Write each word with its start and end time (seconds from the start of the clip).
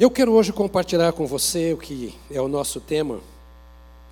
Eu 0.00 0.10
quero 0.10 0.32
hoje 0.32 0.50
compartilhar 0.50 1.12
com 1.12 1.26
você 1.26 1.74
o 1.74 1.76
que 1.76 2.14
é 2.30 2.40
o 2.40 2.48
nosso 2.48 2.80
tema, 2.80 3.20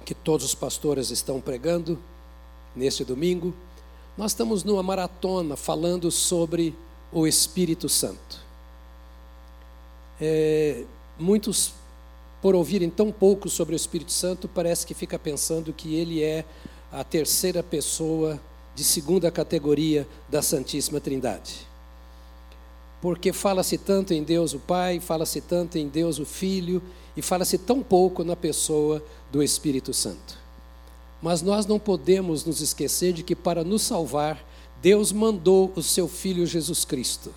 que 0.04 0.14
todos 0.14 0.44
os 0.44 0.54
pastores 0.54 1.10
estão 1.10 1.40
pregando 1.40 1.98
neste 2.76 3.02
domingo. 3.06 3.54
Nós 4.14 4.32
estamos 4.32 4.64
numa 4.64 4.82
maratona 4.82 5.56
falando 5.56 6.10
sobre 6.10 6.74
o 7.10 7.26
Espírito 7.26 7.88
Santo. 7.88 8.38
É, 10.20 10.84
muitos, 11.18 11.72
por 12.42 12.54
ouvirem 12.54 12.90
tão 12.90 13.10
pouco 13.10 13.48
sobre 13.48 13.74
o 13.74 13.76
Espírito 13.76 14.12
Santo, 14.12 14.46
parece 14.46 14.86
que 14.86 14.92
fica 14.92 15.18
pensando 15.18 15.72
que 15.72 15.94
ele 15.94 16.22
é 16.22 16.44
a 16.92 17.02
terceira 17.02 17.62
pessoa 17.62 18.38
de 18.74 18.84
segunda 18.84 19.30
categoria 19.30 20.06
da 20.28 20.42
Santíssima 20.42 21.00
Trindade 21.00 21.67
porque 23.00 23.32
fala-se 23.32 23.78
tanto 23.78 24.12
em 24.12 24.22
Deus 24.22 24.54
o 24.54 24.58
Pai, 24.58 25.00
fala-se 25.00 25.40
tanto 25.40 25.78
em 25.78 25.88
Deus 25.88 26.18
o 26.18 26.24
Filho, 26.24 26.82
e 27.16 27.22
fala-se 27.22 27.58
tão 27.58 27.82
pouco 27.82 28.24
na 28.24 28.36
pessoa 28.36 29.02
do 29.30 29.42
Espírito 29.42 29.92
Santo. 29.92 30.38
Mas 31.20 31.42
nós 31.42 31.66
não 31.66 31.78
podemos 31.78 32.44
nos 32.44 32.60
esquecer 32.60 33.12
de 33.12 33.22
que 33.22 33.34
para 33.34 33.64
nos 33.64 33.82
salvar, 33.82 34.44
Deus 34.80 35.10
mandou 35.10 35.72
o 35.74 35.82
seu 35.82 36.06
Filho 36.06 36.46
Jesus 36.46 36.84
Cristo. 36.84 37.34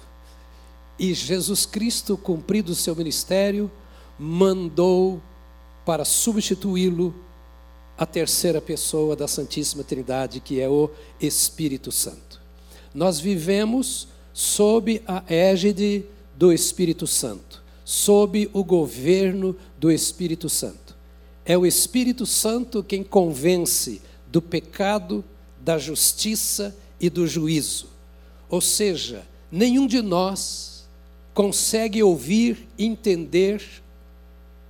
E 0.99 1.13
Jesus 1.13 1.65
Cristo, 1.65 2.15
cumprido 2.15 2.73
o 2.73 2.75
seu 2.75 2.95
ministério, 2.95 3.71
mandou 4.19 5.19
para 5.83 6.05
substituí-lo 6.05 7.13
a 7.97 8.05
terceira 8.05 8.61
pessoa 8.61 9.15
da 9.15 9.27
Santíssima 9.27 9.83
Trindade, 9.83 10.39
que 10.39 10.59
é 10.59 10.69
o 10.69 10.91
Espírito 11.19 11.91
Santo. 11.91 12.39
Nós 12.93 13.19
vivemos 13.19 14.07
sob 14.33 15.01
a 15.07 15.23
égide 15.27 16.05
do 16.35 16.51
Espírito 16.51 17.05
Santo, 17.05 17.61
sob 17.83 18.49
o 18.53 18.63
governo 18.63 19.55
do 19.77 19.91
Espírito 19.91 20.49
Santo. 20.49 20.95
É 21.45 21.57
o 21.57 21.65
Espírito 21.65 22.25
Santo 22.25 22.83
quem 22.83 23.03
convence 23.03 24.01
do 24.27 24.41
pecado, 24.41 25.23
da 25.59 25.77
justiça 25.77 26.75
e 26.99 27.09
do 27.09 27.27
juízo. 27.27 27.87
Ou 28.49 28.61
seja, 28.61 29.23
nenhum 29.51 29.87
de 29.87 30.01
nós 30.01 30.87
consegue 31.33 32.03
ouvir, 32.03 32.67
entender, 32.77 33.63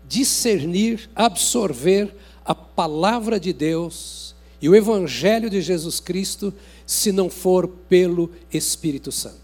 discernir, 0.08 1.10
absorver 1.16 2.14
a 2.44 2.54
palavra 2.54 3.40
de 3.40 3.54
Deus 3.54 4.36
e 4.62 4.70
o 4.70 4.76
Evangelho 4.76 5.50
de 5.50 5.62
Jesus 5.62 6.00
Cristo 6.00 6.54
se 6.86 7.12
não 7.12 7.30
for 7.30 7.68
pelo 7.68 8.32
Espírito 8.52 9.12
Santo. 9.12 9.41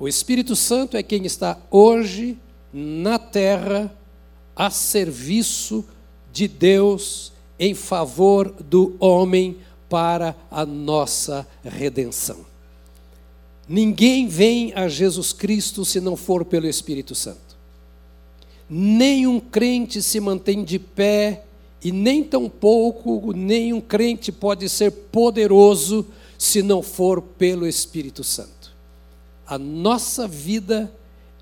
O 0.00 0.08
Espírito 0.08 0.56
Santo 0.56 0.96
é 0.96 1.02
quem 1.02 1.26
está 1.26 1.58
hoje 1.70 2.38
na 2.72 3.18
terra 3.18 3.94
a 4.56 4.70
serviço 4.70 5.84
de 6.32 6.48
Deus 6.48 7.34
em 7.58 7.74
favor 7.74 8.50
do 8.50 8.96
homem 8.98 9.58
para 9.90 10.34
a 10.50 10.64
nossa 10.64 11.46
redenção. 11.62 12.46
Ninguém 13.68 14.26
vem 14.26 14.72
a 14.74 14.88
Jesus 14.88 15.34
Cristo 15.34 15.84
se 15.84 16.00
não 16.00 16.16
for 16.16 16.46
pelo 16.46 16.66
Espírito 16.66 17.14
Santo. 17.14 17.58
Nenhum 18.70 19.38
crente 19.38 20.02
se 20.02 20.18
mantém 20.18 20.64
de 20.64 20.78
pé 20.78 21.44
e 21.84 21.92
nem 21.92 22.24
tampouco 22.24 23.34
nenhum 23.34 23.82
crente 23.82 24.32
pode 24.32 24.66
ser 24.66 24.90
poderoso 24.90 26.06
se 26.38 26.62
não 26.62 26.80
for 26.80 27.20
pelo 27.20 27.66
Espírito 27.66 28.24
Santo 28.24 28.59
a 29.50 29.58
nossa 29.58 30.28
vida 30.28 30.92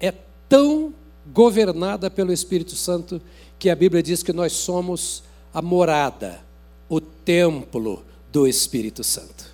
é 0.01 0.15
tão 0.49 0.95
governada 1.27 2.11
pelo 2.11 2.33
Espírito 2.33 2.75
Santo 2.75 3.21
que 3.59 3.69
a 3.69 3.77
Bíblia 3.77 4.03
diz 4.03 4.23
que 4.23 4.33
nós 4.33 4.55
somos 4.55 5.23
a 5.53 5.61
morada, 5.61 6.41
o 6.89 7.03
templo 7.03 8.03
do 8.33 8.49
Espírito 8.49 9.05
Santo. 9.05 9.53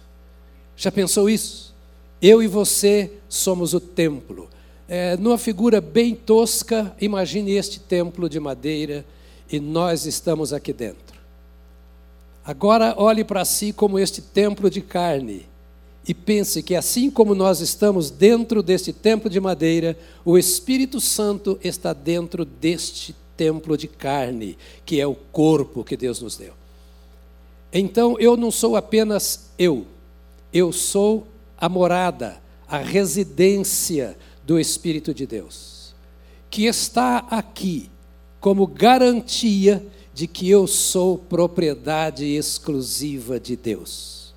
Já 0.77 0.93
pensou 0.93 1.29
isso? 1.29 1.75
Eu 2.23 2.41
e 2.41 2.47
você 2.47 3.11
somos 3.29 3.75
o 3.75 3.81
templo. 3.81 4.49
É, 4.89 5.17
numa 5.17 5.37
figura 5.37 5.81
bem 5.81 6.15
tosca, 6.15 6.95
imagine 7.01 7.51
este 7.57 7.81
templo 7.81 8.29
de 8.29 8.39
madeira 8.39 9.05
e 9.51 9.59
nós 9.59 10.07
estamos 10.07 10.53
aqui 10.53 10.73
dentro. 10.73 11.19
Agora 12.45 12.95
olhe 12.97 13.25
para 13.25 13.45
si 13.45 13.73
como 13.73 13.99
este 13.99 14.23
templo 14.23 14.71
de 14.71 14.81
carne 14.81 15.45
e 16.07 16.13
pense 16.13 16.63
que 16.63 16.75
assim 16.75 17.11
como 17.11 17.35
nós 17.35 17.61
estamos 17.61 18.11
dentro 18.11 18.63
deste 18.63 18.93
templo 18.93 19.31
de 19.31 19.41
madeira, 19.41 19.97
o 20.25 20.37
Espírito 20.37 21.01
Santo 21.01 21.59
está 21.65 21.93
dentro 21.93 22.45
deste 22.45 23.15
templo 23.37 23.77
de 23.77 23.89
carne, 23.89 24.59
que 24.85 25.01
é 25.01 25.07
o 25.07 25.15
corpo 25.15 25.83
que 25.83 25.97
Deus 25.97 26.21
nos 26.21 26.37
deu. 26.37 26.53
Então 27.73 28.19
eu 28.21 28.37
não 28.37 28.51
sou 28.51 28.77
apenas 28.77 29.51
eu, 29.59 29.87
eu 30.53 30.73
sou 30.73 31.27
a 31.57 31.69
morada, 31.69 32.41
a 32.69 32.79
residência 32.79 34.17
do 34.45 34.61
Espírito 34.61 35.15
de 35.15 35.27
Deus, 35.27 35.95
que 36.51 36.67
está 36.67 37.19
aqui 37.31 37.91
como 38.41 38.67
garantia 38.67 39.85
de 40.13 40.27
que 40.27 40.49
eu 40.49 40.67
sou 40.67 41.17
propriedade 41.17 42.27
exclusiva 42.27 43.41
de 43.41 43.57
Deus. 43.57 44.35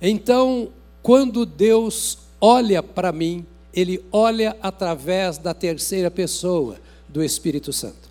Então, 0.00 0.70
quando 1.06 1.46
Deus 1.46 2.18
olha 2.40 2.82
para 2.82 3.12
mim, 3.12 3.46
Ele 3.72 4.04
olha 4.10 4.56
através 4.60 5.38
da 5.38 5.54
terceira 5.54 6.10
pessoa 6.10 6.80
do 7.08 7.22
Espírito 7.22 7.72
Santo. 7.72 8.10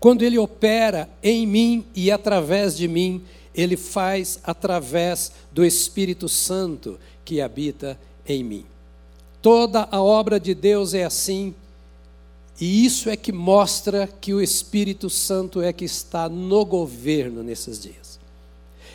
Quando 0.00 0.24
Ele 0.24 0.36
opera 0.36 1.08
em 1.22 1.46
mim 1.46 1.84
e 1.94 2.10
através 2.10 2.76
de 2.76 2.88
mim, 2.88 3.22
Ele 3.54 3.76
faz 3.76 4.40
através 4.42 5.30
do 5.52 5.64
Espírito 5.64 6.28
Santo 6.28 6.98
que 7.24 7.40
habita 7.40 7.96
em 8.26 8.42
mim. 8.42 8.64
Toda 9.40 9.86
a 9.88 10.02
obra 10.02 10.40
de 10.40 10.54
Deus 10.54 10.94
é 10.94 11.04
assim, 11.04 11.54
e 12.60 12.84
isso 12.84 13.08
é 13.08 13.16
que 13.16 13.30
mostra 13.30 14.08
que 14.20 14.34
o 14.34 14.42
Espírito 14.42 15.08
Santo 15.08 15.62
é 15.62 15.72
que 15.72 15.84
está 15.84 16.28
no 16.28 16.64
governo 16.64 17.44
nesses 17.44 17.80
dias. 17.80 18.07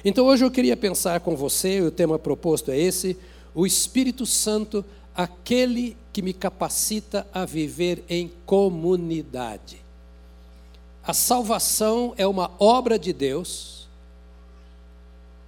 Então 0.06 0.26
hoje 0.26 0.44
eu 0.44 0.52
queria 0.52 0.76
pensar 0.76 1.22
com 1.22 1.36
você, 1.36 1.82
o 1.82 1.92
tema 1.92 2.20
proposto 2.20 2.72
é 2.72 2.78
esse: 2.78 3.18
o 3.56 3.66
Espírito 3.66 4.26
Santo, 4.26 4.84
aquele 5.16 5.96
que 6.12 6.22
me 6.22 6.34
capacita 6.34 7.26
a 7.34 7.46
viver 7.46 8.04
em 8.10 8.32
comunidade. 8.46 9.78
A 11.06 11.14
salvação 11.14 12.14
é 12.18 12.28
uma 12.28 12.52
obra 12.60 13.00
de 13.00 13.14
Deus, 13.14 13.88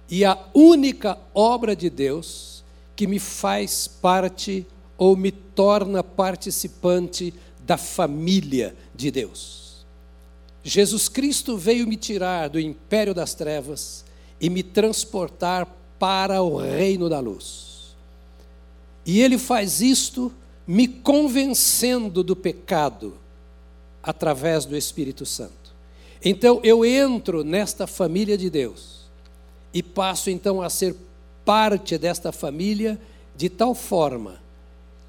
e 0.08 0.24
a 0.24 0.38
única 0.54 1.18
obra 1.34 1.76
de 1.76 1.90
Deus 1.90 2.64
que 2.94 3.06
me 3.06 3.18
faz 3.18 3.86
parte 3.86 4.66
ou 4.96 5.14
me 5.16 5.30
torna 5.30 6.02
participante 6.02 7.34
da 7.60 7.76
família 7.76 8.74
de 8.94 9.10
Deus. 9.10 9.84
Jesus 10.64 11.08
Cristo 11.08 11.58
veio 11.58 11.86
me 11.86 11.96
tirar 11.96 12.48
do 12.48 12.58
império 12.58 13.14
das 13.14 13.34
trevas 13.34 14.04
e 14.40 14.50
me 14.50 14.62
transportar 14.62 15.66
para 15.98 16.42
o 16.42 16.56
reino 16.56 17.08
da 17.08 17.20
luz. 17.20 17.96
E 19.04 19.20
ele 19.20 19.38
faz 19.38 19.80
isto 19.80 20.32
me 20.66 20.88
convencendo 20.88 22.22
do 22.22 22.34
pecado 22.34 23.14
através 24.02 24.64
do 24.64 24.76
Espírito 24.76 25.24
Santo. 25.24 25.74
Então 26.24 26.60
eu 26.62 26.84
entro 26.84 27.44
nesta 27.44 27.86
família 27.86 28.36
de 28.36 28.50
Deus 28.50 29.06
e 29.72 29.82
passo 29.82 30.30
então 30.30 30.60
a 30.60 30.68
ser 30.68 30.96
parte 31.44 31.96
desta 31.96 32.32
família 32.32 32.98
de 33.36 33.48
tal 33.48 33.74
forma 33.74 34.40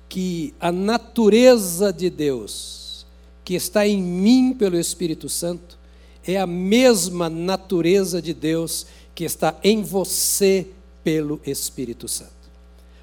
que 0.09 0.53
a 0.59 0.71
natureza 0.71 1.91
de 1.91 2.09
Deus, 2.09 3.05
que 3.43 3.55
está 3.55 3.87
em 3.87 4.01
mim 4.01 4.53
pelo 4.53 4.79
Espírito 4.79 5.27
Santo, 5.27 5.77
é 6.25 6.37
a 6.37 6.47
mesma 6.47 7.29
natureza 7.29 8.21
de 8.21 8.33
Deus 8.33 8.85
que 9.17 9.23
está 9.23 9.57
em 9.63 9.81
você 9.81 10.67
pelo 11.03 11.41
Espírito 11.43 12.07
Santo. 12.07 12.31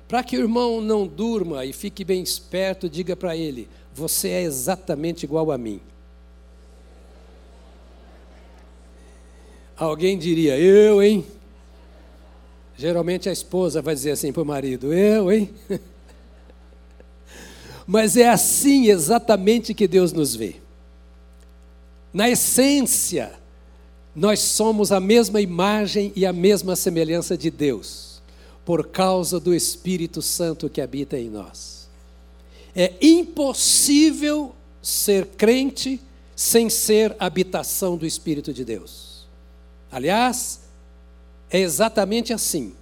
Para 0.06 0.22
que 0.22 0.36
o 0.36 0.40
irmão 0.40 0.80
não 0.80 1.08
durma 1.08 1.64
e 1.64 1.72
fique 1.72 2.04
bem 2.04 2.22
esperto, 2.22 2.88
diga 2.88 3.16
para 3.16 3.36
ele: 3.36 3.68
você 3.92 4.28
é 4.28 4.42
exatamente 4.42 5.24
igual 5.24 5.50
a 5.50 5.58
mim. 5.58 5.80
Alguém 9.76 10.16
diria: 10.16 10.56
eu, 10.56 11.02
hein? 11.02 11.26
Geralmente 12.76 13.28
a 13.28 13.32
esposa 13.32 13.82
vai 13.82 13.96
dizer 13.96 14.12
assim 14.12 14.32
para 14.32 14.42
o 14.44 14.46
marido: 14.46 14.94
eu, 14.94 15.32
hein? 15.32 15.50
Mas 17.84 18.16
é 18.16 18.28
assim 18.28 18.86
exatamente 18.86 19.74
que 19.74 19.88
Deus 19.88 20.12
nos 20.12 20.36
vê. 20.36 20.60
Na 22.12 22.30
essência, 22.30 23.32
nós 24.14 24.40
somos 24.40 24.92
a 24.92 25.00
mesma 25.00 25.40
imagem 25.40 26.12
e 26.14 26.24
a 26.24 26.32
mesma 26.32 26.76
semelhança 26.76 27.36
de 27.36 27.50
Deus, 27.50 28.22
por 28.64 28.88
causa 28.88 29.40
do 29.40 29.54
Espírito 29.54 30.22
Santo 30.22 30.70
que 30.70 30.80
habita 30.80 31.18
em 31.18 31.28
nós. 31.28 31.88
É 32.76 32.92
impossível 33.00 34.54
ser 34.80 35.26
crente 35.26 36.00
sem 36.36 36.68
ser 36.68 37.14
habitação 37.18 37.96
do 37.96 38.06
Espírito 38.06 38.52
de 38.52 38.64
Deus. 38.64 39.26
Aliás, 39.90 40.60
é 41.50 41.60
exatamente 41.60 42.32
assim. 42.32 42.72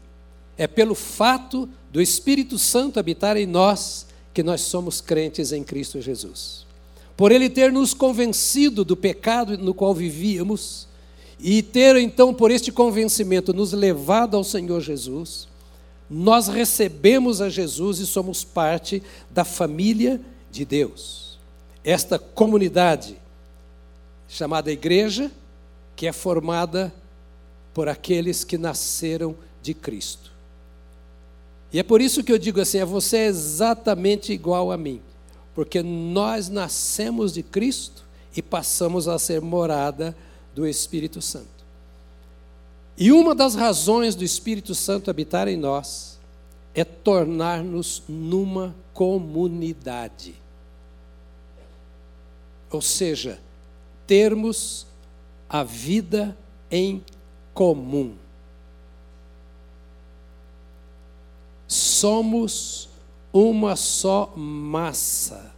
É 0.56 0.66
pelo 0.66 0.94
fato 0.94 1.68
do 1.90 2.00
Espírito 2.00 2.58
Santo 2.58 2.98
habitar 2.98 3.36
em 3.36 3.46
nós 3.46 4.06
que 4.32 4.42
nós 4.42 4.62
somos 4.62 5.00
crentes 5.00 5.52
em 5.52 5.62
Cristo 5.62 6.00
Jesus. 6.00 6.66
Por 7.16 7.30
ele 7.30 7.50
ter 7.50 7.70
nos 7.70 7.92
convencido 7.92 8.84
do 8.84 8.96
pecado 8.96 9.58
no 9.58 9.74
qual 9.74 9.94
vivíamos 9.94 10.88
e 11.42 11.60
ter 11.60 11.96
então 11.96 12.32
por 12.32 12.52
este 12.52 12.70
convencimento 12.70 13.52
nos 13.52 13.72
levado 13.72 14.36
ao 14.36 14.44
Senhor 14.44 14.80
Jesus, 14.80 15.48
nós 16.08 16.46
recebemos 16.46 17.40
a 17.40 17.48
Jesus 17.48 17.98
e 17.98 18.06
somos 18.06 18.44
parte 18.44 19.02
da 19.28 19.44
família 19.44 20.20
de 20.52 20.64
Deus. 20.64 21.40
Esta 21.82 22.16
comunidade 22.16 23.16
chamada 24.28 24.70
igreja, 24.70 25.32
que 25.96 26.06
é 26.06 26.12
formada 26.12 26.94
por 27.74 27.88
aqueles 27.88 28.44
que 28.44 28.56
nasceram 28.56 29.34
de 29.60 29.74
Cristo. 29.74 30.30
E 31.72 31.78
é 31.80 31.82
por 31.82 32.00
isso 32.00 32.22
que 32.22 32.30
eu 32.30 32.38
digo 32.38 32.60
assim: 32.60 32.78
é 32.78 32.84
você 32.84 33.16
é 33.16 33.26
exatamente 33.26 34.32
igual 34.32 34.70
a 34.70 34.76
mim, 34.76 35.00
porque 35.56 35.82
nós 35.82 36.48
nascemos 36.48 37.32
de 37.32 37.42
Cristo 37.42 38.04
e 38.36 38.40
passamos 38.40 39.08
a 39.08 39.18
ser 39.18 39.40
morada 39.40 40.16
do 40.54 40.66
Espírito 40.66 41.20
Santo. 41.20 41.62
E 42.96 43.10
uma 43.10 43.34
das 43.34 43.54
razões 43.54 44.14
do 44.14 44.24
Espírito 44.24 44.74
Santo 44.74 45.10
habitar 45.10 45.48
em 45.48 45.56
nós 45.56 46.18
é 46.74 46.84
tornar-nos 46.84 48.02
numa 48.08 48.74
comunidade. 48.92 50.34
Ou 52.70 52.80
seja, 52.80 53.40
termos 54.06 54.86
a 55.48 55.62
vida 55.62 56.36
em 56.70 57.04
comum. 57.52 58.14
Somos 61.68 62.88
uma 63.32 63.76
só 63.76 64.32
massa. 64.36 65.52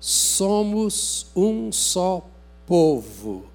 Somos 0.00 1.26
um 1.34 1.72
só 1.72 2.26
povo. 2.66 3.47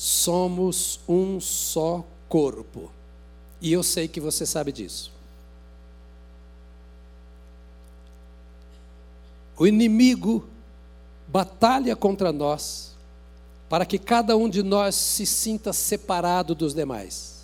Somos 0.00 1.00
um 1.08 1.40
só 1.40 2.04
corpo. 2.28 2.90
E 3.60 3.72
eu 3.72 3.82
sei 3.82 4.08
que 4.08 4.20
você 4.20 4.46
sabe 4.46 4.72
disso. 4.72 5.12
O 9.58 9.66
inimigo 9.66 10.48
batalha 11.28 11.94
contra 11.94 12.32
nós 12.32 12.94
para 13.68 13.84
que 13.84 13.98
cada 13.98 14.36
um 14.36 14.48
de 14.48 14.62
nós 14.62 14.94
se 14.94 15.26
sinta 15.26 15.72
separado 15.72 16.54
dos 16.54 16.72
demais 16.72 17.40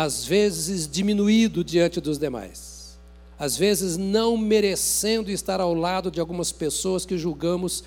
às 0.00 0.24
vezes 0.24 0.88
diminuído 0.88 1.62
diante 1.62 2.00
dos 2.00 2.18
demais, 2.18 2.98
às 3.38 3.54
vezes 3.54 3.98
não 3.98 4.34
merecendo 4.34 5.30
estar 5.30 5.60
ao 5.60 5.74
lado 5.74 6.10
de 6.10 6.20
algumas 6.20 6.52
pessoas 6.52 7.04
que 7.04 7.18
julgamos 7.18 7.84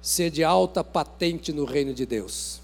ser 0.00 0.30
de 0.30 0.44
alta 0.44 0.84
patente 0.84 1.52
no 1.52 1.64
reino 1.64 1.92
de 1.92 2.06
Deus. 2.06 2.60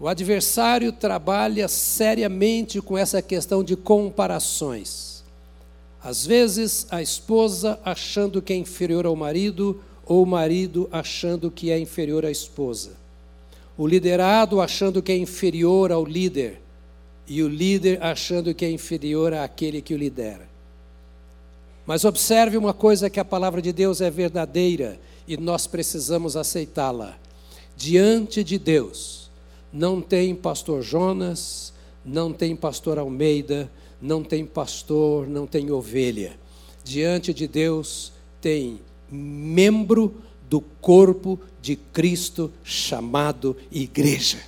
O 0.00 0.08
adversário 0.08 0.90
trabalha 0.90 1.68
seriamente 1.68 2.80
com 2.80 2.96
essa 2.96 3.20
questão 3.20 3.62
de 3.62 3.76
comparações. 3.76 5.22
Às 6.02 6.26
vezes, 6.26 6.86
a 6.90 7.02
esposa 7.02 7.78
achando 7.84 8.40
que 8.40 8.52
é 8.52 8.56
inferior 8.56 9.04
ao 9.04 9.14
marido, 9.14 9.80
ou 10.06 10.22
o 10.22 10.26
marido 10.26 10.88
achando 10.90 11.50
que 11.50 11.70
é 11.70 11.78
inferior 11.78 12.24
à 12.24 12.30
esposa 12.30 13.00
o 13.80 13.86
liderado 13.86 14.60
achando 14.60 15.00
que 15.00 15.10
é 15.10 15.16
inferior 15.16 15.90
ao 15.90 16.04
líder, 16.04 16.60
e 17.26 17.42
o 17.42 17.48
líder 17.48 17.98
achando 18.02 18.52
que 18.52 18.62
é 18.62 18.70
inferior 18.70 19.32
àquele 19.32 19.80
que 19.80 19.94
o 19.94 19.96
lidera. 19.96 20.46
Mas 21.86 22.04
observe 22.04 22.58
uma 22.58 22.74
coisa 22.74 23.08
que 23.08 23.18
a 23.18 23.24
palavra 23.24 23.62
de 23.62 23.72
Deus 23.72 24.02
é 24.02 24.10
verdadeira 24.10 25.00
e 25.26 25.34
nós 25.38 25.66
precisamos 25.66 26.36
aceitá-la. 26.36 27.16
Diante 27.74 28.44
de 28.44 28.58
Deus, 28.58 29.19
não 29.72 30.00
tem 30.00 30.34
pastor 30.34 30.82
Jonas, 30.82 31.72
não 32.04 32.32
tem 32.32 32.56
pastor 32.56 32.98
Almeida, 32.98 33.70
não 34.00 34.22
tem 34.22 34.44
pastor, 34.44 35.28
não 35.28 35.46
tem 35.46 35.70
ovelha. 35.70 36.32
Diante 36.82 37.34
de 37.34 37.46
Deus 37.46 38.12
tem 38.40 38.80
membro 39.10 40.14
do 40.48 40.60
corpo 40.60 41.38
de 41.60 41.76
Cristo 41.76 42.50
chamado 42.64 43.56
igreja. 43.70 44.38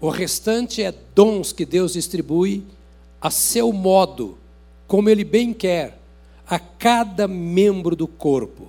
O 0.00 0.10
restante 0.10 0.82
é 0.82 0.92
dons 1.14 1.52
que 1.52 1.64
Deus 1.64 1.94
distribui 1.94 2.64
a 3.20 3.30
seu 3.30 3.72
modo, 3.72 4.36
como 4.86 5.08
Ele 5.08 5.24
bem 5.24 5.54
quer, 5.54 5.98
a 6.46 6.58
cada 6.58 7.26
membro 7.26 7.96
do 7.96 8.06
corpo. 8.06 8.68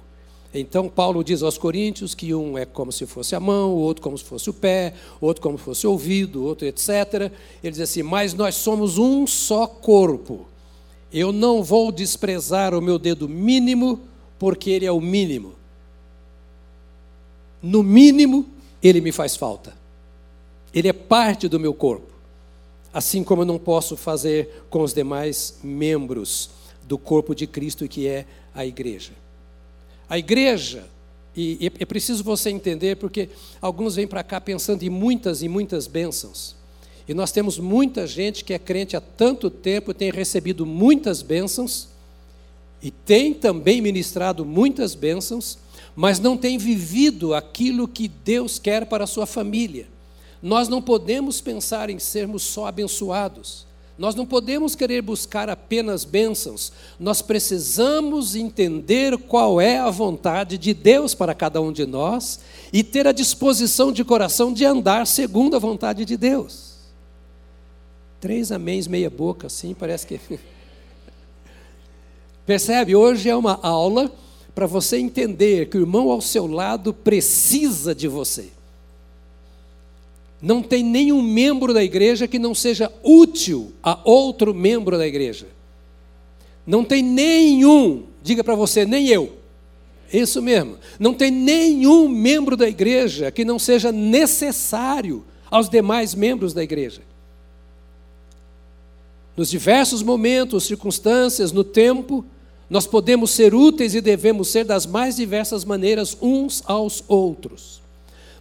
Então, 0.53 0.89
Paulo 0.89 1.23
diz 1.23 1.43
aos 1.43 1.57
Coríntios 1.57 2.15
que 2.15 2.33
um 2.33 2.57
é 2.57 2.65
como 2.65 2.91
se 2.91 3.05
fosse 3.05 3.35
a 3.35 3.39
mão, 3.39 3.73
o 3.73 3.77
outro 3.77 4.01
como 4.01 4.17
se 4.17 4.23
fosse 4.23 4.49
o 4.49 4.53
pé, 4.53 4.93
outro 5.19 5.41
como 5.41 5.57
se 5.57 5.63
fosse 5.63 5.85
o 5.85 5.91
ouvido, 5.91 6.43
outro 6.43 6.65
etc. 6.65 7.31
Ele 7.63 7.71
diz 7.71 7.81
assim: 7.81 8.01
Mas 8.01 8.33
nós 8.33 8.55
somos 8.55 8.97
um 8.97 9.27
só 9.27 9.67
corpo. 9.67 10.47
Eu 11.11 11.31
não 11.31 11.63
vou 11.63 11.91
desprezar 11.91 12.73
o 12.73 12.81
meu 12.81 12.97
dedo 12.97 13.29
mínimo, 13.29 14.01
porque 14.39 14.69
ele 14.69 14.85
é 14.85 14.91
o 14.91 15.01
mínimo 15.01 15.57
no 17.61 17.83
mínimo, 17.83 18.45
ele 18.81 19.01
me 19.01 19.11
faz 19.11 19.35
falta. 19.35 19.73
Ele 20.73 20.87
é 20.87 20.93
parte 20.93 21.47
do 21.47 21.59
meu 21.59 21.73
corpo. 21.73 22.07
Assim 22.93 23.23
como 23.23 23.41
eu 23.41 23.45
não 23.45 23.59
posso 23.59 23.97
fazer 23.97 24.63
com 24.69 24.81
os 24.81 24.93
demais 24.93 25.59
membros 25.63 26.49
do 26.83 26.97
corpo 26.97 27.35
de 27.35 27.45
Cristo, 27.45 27.87
que 27.87 28.07
é 28.07 28.25
a 28.53 28.65
igreja. 28.65 29.11
A 30.09 30.17
igreja, 30.17 30.85
e 31.35 31.71
é 31.79 31.85
preciso 31.85 32.23
você 32.23 32.49
entender, 32.49 32.95
porque 32.95 33.29
alguns 33.61 33.95
vêm 33.95 34.07
para 34.07 34.23
cá 34.23 34.41
pensando 34.41 34.81
em 34.83 34.89
muitas 34.89 35.43
e 35.43 35.47
muitas 35.47 35.85
bênçãos. 35.85 36.55
E 37.07 37.13
nós 37.13 37.31
temos 37.31 37.59
muita 37.59 38.07
gente 38.07 38.43
que 38.43 38.53
é 38.53 38.59
crente 38.59 38.97
há 38.97 39.01
tanto 39.01 39.49
tempo, 39.49 39.93
tem 39.93 40.09
recebido 40.11 40.65
muitas 40.65 41.21
bênçãos, 41.21 41.89
e 42.81 42.89
tem 42.89 43.33
também 43.33 43.81
ministrado 43.81 44.43
muitas 44.43 44.95
bênçãos, 44.95 45.59
mas 45.95 46.19
não 46.19 46.35
tem 46.35 46.57
vivido 46.57 47.33
aquilo 47.33 47.87
que 47.87 48.07
Deus 48.07 48.57
quer 48.57 48.85
para 48.85 49.03
a 49.03 49.07
sua 49.07 49.25
família. 49.25 49.87
Nós 50.41 50.67
não 50.67 50.81
podemos 50.81 51.41
pensar 51.41 51.89
em 51.89 51.99
sermos 51.99 52.43
só 52.43 52.65
abençoados. 52.65 53.66
Nós 53.97 54.13
não 54.13 54.25
podemos 54.25 54.75
querer 54.75 55.01
buscar 55.01 55.49
apenas 55.49 56.05
bênçãos. 56.05 56.71
Nós 56.99 57.21
precisamos 57.21 58.35
entender 58.35 59.17
qual 59.17 59.59
é 59.59 59.79
a 59.79 59.89
vontade 59.89 60.57
de 60.57 60.73
Deus 60.73 61.15
para 61.15 61.33
cada 61.33 61.59
um 61.59 61.71
de 61.71 61.85
nós 61.85 62.39
e 62.71 62.83
ter 62.83 63.07
a 63.07 63.11
disposição 63.11 63.91
de 63.91 64.03
coração 64.03 64.53
de 64.53 64.63
andar 64.65 65.07
segundo 65.07 65.55
a 65.55 65.59
vontade 65.59 66.05
de 66.05 66.15
Deus. 66.15 66.77
Três 68.21 68.51
améns, 68.51 68.87
meia 68.87 69.09
boca, 69.09 69.47
assim, 69.47 69.73
parece 69.73 70.05
que. 70.05 70.19
Percebe? 72.45 72.95
Hoje 72.95 73.29
é 73.29 73.35
uma 73.35 73.59
aula 73.63 74.11
para 74.53 74.67
você 74.67 74.97
entender 74.97 75.69
que 75.69 75.77
o 75.77 75.81
irmão 75.81 76.11
ao 76.11 76.21
seu 76.21 76.45
lado 76.45 76.93
precisa 76.93 77.95
de 77.95 78.07
você. 78.07 78.56
Não 80.41 80.61
tem 80.61 80.83
nenhum 80.83 81.21
membro 81.21 81.73
da 81.73 81.83
igreja 81.83 82.27
que 82.27 82.37
não 82.37 82.53
seja 82.53 82.91
útil 83.03 83.73
a 83.81 83.99
outro 84.03 84.53
membro 84.53 84.97
da 84.97 85.07
igreja. 85.07 85.47
Não 86.65 86.83
tem 86.83 87.01
nenhum, 87.01 88.03
diga 88.21 88.43
para 88.43 88.55
você, 88.55 88.85
nem 88.85 89.07
eu. 89.07 89.33
Isso 90.11 90.41
mesmo. 90.41 90.77
Não 90.99 91.13
tem 91.13 91.31
nenhum 91.31 92.07
membro 92.07 92.55
da 92.55 92.67
igreja 92.67 93.31
que 93.31 93.43
não 93.43 93.57
seja 93.57 93.91
necessário 93.91 95.25
aos 95.49 95.69
demais 95.69 96.13
membros 96.13 96.53
da 96.53 96.63
igreja. 96.63 97.01
Nos 99.35 99.49
diversos 99.49 100.01
momentos, 100.01 100.65
circunstâncias, 100.65 101.51
no 101.51 101.63
tempo, 101.63 102.25
nós 102.69 102.87
podemos 102.87 103.31
ser 103.31 103.53
úteis 103.53 103.95
e 103.95 104.01
devemos 104.01 104.49
ser 104.49 104.65
das 104.65 104.85
mais 104.85 105.15
diversas 105.15 105.63
maneiras 105.63 106.17
uns 106.21 106.63
aos 106.65 107.03
outros. 107.07 107.81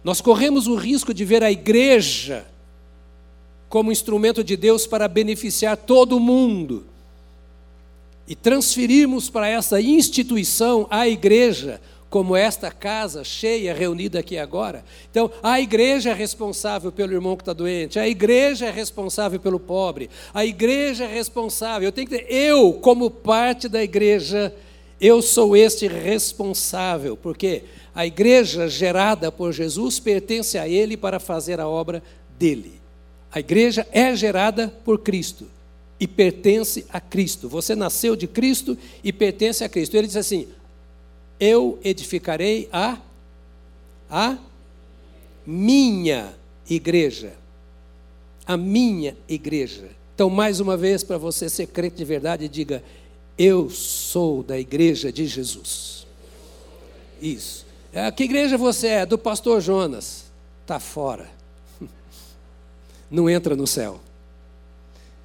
Nós 0.07 0.21
corremos 0.21 0.67
o 0.67 0.75
risco 0.75 1.13
de 1.13 1.25
ver 1.25 1.43
a 1.43 1.51
igreja 1.51 2.45
como 3.67 3.91
instrumento 3.91 4.41
de 4.41 4.55
Deus 4.55 4.87
para 4.87 5.05
beneficiar 5.05 5.75
todo 5.75 6.17
mundo 6.17 6.85
e 8.25 8.33
transferirmos 8.33 9.29
para 9.29 9.49
essa 9.49 9.81
instituição, 9.81 10.87
a 10.89 11.09
igreja, 11.09 11.81
como 12.09 12.37
esta 12.37 12.71
casa 12.71 13.21
cheia, 13.25 13.73
reunida 13.73 14.19
aqui 14.19 14.37
agora. 14.37 14.85
Então, 15.11 15.29
a 15.43 15.59
igreja 15.59 16.11
é 16.11 16.13
responsável 16.13 16.89
pelo 16.89 17.11
irmão 17.11 17.35
que 17.35 17.41
está 17.41 17.51
doente, 17.51 17.99
a 17.99 18.07
igreja 18.07 18.67
é 18.67 18.71
responsável 18.71 19.41
pelo 19.41 19.59
pobre, 19.59 20.09
a 20.33 20.45
igreja 20.45 21.03
é 21.03 21.13
responsável. 21.13 21.85
Eu 21.89 21.91
tenho 21.91 22.07
que 22.07 22.17
ter, 22.17 22.33
eu, 22.33 22.71
como 22.75 23.11
parte 23.11 23.67
da 23.67 23.83
igreja, 23.83 24.55
Eu 24.99 25.21
sou 25.21 25.55
este 25.55 25.87
responsável, 25.87 27.15
porque 27.15 27.63
a 27.97 28.05
igreja 28.05 28.69
gerada 28.69 29.31
por 29.31 29.51
Jesus 29.51 29.99
pertence 29.99 30.55
a 30.55 30.69
Ele 30.69 30.95
para 30.95 31.19
fazer 31.19 31.59
a 31.59 31.67
obra 31.67 32.03
dele. 32.37 32.79
A 33.31 33.39
igreja 33.39 33.87
é 33.91 34.15
gerada 34.15 34.67
por 34.85 34.99
Cristo 34.99 35.47
e 35.99 36.07
pertence 36.07 36.85
a 36.89 37.01
Cristo. 37.01 37.49
Você 37.49 37.75
nasceu 37.75 38.15
de 38.15 38.27
Cristo 38.27 38.77
e 39.03 39.11
pertence 39.11 39.63
a 39.63 39.69
Cristo. 39.69 39.97
Ele 39.97 40.05
diz 40.05 40.15
assim: 40.15 40.47
Eu 41.39 41.79
edificarei 41.83 42.69
a 42.71 42.99
a 44.07 44.37
minha 45.43 46.35
igreja. 46.69 47.33
A 48.45 48.55
minha 48.55 49.17
igreja. 49.27 49.89
Então, 50.13 50.29
mais 50.29 50.59
uma 50.59 50.77
vez, 50.77 51.03
para 51.03 51.17
você 51.17 51.49
ser 51.49 51.65
crente 51.65 51.95
de 51.95 52.05
verdade, 52.05 52.47
diga: 52.47 52.83
Eu 53.35 53.71
sou 53.71 54.43
da 54.43 54.59
igreja 54.59 55.11
de 55.11 55.25
Jesus. 55.25 56.05
Isso. 57.19 57.66
É, 57.93 58.11
que 58.11 58.23
igreja 58.23 58.57
você 58.57 58.87
é? 58.87 59.05
Do 59.05 59.17
pastor 59.17 59.61
Jonas. 59.61 60.25
Está 60.61 60.79
fora. 60.79 61.29
Não 63.09 63.29
entra 63.29 63.55
no 63.55 63.65
céu. 63.65 63.99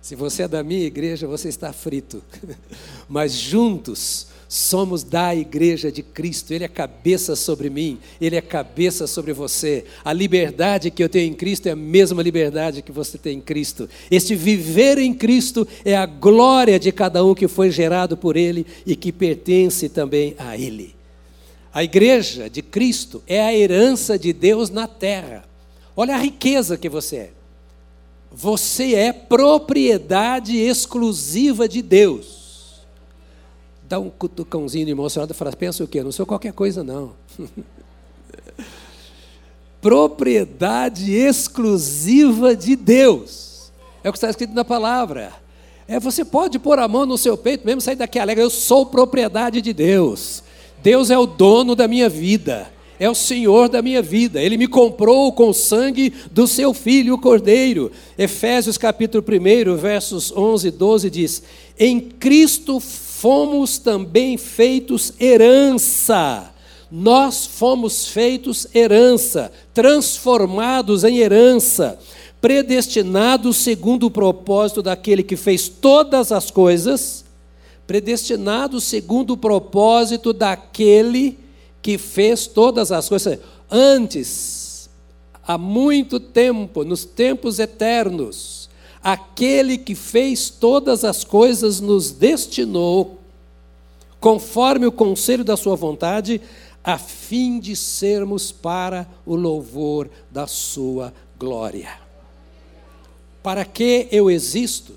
Se 0.01 0.17
você 0.17 0.43
é 0.43 0.49
da 0.49 0.65
minha 0.65 0.85
igreja, 0.85 1.29
você 1.29 1.49
está 1.49 1.73
frito. 1.73 2.23
Mas 3.09 3.33
juntos 3.33 4.27
somos 4.49 5.03
da 5.03 5.35
igreja 5.35 5.91
de 5.91 6.03
Cristo. 6.03 6.53
Ele 6.53 6.65
é 6.65 6.69
cabeça 6.69 7.35
sobre 7.35 7.71
mim, 7.71 7.99
ele 8.21 8.37
é 8.37 8.41
cabeça 8.41 9.07
sobre 9.07 9.33
você. 9.33 9.85
A 10.05 10.13
liberdade 10.13 10.91
que 10.91 11.03
eu 11.03 11.09
tenho 11.09 11.31
em 11.31 11.35
Cristo 11.35 11.69
é 11.69 11.71
a 11.71 11.77
mesma 11.77 12.23
liberdade 12.23 12.83
que 12.83 12.93
você 12.93 13.17
tem 13.17 13.39
em 13.39 13.41
Cristo. 13.41 13.89
Este 14.11 14.35
viver 14.35 14.99
em 14.99 15.15
Cristo 15.15 15.67
é 15.85 15.97
a 15.97 16.05
glória 16.05 16.79
de 16.79 16.93
cada 16.93 17.25
um 17.25 17.35
que 17.35 17.49
foi 17.49 17.71
gerado 17.71 18.17
por 18.17 18.37
ele 18.37 18.67
e 18.85 18.95
que 18.95 19.11
pertence 19.11 19.89
também 19.89 20.35
a 20.37 20.57
ele. 20.59 20.95
A 21.73 21.83
igreja 21.83 22.51
de 22.51 22.61
Cristo 22.61 23.23
é 23.27 23.43
a 23.43 23.55
herança 23.55 24.19
de 24.19 24.33
Deus 24.33 24.69
na 24.69 24.87
terra. 24.87 25.45
Olha 25.97 26.15
a 26.15 26.19
riqueza 26.19 26.77
que 26.77 26.89
você 26.89 27.17
é. 27.17 27.31
Você 28.31 28.95
é 28.95 29.13
propriedade 29.13 30.57
exclusiva 30.57 31.69
de 31.69 31.83
Deus. 31.83 32.83
Dá 33.89 33.99
um 33.99 34.11
cutucãozinho 34.11 34.89
emocionado 34.89 35.33
e 35.33 35.37
fala: 35.37 35.53
pensa 35.53 35.85
o 35.85 35.89
quê? 35.89 36.03
Não 36.03 36.13
sou 36.13 36.27
qualquer 36.27 36.53
coisa, 36.53 36.83
não. 36.83 37.13
propriedade 39.81 41.13
exclusiva 41.13 42.55
de 42.55 42.77
Deus. 42.77 43.73
É 44.05 44.09
o 44.09 44.13
que 44.13 44.17
está 44.17 44.31
escrito 44.31 44.55
na 44.55 44.65
palavra. 44.65 45.33
É, 45.89 45.99
você 45.99 46.25
pode 46.25 46.59
pôr 46.59 46.79
a 46.79 46.87
mão 46.87 47.05
no 47.05 47.19
seu 47.19 47.37
peito, 47.37 47.67
mesmo 47.67 47.81
sair 47.81 47.97
daqui 47.97 48.19
alegre, 48.19 48.45
eu 48.45 48.51
sou 48.51 48.87
propriedade 48.87 49.61
de 49.61 49.73
Deus. 49.73 50.43
Deus 50.83 51.11
é 51.11 51.19
o 51.19 51.27
dono 51.27 51.75
da 51.75 51.87
minha 51.87 52.09
vida 52.09 52.73
é 53.03 53.11
o 53.11 53.17
Senhor 53.17 53.69
da 53.69 53.83
minha 53.83 54.01
vida. 54.01 54.41
Ele 54.41 54.57
me 54.57 54.69
comprou 54.69 55.33
com 55.33 55.49
o 55.49 55.53
sangue 55.53 56.13
do 56.31 56.47
seu 56.47 56.73
filho, 56.73 57.15
o 57.15 57.19
Cordeiro. 57.19 57.91
Efésios 58.17 58.79
capítulo 58.79 59.25
1, 59.29 59.77
versos 59.77 60.31
11 60.31 60.69
e 60.69 60.71
12 60.71 61.11
diz: 61.11 61.43
Em 61.77 61.99
Cristo 61.99 62.79
fomos 62.79 63.79
também 63.79 64.37
feitos 64.37 65.13
herança. 65.19 66.53
Nós 66.93 67.45
fomos 67.45 68.07
feitos 68.07 68.69
herança, 68.73 69.51
transformados 69.75 71.03
em 71.03 71.19
herança, 71.19 71.99
predestinados 72.41 73.57
segundo 73.57 74.07
o 74.07 74.11
propósito 74.13 74.81
daquele 74.81 75.25
que 75.25 75.35
fez 75.35 75.69
todas 75.69 76.31
as 76.31 76.53
coisas, 76.53 77.22
predestinados 77.93 78.85
segundo 78.85 79.35
o 79.35 79.37
propósito 79.37 80.33
daquele 80.33 81.39
que 81.83 81.99
fez 81.99 82.47
todas 82.47 82.91
as 82.91 83.07
coisas. 83.07 83.39
Antes, 83.71 84.89
há 85.47 85.59
muito 85.59 86.19
tempo, 86.19 86.85
nos 86.85 87.05
tempos 87.05 87.59
eternos, 87.59 88.71
aquele 89.05 89.77
que 89.77 89.95
fez 89.95 90.49
todas 90.49 91.05
as 91.05 91.23
coisas 91.23 91.81
nos 91.81 92.13
destinou, 92.13 93.19
conforme 94.19 94.87
o 94.87 94.93
conselho 94.93 95.45
da 95.45 95.55
sua 95.55 95.77
vontade, 95.77 96.41
a 96.83 96.97
fim 96.97 97.61
de 97.61 97.77
sermos 97.77 98.51
para 98.51 99.07
o 99.27 99.37
louvor 99.37 100.09
da 100.31 100.47
sua 100.47 101.13
glória. 101.39 101.91
Para 103.43 103.67
que 103.67 104.09
eu 104.11 104.31
existo? 104.31 104.95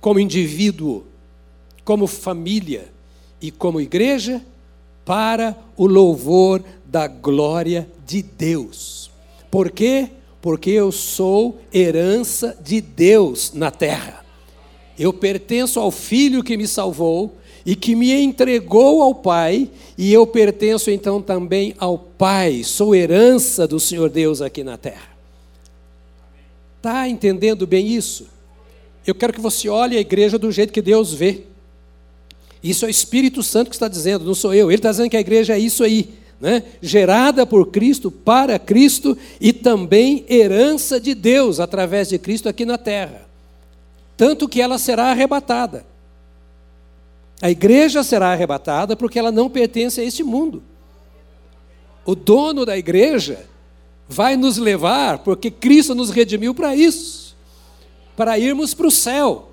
Como 0.00 0.18
indivíduo, 0.18 1.11
como 1.84 2.06
família 2.06 2.90
e 3.40 3.50
como 3.50 3.80
igreja? 3.80 4.42
para 5.04 5.56
o 5.76 5.86
louvor 5.86 6.62
da 6.84 7.06
glória 7.06 7.88
de 8.06 8.22
Deus. 8.22 9.10
Por 9.50 9.70
quê? 9.70 10.08
Porque 10.40 10.70
eu 10.70 10.90
sou 10.92 11.60
herança 11.72 12.56
de 12.62 12.80
Deus 12.80 13.52
na 13.52 13.70
terra. 13.70 14.24
Eu 14.98 15.12
pertenço 15.12 15.80
ao 15.80 15.90
Filho 15.90 16.42
que 16.42 16.56
me 16.56 16.66
salvou 16.66 17.36
e 17.64 17.76
que 17.76 17.94
me 17.94 18.12
entregou 18.12 19.02
ao 19.02 19.14
Pai, 19.14 19.70
e 19.96 20.12
eu 20.12 20.26
pertenço 20.26 20.90
então 20.90 21.22
também 21.22 21.74
ao 21.78 21.96
Pai, 21.96 22.64
sou 22.64 22.92
herança 22.92 23.68
do 23.68 23.78
Senhor 23.78 24.10
Deus 24.10 24.42
aqui 24.42 24.64
na 24.64 24.76
terra. 24.76 25.12
Está 26.78 27.08
entendendo 27.08 27.64
bem 27.64 27.86
isso? 27.86 28.26
Eu 29.06 29.14
quero 29.14 29.32
que 29.32 29.40
você 29.40 29.68
olhe 29.68 29.96
a 29.96 30.00
igreja 30.00 30.38
do 30.38 30.50
jeito 30.50 30.72
que 30.72 30.82
Deus 30.82 31.14
vê. 31.14 31.44
Isso 32.62 32.84
é 32.84 32.88
o 32.88 32.90
Espírito 32.90 33.42
Santo 33.42 33.68
que 33.68 33.76
está 33.76 33.88
dizendo, 33.88 34.24
não 34.24 34.34
sou 34.34 34.54
eu. 34.54 34.70
Ele 34.70 34.76
está 34.76 34.90
dizendo 34.90 35.10
que 35.10 35.16
a 35.16 35.20
igreja 35.20 35.54
é 35.54 35.58
isso 35.58 35.82
aí, 35.82 36.10
né? 36.40 36.62
gerada 36.80 37.44
por 37.44 37.66
Cristo, 37.68 38.10
para 38.10 38.58
Cristo 38.58 39.18
e 39.40 39.52
também 39.52 40.24
herança 40.28 41.00
de 41.00 41.14
Deus 41.14 41.58
através 41.58 42.08
de 42.08 42.18
Cristo 42.18 42.48
aqui 42.48 42.64
na 42.64 42.78
terra. 42.78 43.26
Tanto 44.16 44.48
que 44.48 44.60
ela 44.60 44.78
será 44.78 45.10
arrebatada. 45.10 45.84
A 47.40 47.50
igreja 47.50 48.04
será 48.04 48.30
arrebatada 48.30 48.94
porque 48.94 49.18
ela 49.18 49.32
não 49.32 49.50
pertence 49.50 50.00
a 50.00 50.04
este 50.04 50.22
mundo. 50.22 50.62
O 52.04 52.14
dono 52.14 52.64
da 52.64 52.78
igreja 52.78 53.46
vai 54.08 54.36
nos 54.36 54.58
levar, 54.58 55.18
porque 55.18 55.50
Cristo 55.50 55.94
nos 55.94 56.10
redimiu 56.10 56.54
para 56.54 56.76
isso, 56.76 57.36
para 58.16 58.38
irmos 58.38 58.74
para 58.74 58.86
o 58.86 58.90
céu. 58.90 59.51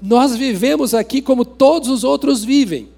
Nós 0.00 0.36
vivemos 0.36 0.94
aqui 0.94 1.22
como 1.22 1.44
todos 1.44 1.88
os 1.88 2.04
outros 2.04 2.44
vivem, 2.44 2.88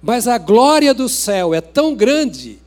mas 0.00 0.26
a 0.26 0.38
glória 0.38 0.92
do 0.92 1.08
céu 1.08 1.54
é 1.54 1.60
tão 1.60 1.94
grande 1.94 2.58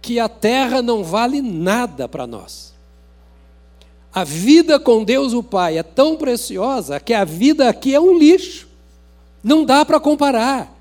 que 0.00 0.18
a 0.18 0.28
terra 0.28 0.80
não 0.80 1.04
vale 1.04 1.42
nada 1.42 2.08
para 2.08 2.26
nós. 2.26 2.70
A 4.12 4.24
vida 4.24 4.78
com 4.80 5.04
Deus 5.04 5.32
o 5.32 5.42
Pai 5.42 5.78
é 5.78 5.82
tão 5.82 6.16
preciosa 6.16 6.98
que 6.98 7.14
a 7.14 7.24
vida 7.24 7.68
aqui 7.68 7.94
é 7.94 8.00
um 8.00 8.18
lixo. 8.18 8.66
Não 9.42 9.64
dá 9.64 9.84
para 9.84 10.00
comparar. 10.00 10.76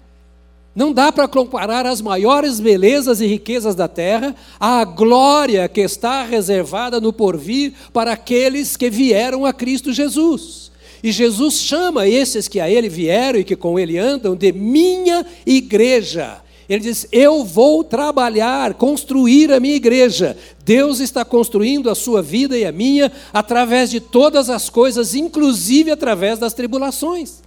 Não 0.75 0.93
dá 0.93 1.11
para 1.11 1.27
comparar 1.27 1.85
as 1.85 2.01
maiores 2.01 2.59
belezas 2.59 3.21
e 3.21 3.27
riquezas 3.27 3.75
da 3.75 3.87
terra 3.87 4.35
à 4.59 4.83
glória 4.85 5.67
que 5.67 5.81
está 5.81 6.23
reservada 6.23 7.01
no 7.01 7.11
porvir 7.11 7.73
para 7.91 8.13
aqueles 8.13 8.77
que 8.77 8.89
vieram 8.89 9.45
a 9.45 9.53
Cristo 9.53 9.91
Jesus. 9.91 10.71
E 11.01 11.11
Jesus 11.11 11.55
chama 11.55 12.07
esses 12.07 12.47
que 12.47 12.59
a 12.59 12.69
ele 12.69 12.89
vieram 12.89 13.39
e 13.39 13.43
que 13.43 13.55
com 13.55 13.79
ele 13.79 13.97
andam 13.97 14.35
de 14.35 14.51
minha 14.51 15.25
igreja. 15.45 16.41
Ele 16.69 16.81
diz: 16.81 17.07
Eu 17.11 17.43
vou 17.43 17.83
trabalhar, 17.83 18.75
construir 18.75 19.51
a 19.51 19.59
minha 19.59 19.75
igreja. 19.75 20.37
Deus 20.63 20.99
está 20.99 21.25
construindo 21.25 21.89
a 21.89 21.95
sua 21.95 22.21
vida 22.21 22.55
e 22.55 22.63
a 22.63 22.71
minha 22.71 23.11
através 23.33 23.89
de 23.89 23.99
todas 23.99 24.49
as 24.49 24.69
coisas, 24.69 25.15
inclusive 25.15 25.89
através 25.89 26.37
das 26.37 26.53
tribulações. 26.53 27.41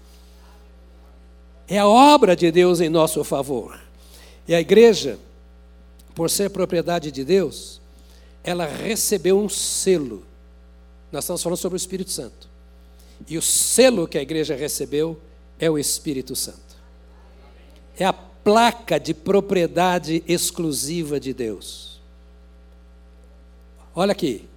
É 1.68 1.78
a 1.78 1.86
obra 1.86 2.34
de 2.34 2.50
Deus 2.50 2.80
em 2.80 2.88
nosso 2.88 3.22
favor. 3.22 3.78
E 4.48 4.54
a 4.54 4.60
igreja, 4.60 5.18
por 6.14 6.28
ser 6.28 6.50
propriedade 6.50 7.12
de 7.12 7.22
Deus, 7.22 7.80
ela 8.42 8.66
recebeu 8.66 9.38
um 9.38 9.48
selo. 9.48 10.24
Nós 11.12 11.22
estamos 11.22 11.42
falando 11.42 11.58
sobre 11.58 11.76
o 11.76 11.78
Espírito 11.78 12.10
Santo. 12.10 12.51
E 13.28 13.38
o 13.38 13.42
selo 13.42 14.08
que 14.08 14.18
a 14.18 14.22
igreja 14.22 14.54
recebeu 14.54 15.20
é 15.58 15.70
o 15.70 15.78
Espírito 15.78 16.34
Santo. 16.34 16.76
É 17.96 18.04
a 18.04 18.12
placa 18.12 18.98
de 18.98 19.14
propriedade 19.14 20.22
exclusiva 20.26 21.20
de 21.20 21.32
Deus. 21.32 22.00
Olha 23.94 24.12
aqui. 24.12 24.48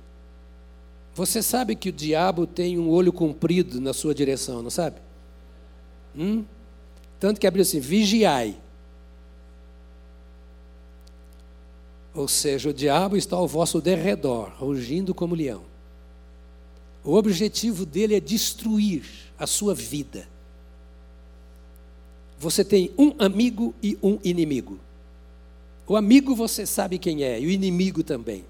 Você 1.13 1.41
sabe 1.41 1.75
que 1.75 1.89
o 1.89 1.93
diabo 1.93 2.45
tem 2.45 2.77
um 2.77 2.89
olho 2.89 3.13
comprido 3.13 3.79
na 3.79 3.93
sua 3.93 4.13
direção, 4.13 4.62
não 4.62 4.69
sabe? 4.69 4.98
Hum? 6.17 6.43
Tanto 7.19 7.39
que 7.39 7.48
abriu 7.48 7.62
assim: 7.62 7.79
vigiai. 7.79 8.57
Ou 12.13 12.27
seja, 12.27 12.69
o 12.69 12.74
diabo 12.74 13.17
está 13.17 13.36
ao 13.36 13.48
vosso 13.48 13.81
derredor, 13.81 14.51
rugindo 14.57 15.13
como 15.13 15.36
leão. 15.36 15.63
O 17.05 17.13
objetivo 17.13 17.85
dele 17.85 18.15
é 18.15 18.19
destruir 18.19 19.03
a 19.38 19.45
sua 19.45 19.75
vida. 19.75 20.27
você 22.38 22.65
tem 22.65 22.91
um 22.97 23.13
amigo 23.17 23.74
e 23.81 23.97
um 24.03 24.19
inimigo. 24.24 24.77
O 25.88 25.95
amigo 25.95 26.35
você 26.35 26.65
sabe 26.65 26.97
quem 26.97 27.24
é, 27.24 27.39
e 27.39 27.45
o 27.45 27.50
inimigo 27.50 28.03
também. 28.03 28.43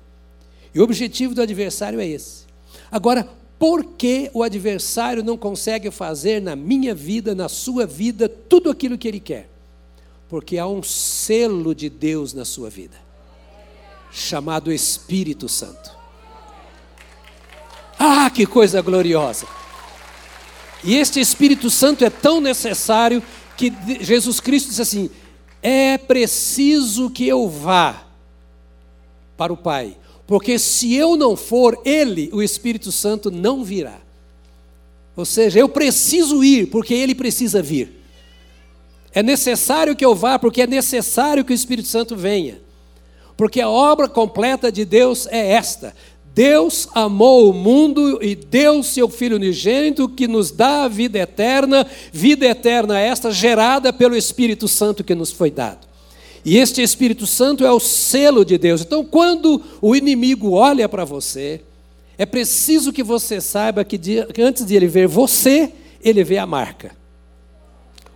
E 0.74 0.80
o 0.80 0.84
objetivo 0.84 1.36
do 1.36 1.42
adversário 1.42 2.00
é 2.00 2.08
esse. 2.08 2.46
Agora, 2.90 3.30
por 3.60 3.84
que 3.84 4.32
o 4.34 4.42
adversário 4.42 5.24
não 5.24 5.38
consegue 5.38 5.92
fazer 5.92 6.42
na 6.42 6.56
minha 6.56 6.96
vida, 6.96 7.36
na 7.36 7.48
sua 7.48 7.86
vida, 7.86 8.28
tudo 8.28 8.70
aquilo 8.70 8.98
que 8.98 9.08
ele 9.08 9.20
quer? 9.20 9.50
Porque 10.28 10.58
há 10.58 10.68
um 10.68 10.82
selo 10.82 11.76
de 11.76 11.90
Deus 11.90 12.34
na 12.34 12.44
sua 12.44 12.70
vida, 12.70 12.98
chamado 14.12 14.72
Espírito 14.72 15.48
Santo. 15.48 16.05
Que 18.36 18.46
coisa 18.46 18.82
gloriosa! 18.82 19.48
E 20.84 20.96
este 20.96 21.22
Espírito 21.22 21.70
Santo 21.70 22.04
é 22.04 22.10
tão 22.10 22.42
necessário 22.42 23.24
que 23.56 23.72
Jesus 24.02 24.42
Cristo 24.42 24.68
disse 24.68 24.82
assim: 24.82 25.10
é 25.64 25.98
preciso 25.98 27.10
que 27.10 27.26
eu 27.26 27.48
vá 27.48 28.04
para 29.38 29.54
o 29.54 29.58
Pai, 29.58 29.96
porque 30.28 30.60
se 30.60 30.94
eu 30.94 31.16
não 31.16 31.38
for, 31.38 31.82
Ele, 31.86 32.30
o 32.34 32.44
Espírito 32.44 32.92
Santo, 32.92 33.32
não 33.32 33.64
virá. 33.64 34.00
Ou 35.16 35.24
seja, 35.24 35.58
eu 35.58 35.70
preciso 35.70 36.44
ir, 36.44 36.68
porque 36.68 36.94
Ele 36.94 37.16
precisa 37.16 37.62
vir. 37.62 38.02
É 39.14 39.24
necessário 39.24 39.96
que 39.96 40.04
eu 40.04 40.14
vá, 40.14 40.38
porque 40.38 40.64
é 40.64 40.68
necessário 40.68 41.46
que 41.46 41.54
o 41.54 41.56
Espírito 41.56 41.88
Santo 41.88 42.18
venha. 42.18 42.60
Porque 43.38 43.62
a 43.62 43.70
obra 43.70 44.10
completa 44.10 44.70
de 44.70 44.84
Deus 44.84 45.26
é 45.28 45.54
esta: 45.54 45.96
Deus 46.36 46.90
amou 46.94 47.50
o 47.50 47.54
mundo 47.54 48.20
e 48.22 48.36
deu 48.36 48.84
seu 48.84 49.08
Filho 49.08 49.38
unigênito 49.38 50.10
que 50.10 50.28
nos 50.28 50.52
dá 50.52 50.84
a 50.84 50.88
vida 50.90 51.18
eterna, 51.18 51.88
vida 52.12 52.46
eterna 52.46 53.00
esta 53.00 53.32
gerada 53.32 53.94
pelo 53.94 54.18
Espírito 54.18 54.68
Santo 54.68 55.02
que 55.02 55.16
nos 55.16 55.32
foi 55.32 55.50
dado. 55.50 55.88
E 56.44 56.58
este 56.58 56.82
Espírito 56.82 57.26
Santo 57.26 57.66
é 57.66 57.72
o 57.72 57.80
selo 57.80 58.44
de 58.44 58.58
Deus. 58.58 58.82
Então, 58.82 59.06
quando 59.06 59.64
o 59.82 59.96
inimigo 59.96 60.52
olha 60.52 60.90
para 60.90 61.06
você, 61.06 61.62
é 62.18 62.26
preciso 62.26 62.92
que 62.92 63.02
você 63.02 63.40
saiba 63.40 63.86
que, 63.86 63.98
que 63.98 64.42
antes 64.42 64.66
de 64.66 64.76
ele 64.76 64.88
ver 64.88 65.08
você, 65.08 65.72
ele 66.04 66.22
vê 66.22 66.38
a 66.38 66.46
marca, 66.46 66.92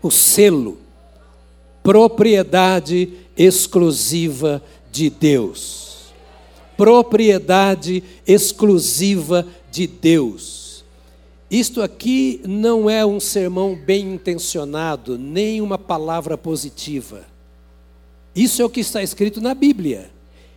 o 0.01 0.11
selo, 0.11 0.77
propriedade 1.81 3.13
exclusiva 3.37 4.61
de 4.91 5.09
Deus 5.09 5.88
propriedade 6.79 8.01
exclusiva 8.25 9.45
de 9.69 9.85
Deus. 9.85 10.85
Isto 11.51 11.81
aqui 11.81 12.39
não 12.45 12.89
é 12.89 13.05
um 13.05 13.19
sermão 13.19 13.75
bem 13.75 14.13
intencionado, 14.13 15.17
nem 15.17 15.59
uma 15.59 15.77
palavra 15.77 16.37
positiva. 16.37 17.25
Isso 18.33 18.61
é 18.61 18.65
o 18.65 18.69
que 18.69 18.79
está 18.79 19.03
escrito 19.03 19.41
na 19.41 19.53
Bíblia. 19.53 20.09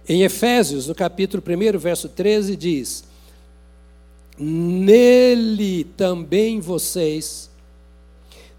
Em 0.09 0.23
Efésios, 0.23 0.87
no 0.87 0.95
capítulo 0.95 1.43
1, 1.45 1.77
verso 1.77 2.09
13, 2.09 2.55
diz: 2.55 3.03
Nele 4.39 5.83
também 5.97 6.61
vocês, 6.61 7.51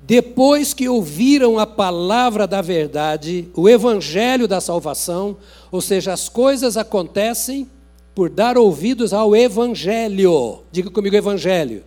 depois 0.01 0.73
que 0.73 0.89
ouviram 0.89 1.57
a 1.57 1.65
palavra 1.65 2.45
da 2.45 2.61
verdade, 2.61 3.47
o 3.55 3.69
evangelho 3.69 4.49
da 4.49 4.59
salvação, 4.59 5.37
ou 5.73 5.81
seja, 5.81 6.13
as 6.13 6.29
coisas 6.29 6.77
acontecem 6.77 7.67
por 8.13 8.29
dar 8.29 8.59
ouvidos 8.59 9.11
ao 9.11 9.35
evangelho. 9.35 10.59
Diga 10.71 10.91
comigo 10.91 11.15
evangelho. 11.15 11.83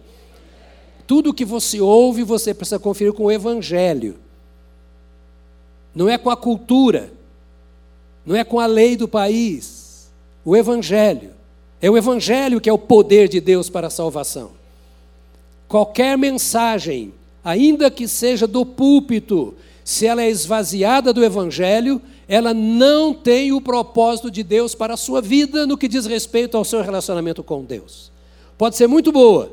Tudo 1.06 1.32
que 1.32 1.44
você 1.44 1.80
ouve, 1.80 2.24
você 2.24 2.52
precisa 2.52 2.80
conferir 2.80 3.12
com 3.12 3.26
o 3.26 3.30
evangelho. 3.30 4.16
Não 5.94 6.08
é 6.08 6.18
com 6.18 6.30
a 6.30 6.36
cultura, 6.36 7.12
não 8.26 8.34
é 8.34 8.42
com 8.42 8.58
a 8.58 8.66
lei 8.66 8.96
do 8.96 9.06
país. 9.06 10.10
O 10.44 10.56
evangelho. 10.56 11.30
É 11.80 11.88
o 11.88 11.96
evangelho 11.96 12.60
que 12.60 12.68
é 12.68 12.72
o 12.72 12.78
poder 12.78 13.28
de 13.28 13.40
Deus 13.40 13.70
para 13.70 13.86
a 13.86 13.90
salvação. 13.90 14.50
Qualquer 15.68 16.18
mensagem 16.18 17.14
ainda 17.44 17.88
que 17.88 18.08
seja 18.08 18.48
do 18.48 18.66
púlpito, 18.66 19.54
se 19.84 20.04
ela 20.04 20.24
é 20.24 20.28
esvaziada 20.28 21.12
do 21.12 21.24
Evangelho, 21.24 22.02
ela 22.28 22.52
não 22.52 23.14
tem 23.14 23.52
o 23.52 23.60
propósito 23.60 24.30
de 24.30 24.42
Deus 24.42 24.74
para 24.74 24.94
a 24.94 24.96
sua 24.96 25.20
vida 25.20 25.66
no 25.66 25.78
que 25.78 25.88
diz 25.88 26.06
respeito 26.06 26.56
ao 26.56 26.64
seu 26.64 26.82
relacionamento 26.82 27.42
com 27.42 27.64
Deus. 27.64 28.10
Pode 28.58 28.76
ser 28.76 28.86
muito 28.86 29.12
boa, 29.12 29.52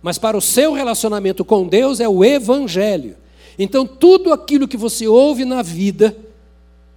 mas 0.00 0.18
para 0.18 0.36
o 0.36 0.40
seu 0.40 0.72
relacionamento 0.72 1.44
com 1.44 1.66
Deus 1.66 2.00
é 2.00 2.08
o 2.08 2.24
Evangelho. 2.24 3.16
Então, 3.58 3.86
tudo 3.86 4.32
aquilo 4.32 4.68
que 4.68 4.76
você 4.76 5.06
ouve 5.06 5.44
na 5.44 5.62
vida, 5.62 6.16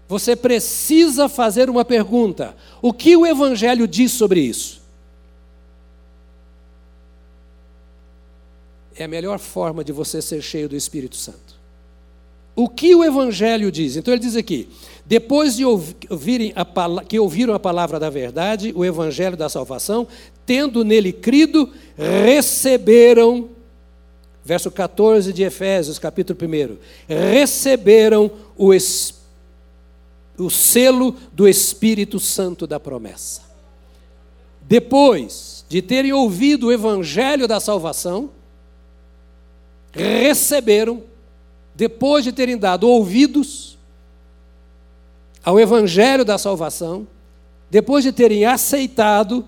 você 0.08 0.36
precisa 0.36 1.28
fazer 1.28 1.70
uma 1.70 1.84
pergunta: 1.84 2.56
o 2.82 2.94
que 2.94 3.16
o 3.16 3.26
Evangelho 3.26 3.88
diz 3.88 4.12
sobre 4.12 4.42
isso? 4.42 4.80
é 9.02 9.06
a 9.06 9.08
melhor 9.08 9.40
forma 9.40 9.84
de 9.84 9.92
você 9.92 10.22
ser 10.22 10.42
cheio 10.42 10.68
do 10.68 10.76
Espírito 10.76 11.16
Santo. 11.16 11.58
O 12.56 12.68
que 12.68 12.94
o 12.94 13.04
Evangelho 13.04 13.72
diz? 13.72 13.96
Então 13.96 14.14
ele 14.14 14.22
diz 14.22 14.36
aqui: 14.36 14.68
depois 15.10 15.56
de 15.56 15.66
ouvirem 15.66 16.54
a, 16.56 16.64
que 17.04 17.20
ouviram 17.20 17.56
a 17.56 17.60
palavra 17.60 18.00
da 18.00 18.12
verdade, 18.12 18.72
o 18.76 18.86
Evangelho 18.86 19.36
da 19.36 19.50
salvação, 19.50 20.08
tendo 20.46 20.86
nele 20.86 21.12
crido, 21.12 21.74
receberam, 21.98 23.50
verso 24.46 24.70
14 24.70 25.34
de 25.34 25.42
Efésios, 25.42 25.98
capítulo 25.98 26.38
1, 26.40 26.78
receberam 27.32 28.30
o, 28.56 28.70
o 30.38 30.50
selo 30.52 31.16
do 31.34 31.48
Espírito 31.48 32.20
Santo 32.20 32.68
da 32.68 32.80
promessa. 32.80 33.42
Depois 34.62 35.66
de 35.68 35.82
terem 35.82 36.14
ouvido 36.14 36.68
o 36.68 36.72
Evangelho 36.72 37.48
da 37.48 37.60
salvação, 37.60 38.30
receberam, 39.92 41.02
depois 41.74 42.24
de 42.24 42.32
terem 42.32 42.60
dado 42.60 42.88
ouvidos 42.88 43.79
ao 45.44 45.60
Evangelho 45.60 46.26
da 46.26 46.38
salvação, 46.38 47.08
depois 47.70 48.04
de 48.04 48.12
terem 48.12 48.46
aceitado 48.46 49.46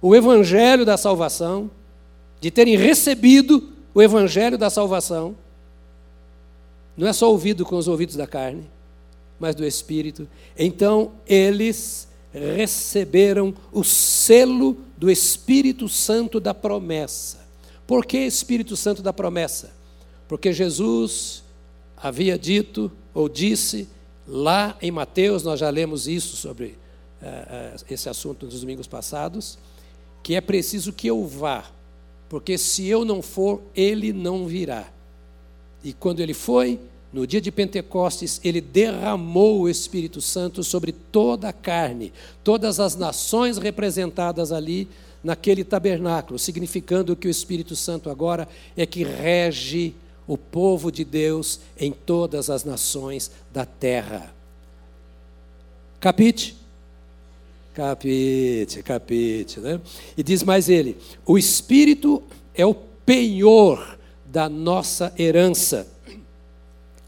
o 0.00 0.14
Evangelho 0.14 0.84
da 0.84 0.96
salvação, 0.96 1.70
de 2.40 2.50
terem 2.50 2.76
recebido 2.76 3.70
o 3.94 4.02
Evangelho 4.02 4.58
da 4.58 4.70
salvação, 4.70 5.34
não 6.96 7.08
é 7.08 7.12
só 7.12 7.30
ouvido 7.30 7.64
com 7.64 7.76
os 7.76 7.88
ouvidos 7.88 8.14
da 8.14 8.26
carne, 8.26 8.64
mas 9.38 9.54
do 9.54 9.64
Espírito, 9.64 10.28
então 10.56 11.12
eles 11.26 12.06
receberam 12.32 13.54
o 13.72 13.84
selo 13.84 14.76
do 14.96 15.10
Espírito 15.10 15.88
Santo 15.88 16.40
da 16.40 16.54
promessa. 16.54 17.44
Por 17.86 18.06
que 18.06 18.18
Espírito 18.18 18.76
Santo 18.76 19.02
da 19.02 19.12
promessa? 19.12 19.72
Porque 20.26 20.52
Jesus 20.52 21.42
havia 21.96 22.38
dito 22.38 22.90
ou 23.12 23.28
disse 23.28 23.88
lá 24.26 24.76
em 24.80 24.90
Mateus, 24.90 25.42
nós 25.42 25.60
já 25.60 25.70
lemos 25.70 26.08
isso 26.08 26.36
sobre 26.36 26.76
uh, 27.22 27.74
uh, 27.76 27.84
esse 27.90 28.08
assunto 28.08 28.46
nos 28.46 28.60
domingos 28.60 28.86
passados, 28.86 29.58
que 30.22 30.34
é 30.34 30.40
preciso 30.40 30.92
que 30.92 31.06
eu 31.06 31.26
vá, 31.26 31.70
porque 32.28 32.56
se 32.56 32.86
eu 32.86 33.04
não 33.04 33.20
for, 33.20 33.62
ele 33.74 34.12
não 34.12 34.46
virá. 34.46 34.88
E 35.82 35.92
quando 35.92 36.20
ele 36.20 36.32
foi, 36.34 36.80
no 37.12 37.26
dia 37.26 37.40
de 37.40 37.52
Pentecostes, 37.52 38.40
ele 38.42 38.60
derramou 38.60 39.60
o 39.60 39.68
Espírito 39.68 40.20
Santo 40.20 40.64
sobre 40.64 40.90
toda 40.90 41.48
a 41.48 41.52
carne, 41.52 42.12
todas 42.42 42.80
as 42.80 42.96
nações 42.96 43.58
representadas 43.58 44.50
ali 44.50 44.88
naquele 45.22 45.62
tabernáculo, 45.62 46.38
significando 46.38 47.14
que 47.14 47.28
o 47.28 47.30
Espírito 47.30 47.76
Santo 47.76 48.10
agora 48.10 48.48
é 48.76 48.84
que 48.84 49.04
rege 49.04 49.94
o 50.26 50.36
povo 50.36 50.90
de 50.90 51.04
Deus 51.04 51.60
em 51.78 51.92
todas 51.92 52.50
as 52.50 52.64
nações 52.64 53.30
da 53.52 53.64
terra. 53.64 54.34
Capite? 56.00 56.56
Capite, 57.74 58.82
capite, 58.82 59.60
né? 59.60 59.80
E 60.16 60.22
diz 60.22 60.42
mais 60.42 60.68
ele: 60.68 60.96
o 61.26 61.36
Espírito 61.36 62.22
é 62.54 62.64
o 62.64 62.74
penhor 62.74 63.98
da 64.24 64.48
nossa 64.48 65.12
herança, 65.18 65.86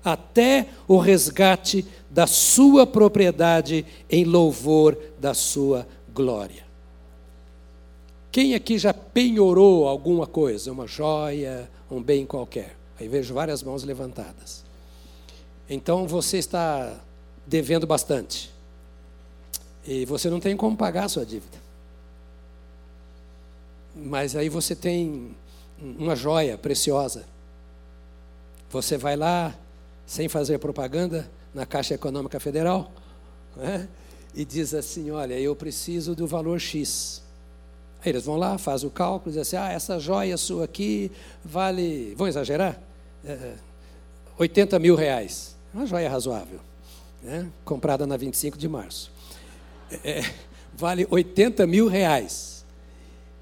até 0.05 0.69
o 0.89 0.99
resgate 0.99 1.87
da 2.11 2.27
sua 2.27 2.87
propriedade 2.87 3.85
em 4.11 4.25
louvor 4.25 4.97
da 5.21 5.35
sua 5.35 5.87
glória. 6.13 6.65
Quem 8.33 8.55
aqui 8.55 8.79
já 8.79 8.93
penhorou 8.93 9.87
alguma 9.87 10.27
coisa, 10.27 10.73
uma 10.73 10.87
joia, 10.87 11.71
um 11.91 12.03
bem 12.03 12.27
qualquer? 12.27 12.77
Aí 12.99 13.09
vejo 13.09 13.35
várias 13.35 13.63
mãos 13.63 13.85
levantadas. 13.85 14.65
Então 15.69 16.07
você 16.07 16.39
está 16.39 16.99
devendo 17.47 17.87
bastante. 17.87 18.51
E 19.87 20.05
você 20.05 20.29
não 20.29 20.41
tem 20.41 20.57
como 20.57 20.77
pagar 20.77 21.05
a 21.05 21.09
sua 21.09 21.25
dívida. 21.25 21.59
Mas 23.95 24.35
aí 24.35 24.49
você 24.49 24.75
tem 24.75 25.35
uma 25.81 26.17
joia 26.17 26.59
preciosa. 26.59 27.25
Você 28.71 28.97
vai 28.97 29.17
lá, 29.17 29.55
sem 30.07 30.29
fazer 30.29 30.59
propaganda, 30.59 31.31
na 31.55 31.65
Caixa 31.65 31.95
Econômica 31.95 32.39
Federal, 32.39 32.91
né? 33.57 33.89
e 34.35 34.45
diz 34.45 34.75
assim: 34.75 35.11
Olha, 35.11 35.39
eu 35.41 35.57
preciso 35.57 36.15
do 36.15 36.27
valor 36.27 36.61
X. 36.61 37.23
Aí 38.05 38.13
eles 38.13 38.25
vão 38.25 38.37
lá, 38.37 38.59
fazem 38.59 38.87
o 38.87 38.91
cálculo, 38.91 39.35
dizem 39.35 39.43
assim: 39.43 39.57
Ah, 39.57 39.73
essa 39.73 39.99
joia 39.99 40.37
sua 40.37 40.65
aqui 40.65 41.11
vale, 41.43 42.15
vão 42.15 42.29
exagerar? 42.29 42.79
É, 43.27 43.55
80 44.39 44.79
mil 44.79 44.95
reais. 44.95 45.57
Uma 45.75 45.85
joia 45.85 46.09
razoável, 46.09 46.61
né? 47.23 47.51
comprada 47.65 48.07
na 48.07 48.17
25 48.17 48.57
de 48.57 48.69
março. 48.69 49.11
É, 50.05 50.23
vale 50.75 51.07
80 51.11 51.67
mil 51.67 51.89
reais. 51.89 52.65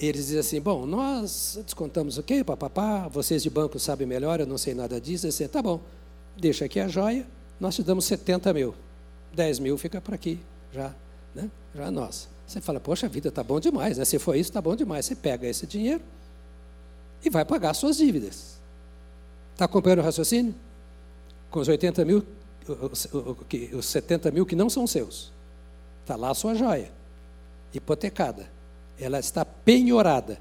Eles 0.00 0.26
dizem 0.26 0.40
assim: 0.40 0.60
Bom, 0.60 0.86
nós 0.86 1.58
descontamos 1.64 2.18
o 2.18 2.22
quê, 2.22 2.42
papapá? 2.42 3.06
Vocês 3.08 3.42
de 3.42 3.50
banco 3.50 3.78
sabem 3.78 4.06
melhor, 4.06 4.40
eu 4.40 4.46
não 4.46 4.58
sei 4.58 4.74
nada 4.74 5.00
disso. 5.00 5.26
Dizem: 5.26 5.46
Tá 5.46 5.62
bom, 5.62 5.80
deixa 6.36 6.64
aqui 6.64 6.80
a 6.80 6.88
joia, 6.88 7.26
nós 7.60 7.76
te 7.76 7.82
damos 7.82 8.04
70 8.06 8.52
mil. 8.52 8.74
10 9.34 9.58
mil 9.58 9.76
fica 9.76 10.00
para 10.00 10.14
aqui, 10.14 10.40
já, 10.72 10.94
né? 11.34 11.50
já 11.74 11.90
nós. 11.90 12.28
Você 12.46 12.60
fala, 12.60 12.78
poxa 12.78 13.08
vida, 13.08 13.28
está 13.28 13.42
bom 13.42 13.58
demais, 13.58 13.98
né? 13.98 14.04
se 14.04 14.18
for 14.18 14.36
isso, 14.36 14.50
está 14.50 14.60
bom 14.60 14.76
demais. 14.76 15.06
Você 15.06 15.14
pega 15.14 15.46
esse 15.46 15.66
dinheiro 15.66 16.02
e 17.24 17.30
vai 17.30 17.44
pagar 17.44 17.74
suas 17.74 17.96
dívidas. 17.96 18.53
Está 19.54 19.64
acompanhando 19.64 20.00
o 20.00 20.02
raciocínio? 20.02 20.54
Com 21.48 21.60
os 21.60 21.68
80 21.68 22.04
mil, 22.04 22.26
os 23.72 23.86
70 23.86 24.30
mil 24.32 24.44
que 24.44 24.56
não 24.56 24.68
são 24.68 24.86
seus. 24.86 25.32
Está 26.02 26.16
lá 26.16 26.30
a 26.30 26.34
sua 26.34 26.54
joia, 26.54 26.90
hipotecada. 27.72 28.50
Ela 28.98 29.20
está 29.20 29.44
penhorada. 29.44 30.38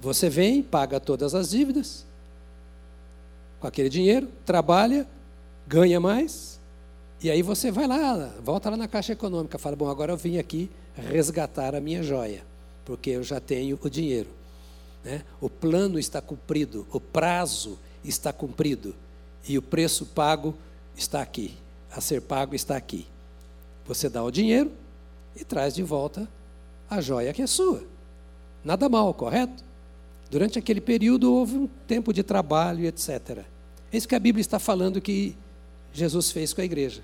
Você 0.00 0.30
vem, 0.30 0.62
paga 0.62 0.98
todas 0.98 1.34
as 1.34 1.50
dívidas, 1.50 2.06
com 3.60 3.66
aquele 3.66 3.88
dinheiro, 3.88 4.28
trabalha, 4.46 5.06
ganha 5.66 6.00
mais, 6.00 6.58
e 7.22 7.30
aí 7.30 7.42
você 7.42 7.70
vai 7.70 7.86
lá, 7.86 8.32
volta 8.42 8.70
lá 8.70 8.76
na 8.76 8.88
Caixa 8.88 9.12
Econômica, 9.12 9.58
fala: 9.58 9.76
Bom, 9.76 9.88
agora 9.88 10.12
eu 10.12 10.16
vim 10.16 10.38
aqui 10.38 10.70
resgatar 10.96 11.74
a 11.74 11.80
minha 11.80 12.02
joia, 12.02 12.42
porque 12.84 13.10
eu 13.10 13.22
já 13.22 13.38
tenho 13.38 13.78
o 13.80 13.90
dinheiro. 13.90 14.28
Né? 15.04 15.22
O 15.40 15.50
plano 15.50 15.98
está 15.98 16.20
cumprido, 16.20 16.86
o 16.92 17.00
prazo 17.00 17.78
está 18.04 18.32
cumprido, 18.32 18.94
e 19.48 19.58
o 19.58 19.62
preço 19.62 20.06
pago 20.06 20.54
está 20.96 21.20
aqui, 21.20 21.56
a 21.90 22.00
ser 22.00 22.22
pago 22.22 22.54
está 22.54 22.76
aqui. 22.76 23.06
Você 23.86 24.08
dá 24.08 24.22
o 24.22 24.30
dinheiro 24.30 24.70
e 25.34 25.44
traz 25.44 25.74
de 25.74 25.82
volta 25.82 26.28
a 26.88 27.00
joia 27.00 27.32
que 27.32 27.42
é 27.42 27.46
sua. 27.46 27.82
Nada 28.64 28.88
mal, 28.88 29.12
correto? 29.12 29.64
Durante 30.30 30.58
aquele 30.58 30.80
período 30.80 31.32
houve 31.32 31.56
um 31.56 31.66
tempo 31.86 32.12
de 32.12 32.22
trabalho, 32.22 32.86
etc. 32.86 33.44
É 33.92 33.96
isso 33.96 34.08
que 34.08 34.14
a 34.14 34.20
Bíblia 34.20 34.40
está 34.40 34.58
falando 34.58 35.00
que 35.00 35.36
Jesus 35.92 36.30
fez 36.30 36.52
com 36.54 36.60
a 36.60 36.64
igreja. 36.64 37.02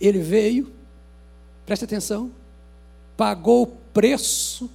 Ele 0.00 0.18
veio, 0.18 0.72
preste 1.66 1.84
atenção, 1.84 2.30
pagou 3.16 3.62
o 3.62 3.66
preço 3.66 4.70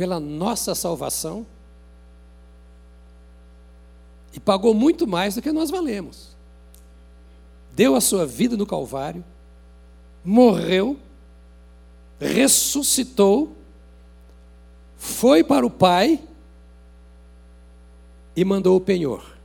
pela 0.00 0.18
nossa 0.18 0.74
salvação 0.74 1.46
e 4.32 4.40
pagou 4.40 4.72
muito 4.72 5.06
mais 5.06 5.34
do 5.34 5.42
que 5.42 5.52
nós 5.52 5.70
valemos. 5.70 6.34
Deu 7.72 7.94
a 7.94 8.00
sua 8.00 8.24
vida 8.24 8.56
no 8.56 8.64
Calvário, 8.64 9.22
morreu, 10.24 10.96
ressuscitou, 12.18 13.54
foi 14.96 15.44
para 15.44 15.66
o 15.66 15.70
Pai 15.70 16.18
e 18.34 18.42
mandou 18.42 18.78
o 18.78 18.80
penhor. 18.80 19.36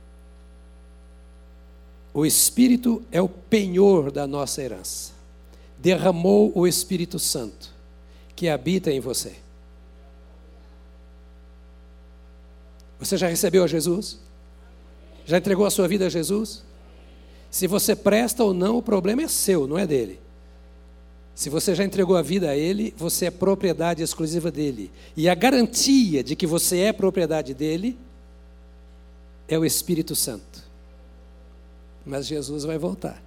O 2.14 2.24
Espírito 2.24 3.04
é 3.12 3.20
o 3.20 3.28
penhor 3.28 4.10
da 4.10 4.26
nossa 4.26 4.62
herança. 4.62 5.12
Derramou 5.76 6.50
o 6.54 6.66
Espírito 6.66 7.18
Santo 7.18 7.70
que 8.34 8.48
habita 8.48 8.90
em 8.90 9.00
você. 9.00 9.44
Você 12.98 13.16
já 13.16 13.28
recebeu 13.28 13.64
a 13.64 13.66
Jesus? 13.66 14.18
Já 15.24 15.38
entregou 15.38 15.66
a 15.66 15.70
sua 15.70 15.88
vida 15.88 16.06
a 16.06 16.08
Jesus? 16.08 16.62
Se 17.50 17.66
você 17.66 17.96
presta 17.96 18.44
ou 18.44 18.52
não, 18.52 18.76
o 18.78 18.82
problema 18.82 19.22
é 19.22 19.28
seu, 19.28 19.66
não 19.66 19.78
é 19.78 19.86
dele. 19.86 20.20
Se 21.34 21.50
você 21.50 21.74
já 21.74 21.84
entregou 21.84 22.16
a 22.16 22.22
vida 22.22 22.50
a 22.50 22.56
Ele, 22.56 22.94
você 22.96 23.26
é 23.26 23.30
propriedade 23.30 24.02
exclusiva 24.02 24.50
dele. 24.50 24.90
E 25.16 25.28
a 25.28 25.34
garantia 25.34 26.24
de 26.24 26.34
que 26.34 26.46
você 26.46 26.80
é 26.80 26.92
propriedade 26.92 27.52
dele 27.52 27.98
é 29.46 29.58
o 29.58 29.64
Espírito 29.64 30.14
Santo 30.16 30.66
mas 32.06 32.26
Jesus 32.26 32.62
vai 32.62 32.78
voltar. 32.78 33.20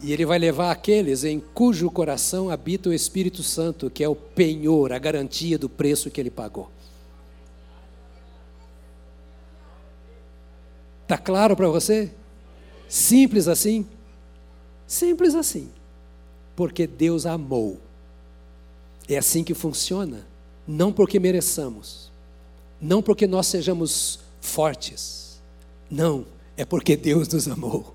E 0.00 0.12
ele 0.12 0.26
vai 0.26 0.36
levar 0.36 0.72
aqueles 0.72 1.22
em 1.22 1.38
cujo 1.38 1.88
coração 1.88 2.50
habita 2.50 2.88
o 2.88 2.92
Espírito 2.92 3.44
Santo, 3.44 3.88
que 3.88 4.02
é 4.02 4.08
o 4.08 4.16
penhor, 4.16 4.92
a 4.92 4.98
garantia 4.98 5.56
do 5.56 5.68
preço 5.68 6.10
que 6.10 6.20
ele 6.20 6.30
pagou. 6.30 6.68
Está 11.12 11.22
claro 11.22 11.54
para 11.54 11.68
você? 11.68 12.10
Simples 12.88 13.48
assim? 13.48 13.86
Simples 14.86 15.34
assim. 15.34 15.68
Porque 16.56 16.86
Deus 16.86 17.26
amou. 17.26 17.78
É 19.08 19.18
assim 19.18 19.44
que 19.44 19.52
funciona. 19.52 20.26
Não 20.66 20.92
porque 20.92 21.18
mereçamos. 21.18 22.10
Não 22.80 23.02
porque 23.02 23.26
nós 23.26 23.46
sejamos 23.46 24.20
fortes 24.40 25.22
não, 25.92 26.24
é 26.56 26.64
porque 26.64 26.96
Deus 26.96 27.28
nos 27.28 27.46
amou 27.46 27.94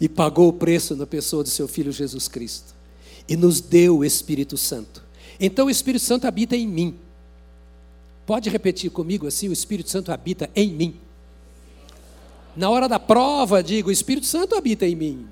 e 0.00 0.08
pagou 0.08 0.48
o 0.48 0.52
preço 0.52 0.94
na 0.94 1.04
pessoa 1.04 1.42
do 1.42 1.48
seu 1.48 1.66
Filho 1.66 1.90
Jesus 1.90 2.28
Cristo 2.28 2.76
e 3.28 3.34
nos 3.36 3.60
deu 3.60 3.98
o 3.98 4.04
Espírito 4.04 4.56
Santo. 4.56 5.02
Então 5.40 5.66
o 5.66 5.70
Espírito 5.70 6.04
Santo 6.04 6.28
habita 6.28 6.56
em 6.56 6.64
mim. 6.64 6.96
Pode 8.24 8.48
repetir 8.48 8.88
comigo 8.88 9.26
assim: 9.26 9.48
o 9.48 9.52
Espírito 9.52 9.90
Santo 9.90 10.12
habita 10.12 10.48
em 10.54 10.72
mim. 10.72 10.94
Na 12.56 12.68
hora 12.70 12.88
da 12.88 12.98
prova, 12.98 13.62
digo: 13.62 13.88
o 13.88 13.92
Espírito 13.92 14.26
Santo 14.26 14.54
habita 14.54 14.86
em 14.86 14.94
mim. 14.94 15.26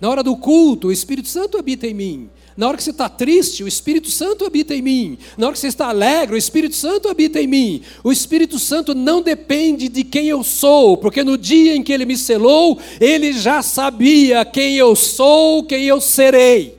Na 0.00 0.10
hora 0.10 0.22
do 0.22 0.36
culto, 0.36 0.88
o 0.88 0.92
Espírito 0.92 1.28
Santo 1.28 1.56
habita 1.56 1.86
em 1.86 1.94
mim. 1.94 2.28
Na 2.56 2.68
hora 2.68 2.76
que 2.76 2.82
você 2.82 2.90
está 2.90 3.08
triste, 3.08 3.64
o 3.64 3.68
Espírito 3.68 4.10
Santo 4.10 4.44
habita 4.44 4.74
em 4.74 4.82
mim. 4.82 5.18
Na 5.36 5.46
hora 5.46 5.54
que 5.54 5.60
você 5.60 5.66
está 5.66 5.88
alegre, 5.88 6.36
o 6.36 6.38
Espírito 6.38 6.76
Santo 6.76 7.08
habita 7.08 7.40
em 7.40 7.46
mim. 7.46 7.82
O 8.02 8.12
Espírito 8.12 8.58
Santo 8.58 8.94
não 8.94 9.22
depende 9.22 9.88
de 9.88 10.04
quem 10.04 10.28
eu 10.28 10.44
sou, 10.44 10.96
porque 10.96 11.24
no 11.24 11.36
dia 11.36 11.74
em 11.74 11.82
que 11.82 11.92
ele 11.92 12.04
me 12.04 12.16
selou, 12.16 12.78
ele 13.00 13.32
já 13.32 13.60
sabia 13.62 14.44
quem 14.44 14.76
eu 14.76 14.94
sou, 14.94 15.64
quem 15.64 15.84
eu 15.84 16.00
serei. 16.00 16.78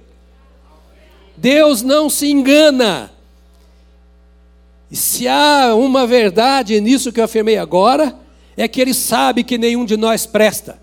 Deus 1.36 1.82
não 1.82 2.10
se 2.10 2.30
engana. 2.30 3.12
E 4.90 4.96
se 4.96 5.28
há 5.28 5.76
uma 5.76 6.08
verdade 6.08 6.80
nisso 6.80 7.12
que 7.12 7.20
eu 7.20 7.26
afirmei 7.26 7.58
agora, 7.58 8.18
é 8.56 8.68
que 8.68 8.80
ele 8.80 8.94
sabe 8.94 9.44
que 9.44 9.58
nenhum 9.58 9.86
de 9.86 9.98
nós 9.98 10.26
presta. 10.26 10.80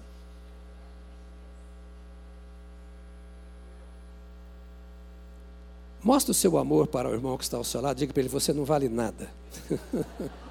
Mostre 6.02 6.32
o 6.32 6.34
seu 6.34 6.58
amor 6.58 6.88
para 6.88 7.08
o 7.08 7.12
irmão 7.12 7.38
que 7.38 7.44
está 7.44 7.56
ao 7.56 7.64
seu 7.64 7.80
lado, 7.80 7.96
diga 7.96 8.12
para 8.12 8.20
ele: 8.20 8.28
você 8.28 8.52
não 8.52 8.64
vale 8.64 8.88
nada. 8.88 9.30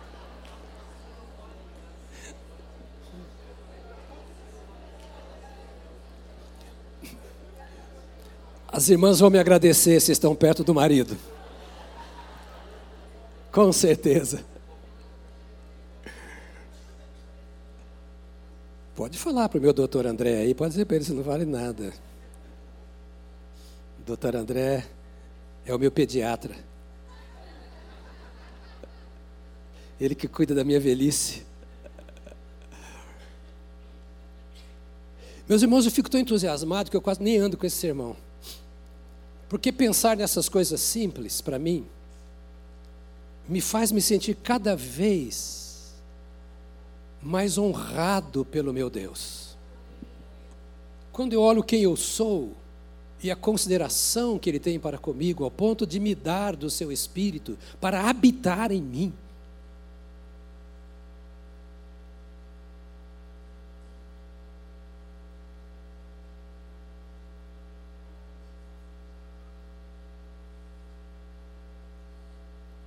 As 8.71 8.87
irmãs 8.87 9.19
vão 9.19 9.29
me 9.29 9.37
agradecer 9.37 9.99
se 9.99 10.13
estão 10.13 10.33
perto 10.33 10.63
do 10.63 10.73
marido. 10.73 11.17
Com 13.51 13.73
certeza. 13.73 14.45
Pode 18.95 19.17
falar 19.17 19.47
para 19.47 19.57
o 19.57 19.61
meu 19.61 19.73
doutor 19.73 20.05
André 20.05 20.39
aí, 20.39 20.53
pode 20.53 20.71
dizer 20.71 20.85
para 20.85 20.97
ele, 20.97 21.05
você 21.05 21.13
não 21.13 21.23
vale 21.23 21.45
nada. 21.45 21.93
Doutor 24.05 24.35
André, 24.35 24.85
é 25.65 25.73
o 25.73 25.79
meu 25.79 25.91
pediatra. 25.91 26.55
Ele 29.99 30.15
que 30.15 30.27
cuida 30.27 30.53
da 30.53 30.63
minha 30.63 30.79
velhice. 30.79 31.45
Meus 35.47 35.61
irmãos, 35.61 35.85
eu 35.85 35.91
fico 35.91 36.09
tão 36.09 36.19
entusiasmado 36.19 36.89
que 36.89 36.97
eu 36.97 37.01
quase 37.01 37.21
nem 37.21 37.37
ando 37.37 37.57
com 37.57 37.65
esse 37.65 37.77
sermão. 37.77 38.15
Porque 39.47 39.71
pensar 39.71 40.17
nessas 40.17 40.49
coisas 40.49 40.81
simples, 40.81 41.41
para 41.41 41.59
mim, 41.59 41.85
me 43.47 43.61
faz 43.61 43.91
me 43.91 44.01
sentir 44.01 44.35
cada 44.35 44.75
vez 44.75 45.70
mas 47.21 47.57
honrado 47.57 48.43
pelo 48.43 48.73
meu 48.73 48.89
Deus. 48.89 49.55
Quando 51.11 51.33
eu 51.33 51.41
olho 51.41 51.63
quem 51.63 51.83
eu 51.83 51.95
sou 51.95 52.53
e 53.21 53.29
a 53.29 53.35
consideração 53.35 54.39
que 54.39 54.49
Ele 54.49 54.59
tem 54.59 54.79
para 54.79 54.97
comigo, 54.97 55.43
ao 55.43 55.51
ponto 55.51 55.85
de 55.85 55.99
me 55.99 56.15
dar 56.15 56.55
do 56.55 56.69
seu 56.69 56.91
espírito 56.91 57.57
para 57.79 58.09
habitar 58.09 58.71
em 58.71 58.81
mim. 58.81 59.13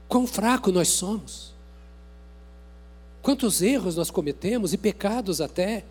Quão 0.08 0.26
fraco 0.26 0.70
nós 0.72 0.88
somos. 0.88 1.53
Quantos 3.24 3.62
erros 3.62 3.96
nós 3.96 4.10
cometemos 4.10 4.74
e 4.74 4.76
pecados 4.76 5.40
até. 5.40 5.82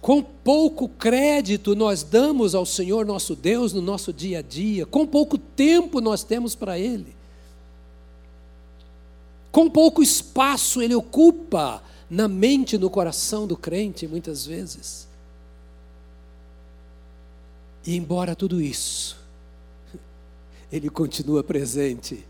Quão 0.00 0.20
pouco 0.20 0.88
crédito 0.88 1.76
nós 1.76 2.02
damos 2.02 2.56
ao 2.56 2.66
Senhor 2.66 3.06
nosso 3.06 3.36
Deus 3.36 3.72
no 3.72 3.80
nosso 3.80 4.12
dia 4.12 4.40
a 4.40 4.42
dia, 4.42 4.84
quão 4.84 5.06
pouco 5.06 5.38
tempo 5.38 6.00
nós 6.00 6.24
temos 6.24 6.56
para 6.56 6.76
Ele, 6.76 7.14
quão 9.52 9.70
pouco 9.70 10.02
espaço 10.02 10.82
Ele 10.82 10.94
ocupa 10.94 11.80
na 12.10 12.26
mente 12.26 12.74
e 12.74 12.78
no 12.78 12.90
coração 12.90 13.46
do 13.46 13.56
crente, 13.56 14.08
muitas 14.08 14.44
vezes. 14.44 15.06
E 17.86 17.94
embora 17.96 18.34
tudo 18.34 18.60
isso, 18.60 19.16
Ele 20.72 20.90
continua 20.90 21.44
presente 21.44 22.26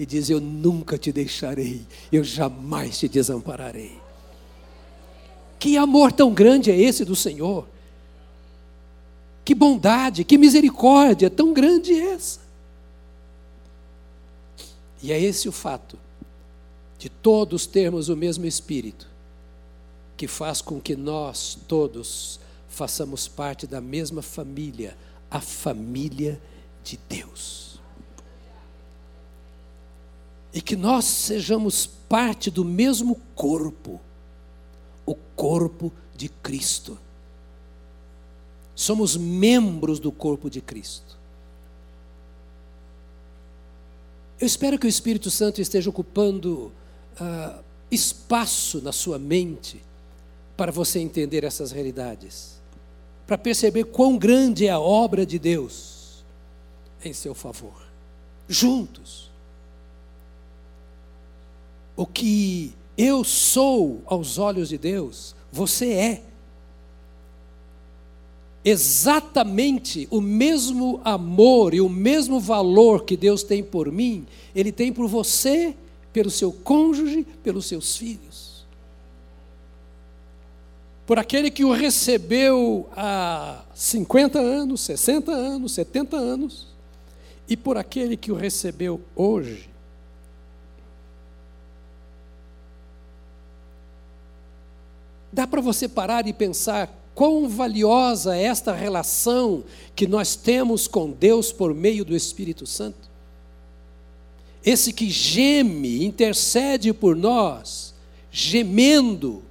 e 0.00 0.06
diz: 0.06 0.30
Eu 0.30 0.40
nunca 0.40 0.96
te 0.96 1.12
deixarei, 1.12 1.82
eu 2.10 2.24
jamais 2.24 2.98
te 2.98 3.06
desampararei. 3.06 4.00
Que 5.58 5.76
amor 5.76 6.10
tão 6.10 6.32
grande 6.32 6.70
é 6.70 6.80
esse 6.80 7.04
do 7.04 7.14
Senhor? 7.14 7.68
Que 9.44 9.54
bondade, 9.54 10.24
que 10.24 10.38
misericórdia 10.38 11.28
tão 11.28 11.52
grande 11.52 11.92
é 11.92 12.14
essa? 12.14 12.40
E 15.02 15.12
é 15.12 15.20
esse 15.20 15.50
o 15.50 15.52
fato 15.52 15.98
de 16.98 17.10
todos 17.10 17.66
termos 17.66 18.08
o 18.08 18.16
mesmo 18.16 18.46
Espírito, 18.46 19.06
que 20.16 20.26
faz 20.26 20.62
com 20.62 20.80
que 20.80 20.96
nós 20.96 21.58
todos 21.68 22.40
façamos 22.70 23.28
parte 23.28 23.66
da 23.66 23.82
mesma 23.82 24.22
família, 24.22 24.96
a 25.30 25.42
família 25.42 26.40
de 26.82 26.98
Deus. 27.06 27.69
E 30.52 30.60
que 30.60 30.76
nós 30.76 31.04
sejamos 31.04 31.86
parte 31.86 32.50
do 32.50 32.64
mesmo 32.64 33.20
corpo 33.34 34.00
o 35.06 35.14
corpo 35.34 35.92
de 36.14 36.28
Cristo. 36.28 36.98
Somos 38.74 39.16
membros 39.16 39.98
do 39.98 40.12
corpo 40.12 40.48
de 40.48 40.60
Cristo. 40.60 41.18
Eu 44.40 44.46
espero 44.46 44.78
que 44.78 44.86
o 44.86 44.88
Espírito 44.88 45.30
Santo 45.30 45.60
esteja 45.60 45.90
ocupando 45.90 46.72
uh, 47.20 47.62
espaço 47.90 48.80
na 48.80 48.92
sua 48.92 49.18
mente 49.18 49.82
para 50.56 50.70
você 50.70 50.98
entender 50.98 51.44
essas 51.44 51.72
realidades, 51.72 52.60
para 53.26 53.36
perceber 53.36 53.84
quão 53.84 54.16
grande 54.16 54.66
é 54.66 54.70
a 54.70 54.80
obra 54.80 55.26
de 55.26 55.38
Deus 55.38 56.24
em 57.04 57.12
seu 57.12 57.34
favor. 57.34 57.82
Juntos. 58.48 59.29
O 62.00 62.06
que 62.06 62.72
eu 62.96 63.22
sou 63.22 64.00
aos 64.06 64.38
olhos 64.38 64.70
de 64.70 64.78
Deus, 64.78 65.36
você 65.52 65.92
é. 65.92 66.22
Exatamente 68.64 70.08
o 70.10 70.18
mesmo 70.18 70.98
amor 71.04 71.74
e 71.74 71.80
o 71.82 71.90
mesmo 71.90 72.40
valor 72.40 73.04
que 73.04 73.18
Deus 73.18 73.42
tem 73.42 73.62
por 73.62 73.92
mim, 73.92 74.26
Ele 74.54 74.72
tem 74.72 74.90
por 74.90 75.06
você, 75.08 75.76
pelo 76.10 76.30
seu 76.30 76.50
cônjuge, 76.50 77.26
pelos 77.42 77.66
seus 77.66 77.98
filhos. 77.98 78.64
Por 81.06 81.18
aquele 81.18 81.50
que 81.50 81.66
o 81.66 81.70
recebeu 81.70 82.88
há 82.96 83.62
50 83.74 84.38
anos, 84.38 84.80
60 84.80 85.30
anos, 85.32 85.72
70 85.72 86.16
anos, 86.16 86.66
e 87.46 87.58
por 87.58 87.76
aquele 87.76 88.16
que 88.16 88.32
o 88.32 88.36
recebeu 88.36 89.02
hoje. 89.14 89.69
Dá 95.32 95.46
para 95.46 95.60
você 95.60 95.88
parar 95.88 96.26
e 96.26 96.32
pensar 96.32 96.92
quão 97.14 97.48
valiosa 97.48 98.36
é 98.36 98.44
esta 98.44 98.72
relação 98.72 99.64
que 99.94 100.06
nós 100.06 100.34
temos 100.34 100.88
com 100.88 101.10
Deus 101.10 101.52
por 101.52 101.74
meio 101.74 102.04
do 102.04 102.16
Espírito 102.16 102.66
Santo? 102.66 103.08
Esse 104.64 104.92
que 104.92 105.08
geme, 105.08 106.04
intercede 106.04 106.92
por 106.92 107.16
nós, 107.16 107.94
gemendo 108.30 109.42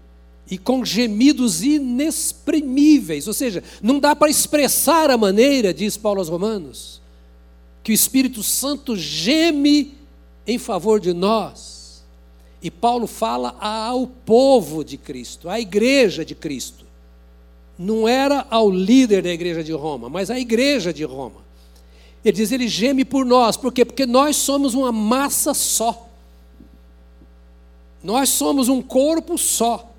e 0.52 0.58
com 0.58 0.84
gemidos 0.84 1.64
inexprimíveis, 1.64 3.28
ou 3.28 3.34
seja, 3.34 3.64
não 3.82 4.00
dá 4.00 4.16
para 4.16 4.32
expressar 4.32 5.10
a 5.10 5.18
maneira, 5.18 5.74
diz 5.74 5.96
Paulo 5.96 6.20
aos 6.20 6.30
Romanos, 6.30 7.02
que 7.84 7.92
o 7.92 7.94
Espírito 7.94 8.44
Santo 8.44 8.96
geme 8.96 9.96
em 10.46 10.58
favor 10.58 11.00
de 11.00 11.14
nós 11.14 11.79
e 12.62 12.70
Paulo 12.70 13.08
fala 13.08 13.56
ao 13.60 14.06
povo 14.06 14.84
de 14.84 14.98
Cristo, 14.98 15.50
à 15.50 15.60
igreja 15.60 16.26
de 16.26 16.36
Cristo. 16.36 16.86
Não 17.78 18.08
era 18.08 18.46
ao 18.50 18.70
líder 18.70 19.24
da 19.24 19.30
igreja 19.30 19.64
de 19.64 19.72
Roma, 19.72 20.10
mas 20.10 20.30
à 20.30 20.38
igreja 20.38 20.94
de 20.94 21.06
Roma. 21.06 21.42
Ele 22.24 22.36
diz: 22.36 22.52
ele 22.52 22.68
geme 22.68 23.06
por 23.06 23.26
nós, 23.26 23.56
por 23.56 23.72
quê? 23.72 23.86
Porque 23.86 24.06
nós 24.06 24.36
somos 24.36 24.74
uma 24.74 24.92
massa 24.92 25.54
só. 25.54 26.08
Nós 28.04 28.30
somos 28.30 28.68
um 28.68 28.82
corpo 28.82 29.38
só. 29.38 29.90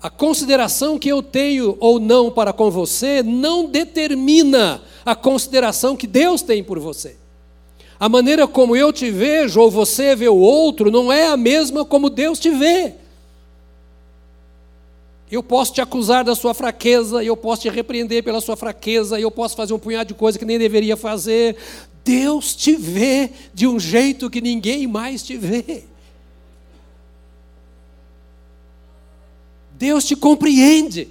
A 0.00 0.10
consideração 0.10 0.98
que 0.98 1.08
eu 1.08 1.22
tenho 1.22 1.76
ou 1.80 1.98
não 1.98 2.30
para 2.30 2.52
com 2.52 2.70
você 2.70 3.22
não 3.22 3.66
determina 3.66 4.82
a 5.04 5.14
consideração 5.14 5.96
que 5.96 6.06
Deus 6.06 6.42
tem 6.42 6.62
por 6.62 6.78
você. 6.78 7.16
A 7.98 8.08
maneira 8.08 8.46
como 8.46 8.76
eu 8.76 8.92
te 8.92 9.10
vejo 9.10 9.60
ou 9.60 9.70
você 9.70 10.14
vê 10.14 10.28
o 10.28 10.36
outro 10.36 10.90
não 10.90 11.10
é 11.10 11.28
a 11.28 11.36
mesma 11.36 11.84
como 11.84 12.10
Deus 12.10 12.38
te 12.38 12.50
vê. 12.50 12.94
Eu 15.30 15.42
posso 15.42 15.72
te 15.72 15.80
acusar 15.80 16.22
da 16.22 16.36
sua 16.36 16.54
fraqueza, 16.54 17.24
eu 17.24 17.36
posso 17.36 17.62
te 17.62 17.68
repreender 17.68 18.22
pela 18.22 18.40
sua 18.40 18.56
fraqueza, 18.56 19.18
eu 19.18 19.30
posso 19.30 19.56
fazer 19.56 19.72
um 19.72 19.78
punhado 19.78 20.08
de 20.08 20.14
coisa 20.14 20.38
que 20.38 20.44
nem 20.44 20.58
deveria 20.58 20.96
fazer. 20.96 21.56
Deus 22.04 22.54
te 22.54 22.76
vê 22.76 23.30
de 23.52 23.66
um 23.66 23.80
jeito 23.80 24.30
que 24.30 24.40
ninguém 24.40 24.86
mais 24.86 25.22
te 25.22 25.36
vê. 25.36 25.84
Deus 29.72 30.04
te 30.04 30.14
compreende. 30.14 31.08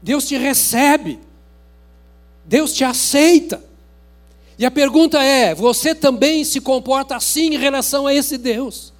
Deus 0.00 0.26
te 0.26 0.36
recebe. 0.36 1.18
Deus 2.44 2.72
te 2.72 2.84
aceita. 2.84 3.69
E 4.60 4.66
a 4.66 4.70
pergunta 4.70 5.22
é: 5.22 5.54
você 5.54 5.94
também 5.94 6.44
se 6.44 6.60
comporta 6.60 7.16
assim 7.16 7.54
em 7.54 7.56
relação 7.56 8.06
a 8.06 8.14
esse 8.14 8.36
Deus? 8.36 8.92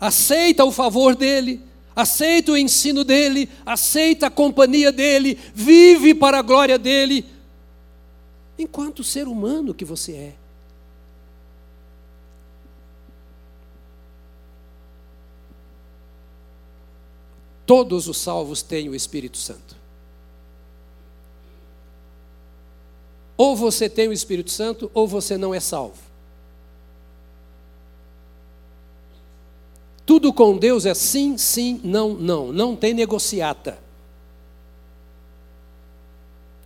Aceita 0.00 0.64
o 0.64 0.72
favor 0.72 1.14
dele, 1.14 1.60
aceita 1.94 2.52
o 2.52 2.56
ensino 2.56 3.04
dele, 3.04 3.50
aceita 3.66 4.28
a 4.28 4.30
companhia 4.30 4.90
dele, 4.90 5.38
vive 5.54 6.14
para 6.14 6.38
a 6.38 6.42
glória 6.42 6.78
dele, 6.78 7.26
enquanto 8.58 9.04
ser 9.04 9.28
humano 9.28 9.74
que 9.74 9.84
você 9.84 10.12
é. 10.12 10.34
Todos 17.66 18.08
os 18.08 18.16
salvos 18.16 18.62
têm 18.62 18.88
o 18.88 18.94
Espírito 18.94 19.36
Santo. 19.36 19.81
Ou 23.36 23.56
você 23.56 23.88
tem 23.88 24.08
o 24.08 24.12
Espírito 24.12 24.50
Santo, 24.50 24.90
ou 24.92 25.06
você 25.06 25.36
não 25.36 25.54
é 25.54 25.60
salvo. 25.60 26.12
Tudo 30.04 30.32
com 30.32 30.56
Deus 30.56 30.84
é 30.84 30.94
sim, 30.94 31.38
sim, 31.38 31.80
não, 31.82 32.14
não. 32.14 32.52
Não 32.52 32.76
tem 32.76 32.92
negociata. 32.92 33.78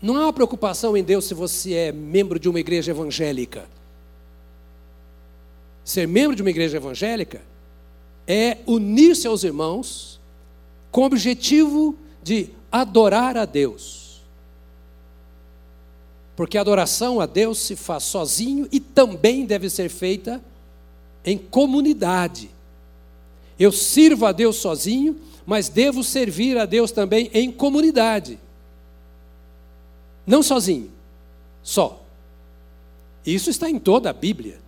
Não 0.01 0.17
há 0.17 0.21
uma 0.21 0.33
preocupação 0.33 0.97
em 0.97 1.03
Deus 1.03 1.25
se 1.25 1.35
você 1.35 1.73
é 1.75 1.93
membro 1.93 2.39
de 2.39 2.49
uma 2.49 2.61
igreja 2.61 2.91
evangélica. 2.91 3.67
Ser 5.85 6.07
membro 6.09 6.35
de 6.35 6.43
uma 6.43 6.51
igreja 6.51 6.77
evangélica 6.77 7.43
é 8.27 8.59
unir-se 8.67 9.27
aos 9.27 9.45
irmãos 9.45 10.21
com 10.91 11.03
o 11.03 11.07
objetivo 11.07 11.97
de 12.23 12.51
adorar 12.73 13.37
a 13.37 13.45
Deus. 13.45 14.06
Porque 16.37 16.59
a 16.59 16.61
adoração 16.61 17.19
a 17.19 17.27
Deus 17.27 17.59
se 17.59 17.75
faz 17.75 18.05
sozinho 18.05 18.69
e 18.71 18.79
também 18.79 19.47
deve 19.47 19.71
ser 19.71 19.89
feita 19.89 20.41
em 21.25 21.39
comunidade. 21.39 22.51
Eu 23.59 23.73
sirvo 23.73 24.27
a 24.27 24.33
Deus 24.33 24.57
sozinho, 24.57 25.19
mas 25.47 25.71
devo 25.71 26.05
servir 26.05 26.59
a 26.59 26.67
Deus 26.67 26.93
também 26.93 27.31
em 27.33 27.51
comunidade. 27.51 28.39
Não 30.27 30.43
sozinho, 30.43 30.91
só. 31.63 32.05
Isso 33.25 33.49
está 33.49 33.71
em 33.71 33.79
toda 33.79 34.11
a 34.11 34.13
Bíblia. 34.13 34.61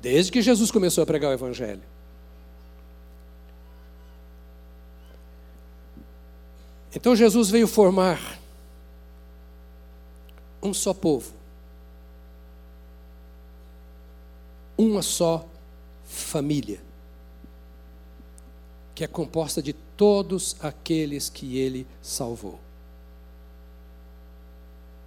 Desde 0.00 0.32
que 0.32 0.40
Jesus 0.40 0.70
começou 0.70 1.02
a 1.02 1.06
pregar 1.06 1.30
o 1.30 1.34
Evangelho. 1.34 1.82
Então 6.94 7.14
Jesus 7.14 7.50
veio 7.50 7.68
formar 7.68 8.38
um 10.62 10.74
só 10.74 10.92
povo, 10.92 11.32
uma 14.76 15.02
só 15.02 15.46
família, 16.04 16.80
que 18.94 19.04
é 19.04 19.06
composta 19.06 19.62
de 19.62 19.72
todos 19.72 20.56
aqueles 20.60 21.28
que 21.28 21.58
ele 21.58 21.86
salvou. 22.02 22.58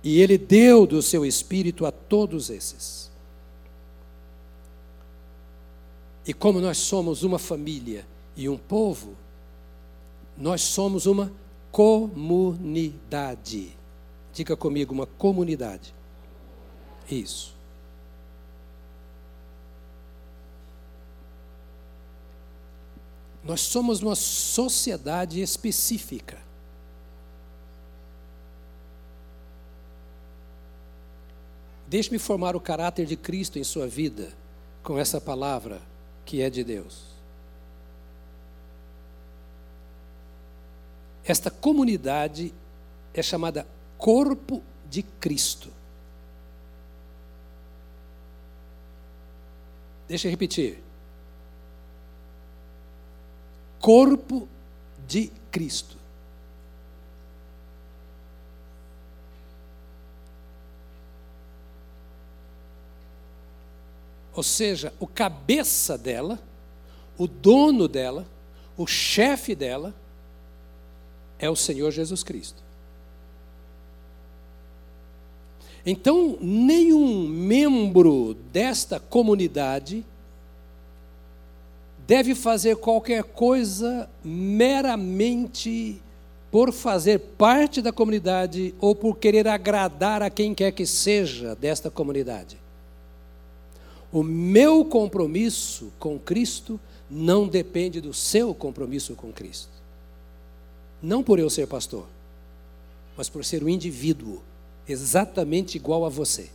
E 0.04 0.22
ele 0.22 0.38
deu 0.38 0.88
do 0.88 1.02
seu 1.02 1.26
espírito 1.26 1.86
a 1.86 1.92
todos 1.92 2.50
esses. 2.50 3.10
E 6.26 6.34
como 6.34 6.62
nós 6.62 6.78
somos 6.78 7.24
uma 7.24 7.40
família 7.40 8.06
e 8.36 8.48
um 8.48 8.58
povo, 8.58 9.16
nós 10.38 10.62
somos 10.62 11.06
uma 11.06 11.32
comunidade. 11.72 13.79
Diga 14.34 14.56
comigo, 14.56 14.94
uma 14.94 15.06
comunidade. 15.06 15.94
Isso. 17.10 17.58
Nós 23.44 23.62
somos 23.62 24.02
uma 24.02 24.16
sociedade 24.16 25.42
específica. 25.42 26.38
Deixe-me 31.88 32.20
formar 32.20 32.56
o 32.56 32.60
caráter 32.60 33.08
de 33.08 33.16
Cristo 33.16 33.58
em 33.58 33.64
sua 33.64 33.88
vida 33.88 34.32
com 34.84 35.00
essa 35.00 35.20
palavra 35.20 35.82
que 36.24 36.42
é 36.42 36.50
de 36.50 36.64
Deus. 36.64 37.08
Esta 41.24 41.50
comunidade 41.50 42.54
é 43.14 43.24
chamada 43.24 43.66
Corpo 44.00 44.64
de 44.90 45.04
Cristo. 45.04 45.70
Deixa 50.08 50.28
eu 50.28 50.32
repetir. 50.32 50.82
Corpo 53.82 54.48
de 55.06 55.28
Cristo. 55.52 55.98
Ou 64.34 64.42
seja, 64.42 64.94
o 64.98 65.06
cabeça 65.06 65.98
dela, 65.98 66.40
o 67.18 67.28
dono 67.28 67.90
dela, 67.90 68.26
o 68.78 68.88
chefe 68.88 69.54
dela, 69.54 69.94
é 71.38 71.50
o 71.50 71.56
Senhor 71.58 71.92
Jesus 71.92 72.24
Cristo. 72.24 72.69
Então, 75.86 76.38
nenhum 76.42 77.28
membro 77.28 78.36
desta 78.52 79.00
comunidade 79.00 80.06
deve 82.06 82.36
fazer 82.36 82.76
qualquer 82.78 83.24
coisa 83.24 84.10
meramente 84.24 86.02
por 86.52 86.74
fazer 86.74 87.20
parte 87.20 87.82
da 87.82 87.92
comunidade 87.92 88.74
ou 88.80 88.96
por 88.96 89.18
querer 89.18 89.48
agradar 89.48 90.22
a 90.22 90.30
quem 90.30 90.56
quer 90.56 90.72
que 90.72 90.86
seja 90.86 91.56
desta 91.56 91.90
comunidade. 91.92 92.58
O 94.12 94.24
meu 94.24 94.84
compromisso 94.84 95.92
com 96.00 96.18
Cristo 96.18 96.80
não 97.10 97.48
depende 97.48 98.02
do 98.02 98.14
seu 98.14 98.54
compromisso 98.56 99.14
com 99.14 99.32
Cristo. 99.32 99.70
Não 101.02 101.24
por 101.24 101.40
eu 101.40 101.50
ser 101.50 101.68
pastor, 101.68 102.08
mas 103.16 103.30
por 103.30 103.46
ser 103.46 103.64
um 103.64 103.70
indivíduo 103.70 104.42
exatamente 104.92 105.76
igual 105.76 106.06
a 106.06 106.10
você. 106.10 106.50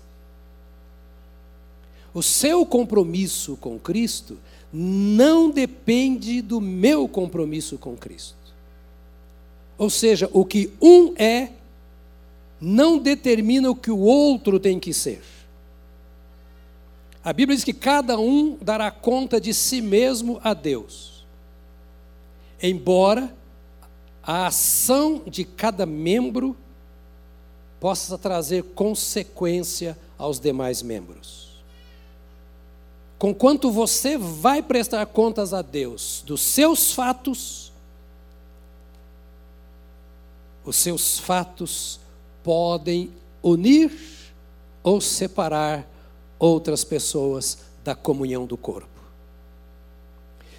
O 2.13 2.23
seu 2.23 2.65
compromisso 2.65 3.57
com 3.57 3.79
Cristo 3.79 4.39
não 4.73 5.51
depende 5.51 6.41
do 6.41 6.61
meu 6.61 7.09
compromisso 7.09 7.77
com 7.79 7.97
Cristo. 7.97 8.37
Ou 9.77 9.91
seja, 9.91 10.29
o 10.33 10.45
que 10.45 10.73
um 10.81 11.13
é 11.17 11.51
não 12.61 12.99
determina 12.99 13.71
o 13.71 13.77
que 13.77 13.91
o 13.91 13.99
outro 13.99 14.59
tem 14.61 14.79
que 14.79 14.93
ser. 14.93 15.23
A 17.23 17.33
Bíblia 17.33 17.57
diz 17.57 17.65
que 17.65 17.73
cada 17.73 18.19
um 18.19 18.57
dará 18.61 18.91
conta 18.91 19.41
de 19.41 19.53
si 19.53 19.81
mesmo 19.81 20.41
a 20.45 20.55
Deus. 20.55 21.25
Embora 22.63 23.35
a 24.23 24.47
ação 24.47 25.23
de 25.27 25.45
cada 25.45 25.85
membro 25.85 26.57
possa 27.85 28.17
trazer 28.17 28.63
consequência 28.75 29.95
aos 30.17 30.41
demais 30.41 30.81
membros. 30.81 31.63
Conquanto 33.19 33.71
você 33.71 34.17
vai 34.17 34.63
prestar 34.63 35.05
contas 35.05 35.53
a 35.53 35.61
Deus 35.61 36.23
dos 36.25 36.41
seus 36.41 36.95
fatos, 36.95 37.71
os 40.65 40.77
seus 40.77 41.19
fatos 41.19 42.01
podem 42.43 43.11
unir 43.43 43.93
ou 44.83 44.99
separar 44.99 45.87
outras 46.39 46.85
pessoas 46.85 47.59
da 47.85 47.95
comunhão 47.95 48.47
do 48.47 48.57
corpo. 48.57 48.89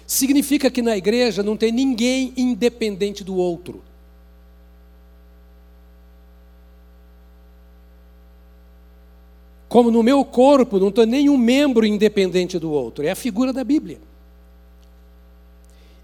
Significa 0.06 0.70
que 0.70 0.80
na 0.80 0.96
igreja 0.96 1.42
não 1.42 1.56
tem 1.56 1.72
ninguém 1.72 2.32
independente 2.36 3.24
do 3.24 3.34
outro. 3.34 3.82
Como 9.76 9.90
no 9.90 10.02
meu 10.02 10.24
corpo 10.24 10.78
não 10.78 10.90
tem 10.90 11.04
nenhum 11.04 11.36
membro 11.36 11.84
independente 11.84 12.58
do 12.58 12.70
outro, 12.70 13.04
é 13.04 13.10
a 13.10 13.14
figura 13.14 13.52
da 13.52 13.62
Bíblia. 13.62 14.00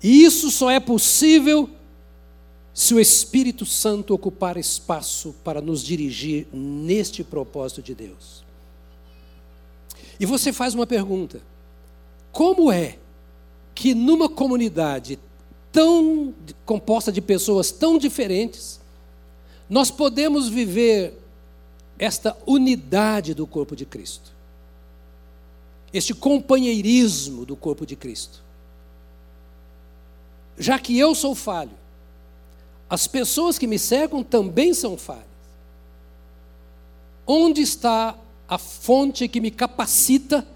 E 0.03 0.23
isso 0.25 0.51
só 0.51 0.71
é 0.71 0.79
possível 0.79 1.71
se 2.75 2.93
o 2.93 3.01
Espírito 3.01 3.65
Santo 3.65 4.13
ocupar 4.13 4.59
espaço 4.59 5.35
para 5.43 5.63
nos 5.63 5.83
dirigir 5.83 6.47
neste 6.53 7.25
propósito 7.25 7.81
de 7.81 7.95
Deus. 7.95 8.45
E 10.21 10.27
você 10.27 10.53
faz 10.53 10.75
uma 10.75 10.87
pergunta: 10.87 11.41
como 12.31 12.71
é 12.71 12.99
que 13.75 13.95
numa 13.95 14.29
comunidade 14.29 15.19
tão 15.73 16.35
composta 16.67 17.11
de 17.11 17.23
pessoas 17.23 17.71
tão 17.71 17.97
diferentes, 17.97 18.79
nós 19.67 19.91
podemos 19.91 20.51
viver 20.51 21.22
esta 21.99 22.37
unidade 22.47 23.35
do 23.35 23.47
corpo 23.47 23.77
de 23.77 23.85
Cristo? 23.85 24.33
Este 25.93 26.15
companheirismo 26.15 27.45
do 27.45 27.55
corpo 27.55 27.85
de 27.85 27.97
Cristo. 27.97 28.43
Já 30.59 30.79
que 30.79 30.99
eu 30.99 31.15
sou 31.15 31.35
falho, 31.35 31.83
as 32.89 33.07
pessoas 33.07 33.59
que 33.59 33.67
me 33.67 33.79
cercam 33.79 34.23
também 34.23 34.75
são 34.75 34.97
falhas. 34.97 35.25
Onde 37.27 37.63
está 37.63 38.19
a 38.49 38.59
fonte 38.59 39.29
que 39.29 39.41
me 39.41 39.51
capacita 39.51 40.47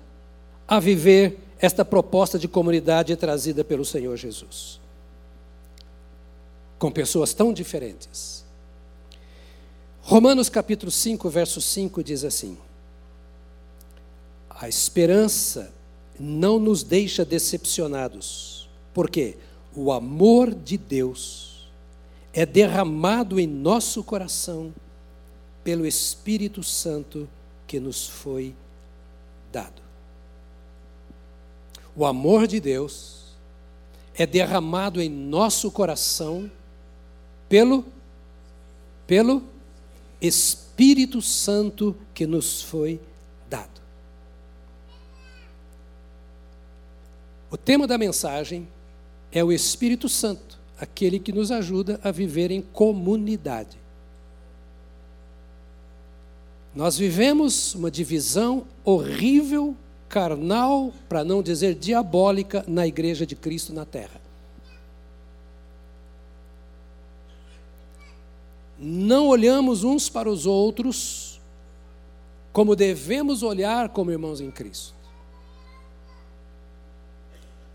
a 0.68 0.78
viver 0.78 1.38
esta 1.58 1.84
proposta 1.84 2.38
de 2.38 2.46
comunidade 2.46 3.16
trazida 3.16 3.64
pelo 3.64 3.84
Senhor 3.84 4.16
Jesus. 4.16 4.78
Com 6.78 6.90
pessoas 6.90 7.32
tão 7.32 7.52
diferentes. 7.52 8.35
Romanos 10.08 10.48
capítulo 10.48 10.92
5, 10.92 11.28
verso 11.28 11.60
5 11.60 12.04
diz 12.04 12.22
assim: 12.22 12.56
A 14.48 14.68
esperança 14.68 15.74
não 16.16 16.60
nos 16.60 16.84
deixa 16.84 17.24
decepcionados, 17.24 18.68
porque 18.94 19.36
o 19.74 19.90
amor 19.90 20.54
de 20.54 20.78
Deus 20.78 21.68
é 22.32 22.46
derramado 22.46 23.40
em 23.40 23.48
nosso 23.48 24.04
coração 24.04 24.72
pelo 25.64 25.84
Espírito 25.84 26.62
Santo 26.62 27.28
que 27.66 27.80
nos 27.80 28.06
foi 28.06 28.54
dado. 29.50 29.82
O 31.96 32.06
amor 32.06 32.46
de 32.46 32.60
Deus 32.60 33.34
é 34.14 34.24
derramado 34.24 35.02
em 35.02 35.08
nosso 35.08 35.68
coração 35.68 36.48
pelo 37.48 37.84
pelo 39.04 39.55
Espírito 40.20 41.20
Santo 41.20 41.96
que 42.14 42.26
nos 42.26 42.62
foi 42.62 43.00
dado. 43.48 43.80
O 47.50 47.56
tema 47.56 47.86
da 47.86 47.96
mensagem 47.96 48.68
é 49.30 49.42
o 49.42 49.52
Espírito 49.52 50.08
Santo, 50.08 50.58
aquele 50.78 51.18
que 51.18 51.32
nos 51.32 51.50
ajuda 51.50 52.00
a 52.02 52.10
viver 52.10 52.50
em 52.50 52.60
comunidade. 52.60 53.78
Nós 56.74 56.98
vivemos 56.98 57.74
uma 57.74 57.90
divisão 57.90 58.66
horrível, 58.84 59.74
carnal, 60.08 60.92
para 61.08 61.24
não 61.24 61.42
dizer 61.42 61.74
diabólica, 61.74 62.64
na 62.68 62.86
igreja 62.86 63.26
de 63.26 63.34
Cristo 63.34 63.72
na 63.72 63.86
terra. 63.86 64.25
Não 68.78 69.28
olhamos 69.28 69.84
uns 69.84 70.08
para 70.08 70.30
os 70.30 70.46
outros 70.46 71.40
como 72.52 72.74
devemos 72.74 73.42
olhar 73.42 73.90
como 73.90 74.10
irmãos 74.10 74.40
em 74.40 74.50
Cristo. 74.50 74.94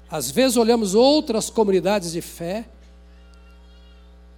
Às 0.09 0.29
vezes 0.29 0.57
olhamos 0.57 0.93
outras 0.93 1.49
comunidades 1.49 2.11
de 2.11 2.21
fé 2.21 2.67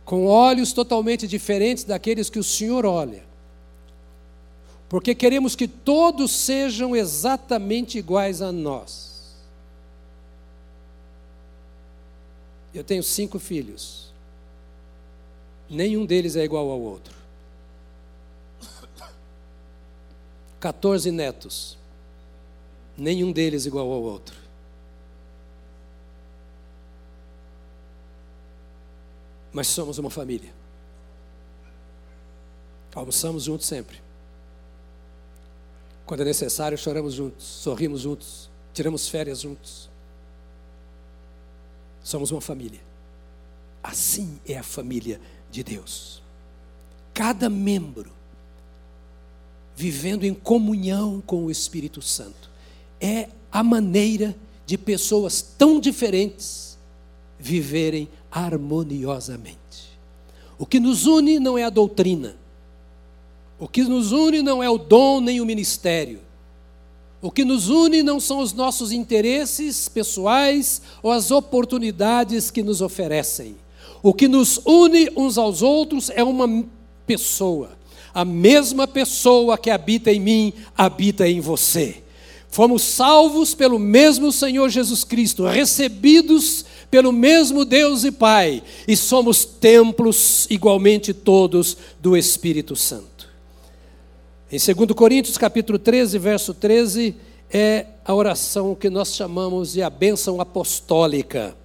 com 0.05 0.28
olhos 0.28 0.72
totalmente 0.74 1.28
diferentes 1.28 1.84
daqueles 1.84 2.30
que 2.30 2.38
o 2.38 2.43
Senhor 2.43 2.86
olha. 2.86 3.24
Porque 4.88 5.16
queremos 5.16 5.55
que 5.55 5.68
todos 5.68 6.32
sejam 6.32 6.95
exatamente 6.95 7.97
iguais 7.97 8.41
a 8.41 8.51
nós. 8.51 9.34
Eu 12.74 12.84
tenho 12.84 13.01
cinco 13.01 13.39
filhos. 13.39 14.12
Nenhum 15.74 16.05
deles 16.05 16.36
é 16.36 16.43
igual 16.43 16.69
ao 16.69 16.80
outro. 16.80 17.15
14 20.59 21.11
netos. 21.11 21.80
Nenhum 22.95 23.32
deles 23.32 23.65
igual 23.65 23.91
ao 23.91 24.01
outro. 24.03 24.36
Mas 29.51 29.67
somos 29.67 29.97
uma 29.97 30.11
família. 30.11 30.53
Almoçamos 32.93 33.45
juntos 33.45 33.65
sempre. 33.65 33.99
Quando 36.05 36.21
é 36.21 36.26
necessário, 36.26 36.78
choramos 36.78 37.15
juntos, 37.15 37.43
sorrimos 37.43 38.01
juntos, 38.01 38.47
tiramos 38.74 39.07
férias 39.07 39.41
juntos. 39.41 39.89
Somos 42.03 42.30
uma 42.30 42.41
família. 42.41 42.82
Assim 43.82 44.39
é 44.45 44.55
a 44.55 44.63
família 44.63 45.19
de 45.54 45.64
Deus. 45.64 46.22
Cada 47.14 47.47
membro 47.47 48.12
vivendo 49.76 50.24
em 50.24 50.34
comunhão 50.34 51.22
com 51.26 51.45
o 51.45 51.51
Espírito 51.51 52.01
Santo. 52.01 52.49
É 52.99 53.30
a 53.51 53.64
maneira 53.64 54.36
de 54.66 54.78
pessoas 54.78 55.41
tão 55.41 55.80
diferentes 55.80 56.78
viverem 57.39 58.10
harmoniosamente. 58.32 59.54
O 60.58 60.66
que 60.66 60.80
nos 60.80 61.06
une 61.06 61.39
não 61.39 61.58
é 61.58 61.64
a 61.64 61.70
doutrina. 61.70 62.36
O 63.60 63.68
que 63.68 63.84
nos 63.84 64.12
une 64.12 64.41
não 64.41 64.64
é 64.64 64.70
o 64.70 64.78
dom 64.78 65.22
nem 65.22 65.39
o 65.39 65.45
ministério. 65.45 66.20
O 67.22 67.32
que 67.32 67.45
nos 67.45 67.70
une 67.70 68.04
não 68.04 68.20
são 68.20 68.39
os 68.39 68.54
nossos 68.54 68.91
interesses 68.91 69.88
pessoais 69.88 70.82
ou 71.01 71.12
as 71.12 71.32
oportunidades 71.32 72.51
que 72.51 72.64
nos 72.64 72.82
oferecem. 72.82 73.56
O 74.04 74.14
que 74.14 74.28
nos 74.28 74.60
une 74.66 75.10
uns 75.16 75.38
aos 75.38 75.62
outros 75.62 76.10
é 76.10 76.22
uma 76.22 76.66
pessoa. 77.08 77.70
A 78.14 78.26
mesma 78.26 78.86
pessoa 78.86 79.58
que 79.58 79.70
habita 79.70 80.12
em 80.12 80.20
mim 80.20 80.54
habita 80.78 81.26
em 81.28 81.39
você. 81.39 82.04
Fomos 82.49 82.84
salvos 82.84 83.56
pelo 83.56 83.80
mesmo 83.80 84.32
Senhor 84.32 84.70
Jesus 84.70 85.06
Cristo, 85.06 85.45
recebidos 85.45 86.66
pelo 86.91 87.12
mesmo 87.12 87.66
Deus 87.66 88.04
e 88.04 88.12
Pai, 88.12 88.62
e 88.88 88.95
somos 88.95 89.43
templos 89.43 90.45
igualmente 90.49 91.14
todos 91.14 91.76
do 91.99 92.16
Espírito 92.16 92.76
Santo. 92.76 93.28
Em 94.51 94.60
2 94.60 94.91
Coríntios, 94.95 95.36
capítulo 95.36 95.80
13, 95.80 96.20
verso 96.20 96.54
13, 96.54 97.16
é 97.49 97.88
a 98.06 98.14
oração 98.14 98.76
que 98.76 98.89
nós 98.89 99.16
chamamos 99.16 99.74
de 99.74 99.82
a 99.82 99.89
bênção 99.89 100.39
apostólica. 100.39 101.56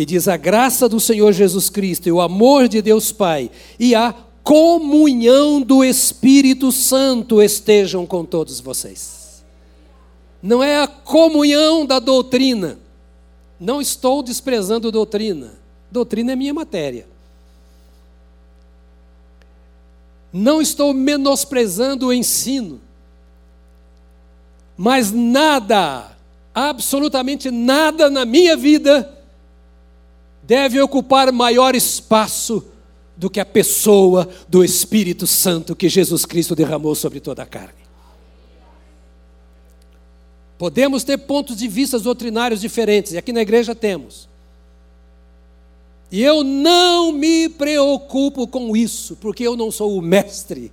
E 0.00 0.06
diz: 0.06 0.28
A 0.28 0.38
graça 0.38 0.88
do 0.88 0.98
Senhor 0.98 1.30
Jesus 1.30 1.68
Cristo 1.68 2.08
e 2.08 2.12
o 2.12 2.22
amor 2.22 2.68
de 2.68 2.80
Deus 2.80 3.12
Pai 3.12 3.50
e 3.78 3.94
a 3.94 4.14
comunhão 4.42 5.60
do 5.60 5.84
Espírito 5.84 6.72
Santo 6.72 7.42
estejam 7.42 8.06
com 8.06 8.24
todos 8.24 8.60
vocês. 8.60 9.44
Não 10.42 10.64
é 10.64 10.82
a 10.82 10.88
comunhão 10.88 11.84
da 11.84 11.98
doutrina. 11.98 12.78
Não 13.60 13.78
estou 13.78 14.22
desprezando 14.22 14.90
doutrina. 14.90 15.52
Doutrina 15.90 16.32
é 16.32 16.36
minha 16.36 16.54
matéria. 16.54 17.06
Não 20.32 20.62
estou 20.62 20.94
menosprezando 20.94 22.06
o 22.06 22.12
ensino, 22.12 22.80
mas 24.78 25.12
nada, 25.12 26.16
absolutamente 26.54 27.50
nada 27.50 28.08
na 28.08 28.24
minha 28.24 28.56
vida 28.56 29.19
deve 30.50 30.80
ocupar 30.80 31.30
maior 31.30 31.76
espaço 31.76 32.64
do 33.16 33.30
que 33.30 33.38
a 33.38 33.46
pessoa 33.46 34.28
do 34.48 34.64
Espírito 34.64 35.24
Santo 35.24 35.76
que 35.76 35.88
Jesus 35.88 36.26
Cristo 36.26 36.56
derramou 36.56 36.92
sobre 36.96 37.20
toda 37.20 37.44
a 37.44 37.46
carne. 37.46 37.78
Podemos 40.58 41.04
ter 41.04 41.18
pontos 41.18 41.56
de 41.56 41.68
vista 41.68 42.00
doutrinários 42.00 42.60
diferentes, 42.60 43.12
e 43.12 43.16
aqui 43.16 43.32
na 43.32 43.42
igreja 43.42 43.76
temos. 43.76 44.28
E 46.10 46.20
eu 46.20 46.42
não 46.42 47.12
me 47.12 47.48
preocupo 47.48 48.48
com 48.48 48.76
isso, 48.76 49.14
porque 49.20 49.46
eu 49.46 49.56
não 49.56 49.70
sou 49.70 49.96
o 49.96 50.02
mestre. 50.02 50.72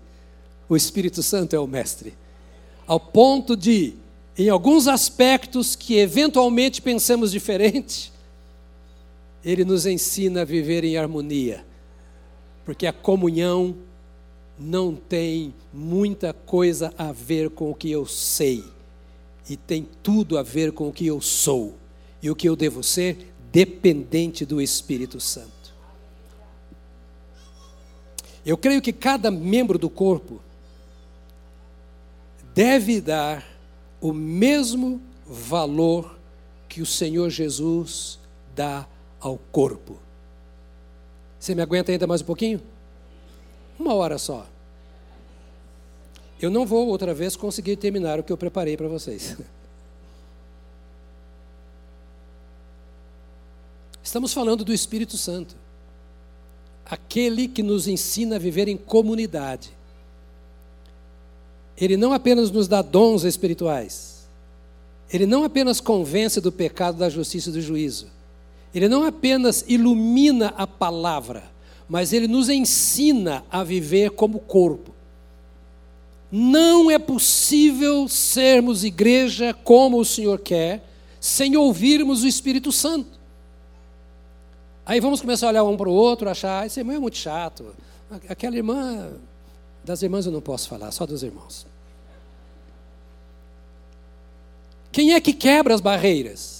O 0.67 0.75
Espírito 0.75 1.21
Santo 1.21 1.55
é 1.55 1.59
o 1.59 1.67
mestre. 1.67 2.15
Ao 2.87 2.99
ponto 2.99 3.55
de, 3.55 3.93
em 4.35 4.49
alguns 4.49 4.87
aspectos 4.87 5.75
que 5.75 5.99
eventualmente 5.99 6.81
pensamos 6.81 7.29
diferente, 7.31 8.11
ele 9.43 9.63
nos 9.63 9.85
ensina 9.85 10.41
a 10.41 10.45
viver 10.45 10.83
em 10.83 10.97
harmonia. 10.97 11.65
Porque 12.65 12.85
a 12.85 12.93
comunhão 12.93 13.75
não 14.59 14.95
tem 14.95 15.53
muita 15.73 16.33
coisa 16.33 16.93
a 16.97 17.11
ver 17.11 17.49
com 17.49 17.71
o 17.71 17.75
que 17.75 17.91
eu 17.91 18.05
sei, 18.05 18.63
e 19.49 19.55
tem 19.55 19.87
tudo 20.03 20.37
a 20.37 20.43
ver 20.43 20.71
com 20.71 20.89
o 20.89 20.93
que 20.93 21.05
eu 21.05 21.21
sou. 21.21 21.75
E 22.21 22.29
o 22.29 22.35
que 22.35 22.49
eu 22.49 22.55
devo 22.55 22.83
ser 22.83 23.31
dependente 23.51 24.45
do 24.45 24.61
Espírito 24.61 25.19
Santo. 25.19 25.73
Eu 28.45 28.57
creio 28.57 28.81
que 28.81 28.91
cada 28.91 29.29
membro 29.29 29.77
do 29.77 29.89
corpo 29.89 30.41
deve 32.53 32.99
dar 32.99 33.45
o 34.01 34.11
mesmo 34.11 35.01
valor 35.25 36.17
que 36.67 36.81
o 36.81 36.85
Senhor 36.85 37.29
Jesus 37.29 38.19
dá 38.55 38.87
ao 39.19 39.37
corpo. 39.51 39.97
Você 41.39 41.53
me 41.53 41.61
aguenta 41.61 41.91
ainda 41.91 42.07
mais 42.07 42.21
um 42.21 42.25
pouquinho? 42.25 42.61
Uma 43.79 43.93
hora 43.93 44.17
só. 44.17 44.47
Eu 46.39 46.49
não 46.49 46.65
vou 46.65 46.87
outra 46.87 47.13
vez 47.13 47.35
conseguir 47.35 47.75
terminar 47.77 48.19
o 48.19 48.23
que 48.23 48.31
eu 48.31 48.37
preparei 48.37 48.77
para 48.77 48.87
vocês. 48.87 49.37
Estamos 54.03 54.31
falando 54.33 54.63
do 54.63 54.71
Espírito 54.73 55.17
Santo, 55.17 55.55
aquele 56.85 57.47
que 57.47 57.61
nos 57.61 57.87
ensina 57.87 58.37
a 58.37 58.39
viver 58.39 58.67
em 58.67 58.77
comunidade. 58.77 59.71
Ele 61.75 61.97
não 61.97 62.13
apenas 62.13 62.49
nos 62.49 62.67
dá 62.67 62.81
dons 62.81 63.23
espirituais, 63.23 64.27
ele 65.11 65.25
não 65.25 65.43
apenas 65.43 65.81
convence 65.81 66.39
do 66.39 66.51
pecado, 66.51 66.97
da 66.97 67.09
justiça 67.09 67.49
e 67.49 67.53
do 67.53 67.61
juízo, 67.61 68.07
ele 68.73 68.87
não 68.87 69.03
apenas 69.03 69.63
ilumina 69.67 70.53
a 70.57 70.67
palavra, 70.67 71.43
mas 71.87 72.13
ele 72.13 72.27
nos 72.27 72.49
ensina 72.49 73.43
a 73.49 73.63
viver 73.63 74.11
como 74.11 74.39
corpo. 74.39 74.93
Não 76.31 76.91
é 76.91 76.99
possível 76.99 78.07
sermos 78.07 78.83
igreja 78.83 79.53
como 79.53 79.99
o 79.99 80.05
Senhor 80.05 80.39
quer, 80.39 80.83
sem 81.19 81.55
ouvirmos 81.55 82.23
o 82.23 82.27
Espírito 82.27 82.71
Santo. 82.71 83.17
Aí 84.85 84.99
vamos 84.99 85.21
começar 85.21 85.47
a 85.47 85.49
olhar 85.49 85.63
um 85.63 85.75
para 85.75 85.89
o 85.89 85.93
outro, 85.93 86.29
achar, 86.29 86.65
esse 86.65 86.79
irmão 86.79 86.95
é 86.95 86.99
muito 86.99 87.17
chato. 87.17 87.75
Aquela 88.29 88.55
irmã, 88.55 89.11
das 89.83 90.01
irmãs 90.01 90.25
eu 90.25 90.31
não 90.31 90.41
posso 90.41 90.67
falar, 90.67 90.91
só 90.91 91.05
dos 91.05 91.23
irmãos. 91.23 91.65
Quem 94.91 95.13
é 95.13 95.21
que 95.21 95.33
quebra 95.33 95.73
as 95.73 95.81
barreiras? 95.81 96.56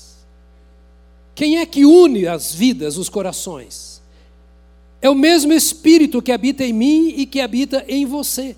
Quem 1.37 1.59
é 1.59 1.67
que 1.67 1.85
une 1.85 2.25
as 2.25 2.51
vidas, 2.51 2.97
os 2.97 3.09
corações? 3.09 4.01
É 4.99 5.07
o 5.07 5.13
mesmo 5.13 5.53
Espírito 5.53 6.19
que 6.19 6.31
habita 6.31 6.63
em 6.63 6.73
mim 6.73 7.09
e 7.09 7.27
que 7.27 7.39
habita 7.39 7.85
em 7.87 8.07
você. 8.07 8.55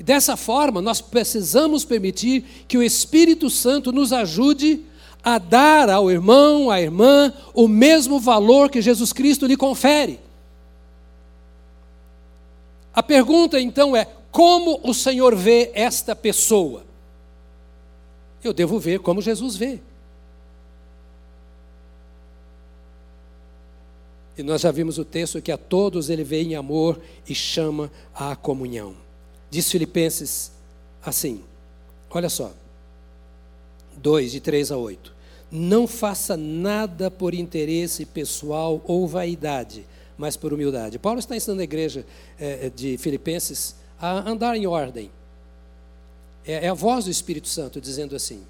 E 0.00 0.02
dessa 0.02 0.36
forma, 0.36 0.82
nós 0.82 1.00
precisamos 1.00 1.84
permitir 1.84 2.44
que 2.66 2.76
o 2.76 2.82
Espírito 2.82 3.48
Santo 3.48 3.92
nos 3.92 4.12
ajude 4.12 4.84
a 5.22 5.38
dar 5.38 5.88
ao 5.88 6.10
irmão, 6.10 6.72
à 6.72 6.80
irmã, 6.80 7.32
o 7.54 7.68
mesmo 7.68 8.18
valor 8.18 8.68
que 8.68 8.82
Jesus 8.82 9.12
Cristo 9.12 9.46
lhe 9.46 9.56
confere. 9.56 10.18
A 12.92 13.00
pergunta 13.00 13.60
então 13.60 13.96
é: 13.96 14.08
como 14.32 14.80
o 14.82 14.92
Senhor 14.92 15.36
vê 15.36 15.70
esta 15.72 16.16
pessoa? 16.16 16.84
Eu 18.42 18.52
devo 18.52 18.80
ver 18.80 18.98
como 18.98 19.22
Jesus 19.22 19.54
vê. 19.54 19.78
E 24.38 24.42
nós 24.44 24.60
já 24.60 24.70
vimos 24.70 24.98
o 24.98 25.04
texto 25.04 25.42
que 25.42 25.50
a 25.50 25.58
todos 25.58 26.08
ele 26.08 26.22
vê 26.22 26.40
em 26.40 26.54
amor 26.54 27.00
e 27.28 27.34
chama 27.34 27.90
à 28.14 28.36
comunhão. 28.36 28.94
Diz 29.50 29.68
Filipenses 29.68 30.52
assim: 31.04 31.42
olha 32.08 32.30
só, 32.30 32.52
2, 33.96 34.30
de 34.30 34.40
3 34.40 34.70
a 34.70 34.76
8. 34.76 35.12
Não 35.50 35.88
faça 35.88 36.36
nada 36.36 37.10
por 37.10 37.34
interesse 37.34 38.06
pessoal 38.06 38.80
ou 38.86 39.08
vaidade, 39.08 39.84
mas 40.16 40.36
por 40.36 40.52
humildade. 40.52 41.00
Paulo 41.00 41.18
está 41.18 41.34
ensinando 41.34 41.62
a 41.62 41.64
igreja 41.64 42.06
é, 42.38 42.70
de 42.70 42.96
Filipenses 42.96 43.74
a 44.00 44.30
andar 44.30 44.56
em 44.56 44.68
ordem. 44.68 45.10
É, 46.46 46.66
é 46.66 46.68
a 46.68 46.74
voz 46.74 47.06
do 47.06 47.10
Espírito 47.10 47.48
Santo 47.48 47.80
dizendo 47.80 48.14
assim. 48.14 48.42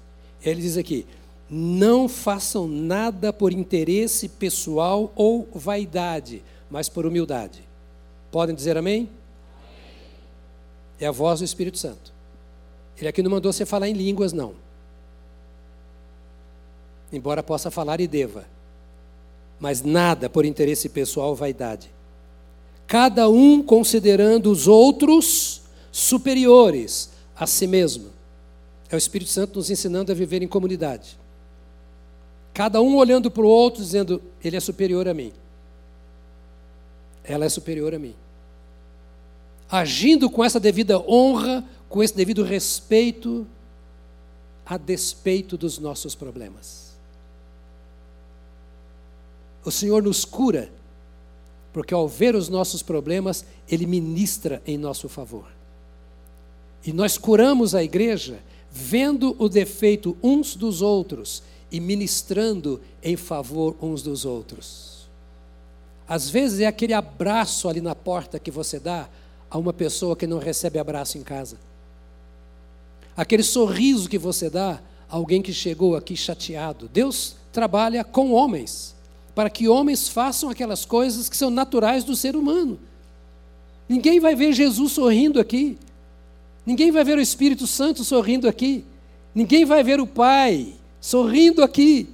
Ele 0.43 0.61
diz 0.61 0.77
aqui: 0.77 1.07
não 1.49 2.07
façam 2.07 2.67
nada 2.67 3.33
por 3.33 3.51
interesse 3.51 4.29
pessoal 4.29 5.11
ou 5.15 5.47
vaidade, 5.53 6.43
mas 6.69 6.87
por 6.87 7.05
humildade. 7.05 7.63
Podem 8.31 8.53
dizer 8.53 8.77
amém? 8.77 9.09
É 10.99 11.07
a 11.07 11.11
voz 11.11 11.39
do 11.39 11.45
Espírito 11.45 11.77
Santo. 11.77 12.13
Ele 12.97 13.07
aqui 13.07 13.23
não 13.23 13.31
mandou 13.31 13.51
você 13.51 13.65
falar 13.65 13.87
em 13.87 13.93
línguas, 13.93 14.33
não. 14.33 14.53
Embora 17.11 17.41
possa 17.41 17.71
falar 17.71 17.99
e 17.99 18.07
deva. 18.07 18.45
Mas 19.59 19.81
nada 19.81 20.29
por 20.29 20.45
interesse 20.45 20.89
pessoal 20.89 21.29
ou 21.29 21.35
vaidade. 21.35 21.89
Cada 22.85 23.29
um 23.29 23.63
considerando 23.63 24.51
os 24.51 24.67
outros 24.67 25.61
superiores 25.91 27.09
a 27.35 27.47
si 27.47 27.65
mesmo. 27.65 28.09
É 28.89 28.95
o 28.95 28.97
Espírito 28.97 29.31
Santo 29.31 29.57
nos 29.57 29.69
ensinando 29.69 30.11
a 30.11 30.15
viver 30.15 30.41
em 30.41 30.47
comunidade. 30.47 31.17
Cada 32.59 32.81
um 32.81 32.97
olhando 32.97 33.31
para 33.31 33.43
o 33.43 33.47
outro, 33.47 33.81
dizendo: 33.81 34.21
Ele 34.43 34.57
é 34.57 34.59
superior 34.59 35.07
a 35.07 35.13
mim. 35.13 35.31
Ela 37.23 37.45
é 37.45 37.49
superior 37.49 37.95
a 37.95 37.99
mim 37.99 38.13
agindo 39.69 40.29
com 40.29 40.43
essa 40.43 40.59
devida 40.59 40.99
honra, 40.99 41.63
com 41.87 42.01
esse 42.01 42.15
devido 42.15 42.43
respeito, 42.43 43.45
a 44.65 44.77
despeito 44.77 45.57
dos 45.57 45.77
nossos 45.77 46.15
problemas. 46.15 46.97
O 49.63 49.71
Senhor 49.71 50.01
nos 50.01 50.25
cura, 50.25 50.71
porque 51.71 51.93
ao 51.93 52.07
ver 52.07 52.33
os 52.33 52.49
nossos 52.49 52.81
problemas, 52.81 53.45
Ele 53.69 53.85
ministra 53.85 54.61
em 54.65 54.77
nosso 54.77 55.07
favor. 55.07 55.45
E 56.83 56.91
nós 56.91 57.17
curamos 57.17 57.75
a 57.75 57.83
igreja 57.83 58.39
vendo 58.71 59.35
o 59.39 59.49
defeito 59.49 60.17
uns 60.21 60.55
dos 60.55 60.81
outros 60.81 61.43
e 61.71 61.79
ministrando 61.79 62.81
em 63.03 63.15
favor 63.15 63.75
uns 63.81 64.01
dos 64.01 64.25
outros. 64.25 65.07
Às 66.07 66.29
vezes 66.29 66.59
é 66.59 66.65
aquele 66.65 66.93
abraço 66.93 67.69
ali 67.69 67.81
na 67.81 67.93
porta 67.93 68.39
que 68.39 68.49
você 68.49 68.79
dá, 68.79 69.07
a 69.49 69.57
uma 69.57 69.73
pessoa 69.73 70.15
que 70.15 70.27
não 70.27 70.39
recebe 70.39 70.79
abraço 70.79 71.17
em 71.17 71.23
casa. 71.23 71.57
Aquele 73.15 73.43
sorriso 73.43 74.09
que 74.09 74.17
você 74.17 74.49
dá 74.49 74.79
a 75.09 75.15
alguém 75.15 75.41
que 75.41 75.53
chegou 75.53 75.95
aqui 75.95 76.15
chateado. 76.15 76.87
Deus 76.87 77.35
trabalha 77.51 78.03
com 78.03 78.31
homens, 78.31 78.95
para 79.35 79.49
que 79.49 79.67
homens 79.67 80.07
façam 80.07 80.49
aquelas 80.49 80.85
coisas 80.85 81.29
que 81.29 81.37
são 81.37 81.49
naturais 81.49 82.03
do 82.03 82.15
ser 82.15 82.35
humano. 82.35 82.79
Ninguém 83.87 84.19
vai 84.19 84.35
ver 84.35 84.53
Jesus 84.53 84.91
sorrindo 84.91 85.39
aqui. 85.39 85.77
Ninguém 86.69 86.91
vai 86.91 87.03
ver 87.03 87.17
o 87.17 87.21
Espírito 87.21 87.65
Santo 87.65 88.03
sorrindo 88.03 88.47
aqui. 88.47 88.85
Ninguém 89.33 89.65
vai 89.65 89.83
ver 89.83 89.99
o 89.99 90.05
Pai 90.05 90.75
sorrindo 91.01 91.63
aqui 91.63 92.07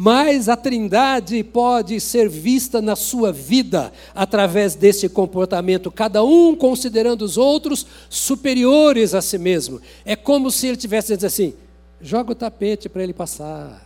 mas 0.00 0.48
a 0.48 0.56
Trindade 0.56 1.42
pode 1.42 1.98
ser 1.98 2.28
vista 2.28 2.80
na 2.80 2.94
sua 2.94 3.32
vida 3.32 3.92
através 4.14 4.76
desse 4.76 5.08
comportamento, 5.08 5.90
cada 5.90 6.22
um 6.22 6.54
considerando 6.54 7.22
os 7.22 7.36
outros 7.36 7.84
superiores 8.08 9.12
a 9.12 9.20
si 9.20 9.36
mesmo. 9.38 9.80
É 10.04 10.14
como 10.14 10.52
se 10.52 10.68
ele 10.68 10.76
tivesse 10.76 11.08
dizendo 11.08 11.26
assim: 11.26 11.52
joga 12.00 12.30
o 12.30 12.34
tapete 12.36 12.88
para 12.88 13.02
ele 13.02 13.12
passar. 13.12 13.84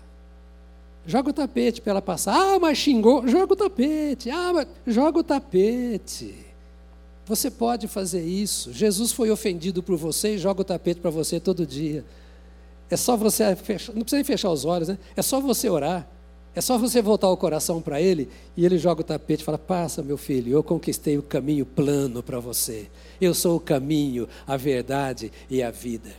Joga 1.06 1.30
o 1.30 1.32
tapete 1.32 1.80
para 1.80 1.92
ela 1.92 2.02
passar. 2.02 2.34
Ah, 2.36 2.58
mas 2.58 2.76
xingou. 2.76 3.26
Joga 3.26 3.54
o 3.54 3.56
tapete. 3.56 4.28
Ah, 4.28 4.52
mas 4.52 4.66
joga 4.86 5.18
o 5.18 5.24
tapete. 5.24 6.41
Você 7.32 7.50
pode 7.50 7.88
fazer 7.88 8.22
isso. 8.22 8.74
Jesus 8.74 9.10
foi 9.10 9.30
ofendido 9.30 9.82
por 9.82 9.96
você 9.96 10.34
e 10.34 10.38
joga 10.38 10.60
o 10.60 10.64
tapete 10.64 11.00
para 11.00 11.10
você 11.10 11.40
todo 11.40 11.64
dia. 11.64 12.04
É 12.90 12.96
só 12.98 13.16
você 13.16 13.56
fechar, 13.56 13.94
não 13.94 14.02
precisa 14.02 14.16
nem 14.16 14.24
fechar 14.24 14.50
os 14.50 14.66
olhos, 14.66 14.88
né? 14.88 14.98
É 15.16 15.22
só 15.22 15.40
você 15.40 15.70
orar. 15.70 16.06
É 16.54 16.60
só 16.60 16.76
você 16.76 17.00
voltar 17.00 17.30
o 17.30 17.36
coração 17.38 17.80
para 17.80 18.02
ele 18.02 18.28
e 18.54 18.66
ele 18.66 18.76
joga 18.76 19.00
o 19.00 19.04
tapete 19.04 19.40
e 19.40 19.44
fala: 19.46 19.56
Passa, 19.56 20.02
meu 20.02 20.18
filho, 20.18 20.52
eu 20.52 20.62
conquistei 20.62 21.16
o 21.16 21.22
caminho 21.22 21.64
plano 21.64 22.22
para 22.22 22.38
você. 22.38 22.90
Eu 23.18 23.32
sou 23.32 23.56
o 23.56 23.60
caminho, 23.60 24.28
a 24.46 24.58
verdade 24.58 25.32
e 25.48 25.62
a 25.62 25.70
vida. 25.70 26.10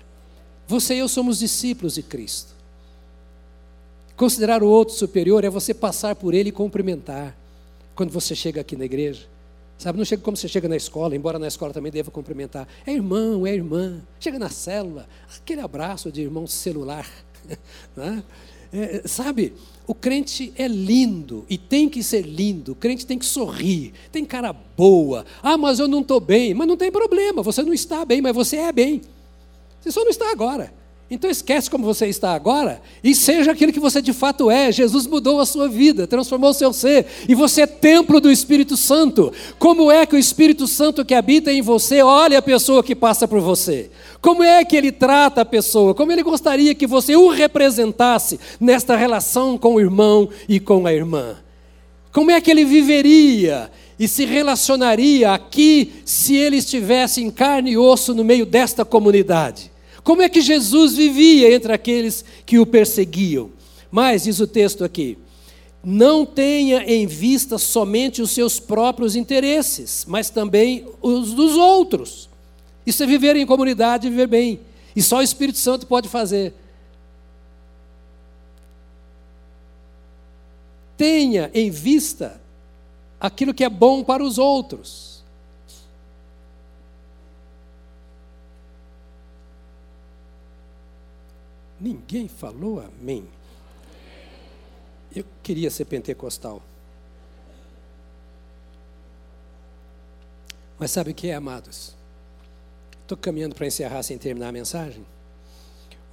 Você 0.68 0.95
e 0.95 0.97
eu 0.97 1.07
somos 1.07 1.38
discípulos 1.38 1.93
de 1.93 2.01
Cristo. 2.01 2.55
Considerar 4.18 4.64
o 4.64 4.68
outro 4.68 4.95
superior 4.95 5.43
é 5.43 5.49
você 5.51 5.76
passar 5.76 6.16
por 6.16 6.34
ele 6.34 6.49
e 6.49 6.51
cumprimentar. 6.51 7.38
Quando 7.93 8.09
você 8.09 8.34
chega 8.34 8.61
aqui 8.61 8.76
na 8.76 8.86
igreja, 8.86 9.32
Sabe, 9.84 9.97
não 9.97 10.05
chega 10.05 10.21
como 10.21 10.38
você 10.38 10.47
chega 10.47 10.69
na 10.69 10.77
escola, 10.77 11.13
embora 11.13 11.38
na 11.38 11.45
escola 11.45 11.73
também 11.73 11.91
deva 11.91 12.09
cumprimentar. 12.09 12.65
É 12.88 12.93
irmão, 12.93 13.45
é 13.45 13.53
irmã. 13.53 14.01
Chega 14.17 14.39
na 14.39 14.47
célula, 14.47 15.09
aquele 15.38 15.59
abraço 15.59 16.09
de 16.09 16.21
irmão 16.21 16.47
celular. 16.47 17.05
né? 17.93 18.23
é, 18.71 19.05
sabe, 19.05 19.53
o 19.86 19.93
crente 19.93 20.53
é 20.55 20.69
lindo 20.69 21.45
e 21.49 21.57
tem 21.57 21.89
que 21.89 22.01
ser 22.01 22.21
lindo. 22.21 22.71
O 22.71 22.75
crente 22.75 23.05
tem 23.05 23.19
que 23.19 23.25
sorrir, 23.25 23.91
tem 24.09 24.23
cara 24.23 24.53
boa. 24.53 25.25
Ah, 25.41 25.57
mas 25.57 25.79
eu 25.79 25.88
não 25.89 25.99
estou 25.99 26.21
bem. 26.21 26.53
Mas 26.53 26.65
não 26.65 26.77
tem 26.77 26.89
problema, 26.89 27.43
você 27.43 27.61
não 27.61 27.73
está 27.73 28.05
bem, 28.05 28.21
mas 28.21 28.34
você 28.34 28.55
é 28.55 28.71
bem. 28.71 29.01
Você 29.81 29.91
só 29.91 29.99
não 29.99 30.11
está 30.11 30.31
agora. 30.31 30.73
Então 31.11 31.29
esquece 31.29 31.69
como 31.69 31.85
você 31.85 32.07
está 32.07 32.33
agora 32.33 32.81
e 33.03 33.13
seja 33.13 33.51
aquilo 33.51 33.71
que 33.71 33.79
você 33.79 34.01
de 34.01 34.13
fato 34.13 34.49
é. 34.49 34.71
Jesus 34.71 35.05
mudou 35.05 35.39
a 35.39 35.45
sua 35.45 35.67
vida, 35.67 36.07
transformou 36.07 36.49
o 36.49 36.53
seu 36.53 36.73
ser 36.73 37.05
e 37.27 37.35
você 37.35 37.61
é 37.61 37.67
templo 37.67 38.19
do 38.19 38.31
Espírito 38.31 38.75
Santo. 38.75 39.31
Como 39.59 39.91
é 39.91 40.05
que 40.05 40.15
o 40.15 40.19
Espírito 40.19 40.65
Santo 40.65 41.05
que 41.05 41.13
habita 41.13 41.51
em 41.51 41.61
você 41.61 42.01
olha 42.01 42.39
a 42.39 42.41
pessoa 42.41 42.83
que 42.83 42.95
passa 42.95 43.27
por 43.27 43.41
você? 43.41 43.91
Como 44.21 44.41
é 44.41 44.63
que 44.65 44.75
ele 44.75 44.91
trata 44.91 45.41
a 45.41 45.45
pessoa? 45.45 45.93
Como 45.93 46.11
ele 46.11 46.23
gostaria 46.23 46.73
que 46.73 46.87
você 46.87 47.15
o 47.15 47.29
representasse 47.29 48.39
nesta 48.59 48.95
relação 48.95 49.57
com 49.57 49.75
o 49.75 49.81
irmão 49.81 50.29
e 50.47 50.59
com 50.59 50.87
a 50.87 50.93
irmã? 50.93 51.35
Como 52.11 52.31
é 52.31 52.39
que 52.39 52.49
ele 52.49 52.63
viveria 52.63 53.69
e 53.99 54.07
se 54.07 54.25
relacionaria 54.25 55.31
aqui 55.31 55.93
se 56.05 56.35
ele 56.35 56.57
estivesse 56.57 57.21
em 57.21 57.29
carne 57.29 57.71
e 57.71 57.77
osso 57.77 58.15
no 58.15 58.23
meio 58.23 58.45
desta 58.45 58.85
comunidade? 58.85 59.72
Como 60.03 60.21
é 60.21 60.29
que 60.29 60.41
Jesus 60.41 60.95
vivia 60.95 61.53
entre 61.55 61.71
aqueles 61.71 62.25
que 62.45 62.59
o 62.59 62.65
perseguiam? 62.65 63.51
Mas, 63.89 64.23
diz 64.23 64.39
o 64.39 64.47
texto 64.47 64.83
aqui, 64.83 65.17
não 65.83 66.25
tenha 66.25 66.83
em 66.83 67.05
vista 67.05 67.57
somente 67.57 68.21
os 68.21 68.31
seus 68.31 68.59
próprios 68.59 69.15
interesses, 69.15 70.05
mas 70.07 70.29
também 70.29 70.85
os 71.01 71.33
dos 71.33 71.55
outros. 71.55 72.29
Isso 72.85 73.03
é 73.03 73.05
viver 73.05 73.35
em 73.35 73.45
comunidade 73.45 74.07
e 74.07 74.09
viver 74.09 74.27
bem. 74.27 74.59
E 74.95 75.01
só 75.01 75.17
o 75.17 75.21
Espírito 75.21 75.57
Santo 75.57 75.87
pode 75.87 76.09
fazer. 76.09 76.53
Tenha 80.97 81.51
em 81.53 81.69
vista 81.69 82.41
aquilo 83.19 83.53
que 83.53 83.63
é 83.63 83.69
bom 83.69 84.03
para 84.03 84.23
os 84.23 84.37
outros. 84.37 85.12
Ninguém 91.84 92.29
falou 92.29 92.79
amém. 92.79 93.27
Eu 95.13 95.25
queria 95.43 95.69
ser 95.69 95.84
pentecostal. 95.84 96.61
Mas 100.79 100.91
sabe 100.91 101.11
o 101.11 101.13
que 101.13 101.27
é, 101.27 101.36
amados? 101.36 101.93
Estou 103.01 103.17
caminhando 103.17 103.53
para 103.53 103.67
encerrar 103.67 104.01
sem 104.01 104.17
terminar 104.17 104.47
a 104.47 104.51
mensagem. 104.53 105.05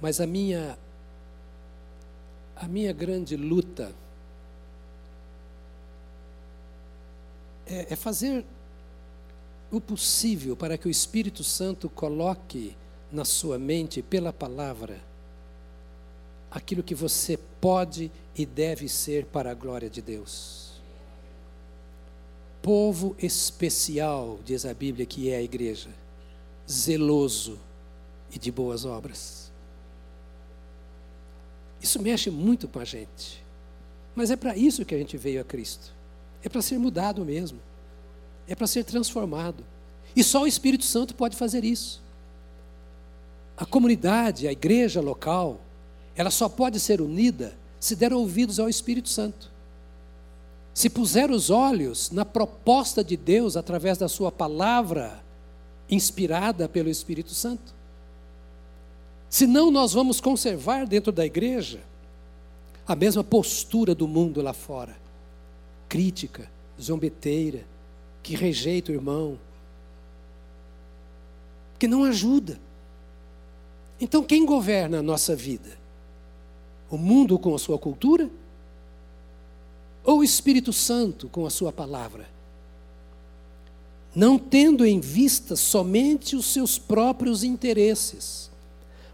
Mas 0.01 0.19
a 0.19 0.27
minha 0.27 0.77
a 2.53 2.67
minha 2.67 2.91
grande 2.91 3.37
luta 3.37 3.93
é, 7.65 7.93
é 7.93 7.95
fazer 7.95 8.43
o 9.71 9.79
possível 9.79 10.57
para 10.57 10.77
que 10.77 10.89
o 10.89 10.91
Espírito 10.91 11.45
Santo 11.45 11.89
coloque 11.89 12.75
na 13.09 13.23
sua 13.23 13.57
mente, 13.57 14.01
pela 14.01 14.33
palavra, 14.33 15.10
aquilo 16.51 16.83
que 16.83 16.93
você 16.93 17.39
pode 17.61 18.11
e 18.35 18.45
deve 18.45 18.89
ser 18.89 19.25
para 19.25 19.51
a 19.51 19.53
glória 19.53 19.89
de 19.89 20.01
Deus. 20.01 20.73
Povo 22.61 23.15
especial, 23.17 24.37
diz 24.45 24.65
a 24.65 24.73
Bíblia 24.73 25.05
que 25.05 25.29
é 25.29 25.37
a 25.37 25.41
igreja, 25.41 25.89
zeloso 26.69 27.57
e 28.31 28.37
de 28.37 28.51
boas 28.51 28.85
obras. 28.85 29.49
Isso 31.81 31.99
mexe 32.01 32.29
muito 32.29 32.67
com 32.67 32.79
a 32.79 32.85
gente. 32.85 33.41
Mas 34.13 34.29
é 34.29 34.35
para 34.35 34.55
isso 34.55 34.85
que 34.85 34.93
a 34.93 34.97
gente 34.97 35.17
veio 35.17 35.41
a 35.41 35.43
Cristo. 35.43 35.93
É 36.43 36.49
para 36.49 36.61
ser 36.61 36.77
mudado 36.77 37.25
mesmo. 37.25 37.59
É 38.47 38.53
para 38.53 38.67
ser 38.67 38.83
transformado. 38.83 39.63
E 40.15 40.23
só 40.23 40.43
o 40.43 40.47
Espírito 40.47 40.83
Santo 40.83 41.15
pode 41.15 41.35
fazer 41.35 41.63
isso. 41.63 42.01
A 43.57 43.65
comunidade, 43.65 44.47
a 44.47 44.51
igreja 44.51 45.01
local, 45.01 45.59
ela 46.21 46.29
só 46.29 46.47
pode 46.47 46.79
ser 46.79 47.01
unida 47.01 47.57
se 47.79 47.95
der 47.95 48.13
ouvidos 48.13 48.59
ao 48.59 48.69
Espírito 48.69 49.09
Santo. 49.09 49.49
Se 50.71 50.87
puser 50.87 51.31
os 51.31 51.49
olhos 51.49 52.11
na 52.11 52.23
proposta 52.23 53.03
de 53.03 53.17
Deus 53.17 53.57
através 53.57 53.97
da 53.97 54.07
Sua 54.07 54.31
palavra, 54.31 55.19
inspirada 55.89 56.69
pelo 56.69 56.89
Espírito 56.89 57.33
Santo. 57.33 57.73
Senão, 59.31 59.71
nós 59.71 59.93
vamos 59.93 60.21
conservar 60.21 60.85
dentro 60.85 61.11
da 61.11 61.25
igreja 61.25 61.79
a 62.87 62.95
mesma 62.95 63.23
postura 63.23 63.95
do 63.95 64.07
mundo 64.07 64.43
lá 64.43 64.53
fora 64.53 64.95
crítica, 65.89 66.47
zombeteira, 66.79 67.65
que 68.21 68.35
rejeita 68.35 68.91
o 68.91 68.95
irmão, 68.95 69.39
que 71.79 71.87
não 71.87 72.03
ajuda. 72.03 72.59
Então, 73.99 74.23
quem 74.23 74.45
governa 74.45 74.99
a 74.99 75.01
nossa 75.01 75.35
vida? 75.35 75.80
O 76.91 76.97
mundo 76.97 77.39
com 77.39 77.55
a 77.55 77.59
sua 77.59 77.79
cultura? 77.79 78.29
Ou 80.03 80.19
o 80.19 80.23
Espírito 80.23 80.73
Santo 80.73 81.29
com 81.29 81.45
a 81.45 81.49
sua 81.49 81.71
palavra? 81.71 82.27
Não 84.13 84.37
tendo 84.37 84.85
em 84.85 84.99
vista 84.99 85.55
somente 85.55 86.35
os 86.35 86.47
seus 86.47 86.77
próprios 86.77 87.45
interesses, 87.45 88.51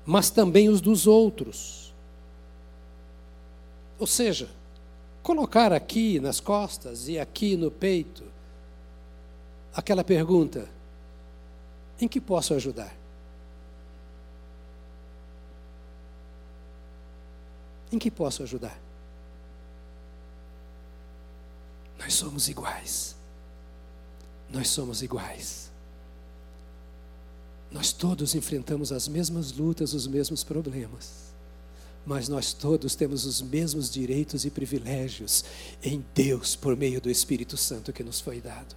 mas 0.04 0.32
também 0.32 0.70
os 0.70 0.82
dos 0.82 1.06
outros. 1.06 1.94
Ou 4.00 4.08
seja, 4.08 4.50
colocar 5.22 5.72
aqui 5.72 6.20
nas 6.20 6.40
costas 6.40 7.08
e 7.08 7.20
aqui 7.20 7.56
no 7.56 7.70
peito 7.70 8.24
aquela 9.76 10.04
pergunta: 10.04 10.68
em 12.02 12.08
que 12.08 12.20
posso 12.20 12.56
ajudar? 12.56 12.97
Em 17.92 17.98
que 17.98 18.12
posso 18.12 18.44
ajudar? 18.44 18.80
Nós 21.98 22.14
somos 22.14 22.48
iguais. 22.48 23.16
Nós 24.50 24.68
somos 24.68 25.02
iguais. 25.02 25.72
Nós 27.72 27.92
todos 27.92 28.36
enfrentamos 28.36 28.92
as 28.92 29.08
mesmas 29.08 29.52
lutas, 29.52 29.94
os 29.94 30.08
mesmos 30.08 30.44
problemas. 30.44 31.28
Mas 32.06 32.30
nós 32.30 32.54
todos 32.54 32.96
temos 32.96 33.26
os 33.26 33.42
mesmos 33.42 33.90
direitos 33.90 34.46
e 34.46 34.50
privilégios 34.50 35.44
em 35.84 36.06
Deus 36.16 36.56
por 36.56 36.76
meio 36.78 37.02
do 37.02 37.10
Espírito 37.10 37.58
Santo 37.58 37.92
que 37.92 38.04
nos 38.04 38.22
foi 38.22 38.40
dado. 38.40 38.76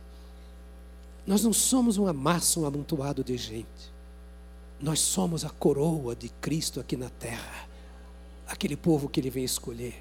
Nós 1.24 1.44
não 1.44 1.52
somos 1.52 1.96
uma 1.96 2.12
massa, 2.12 2.58
um 2.58 2.66
amontoado 2.66 3.22
de 3.22 3.36
gente. 3.36 3.92
Nós 4.80 4.98
somos 4.98 5.44
a 5.44 5.50
coroa 5.50 6.16
de 6.16 6.28
Cristo 6.40 6.80
aqui 6.80 6.96
na 6.96 7.10
terra 7.10 7.69
aquele 8.50 8.76
povo 8.76 9.08
que 9.08 9.20
ele 9.20 9.30
vem 9.30 9.44
escolher. 9.44 9.94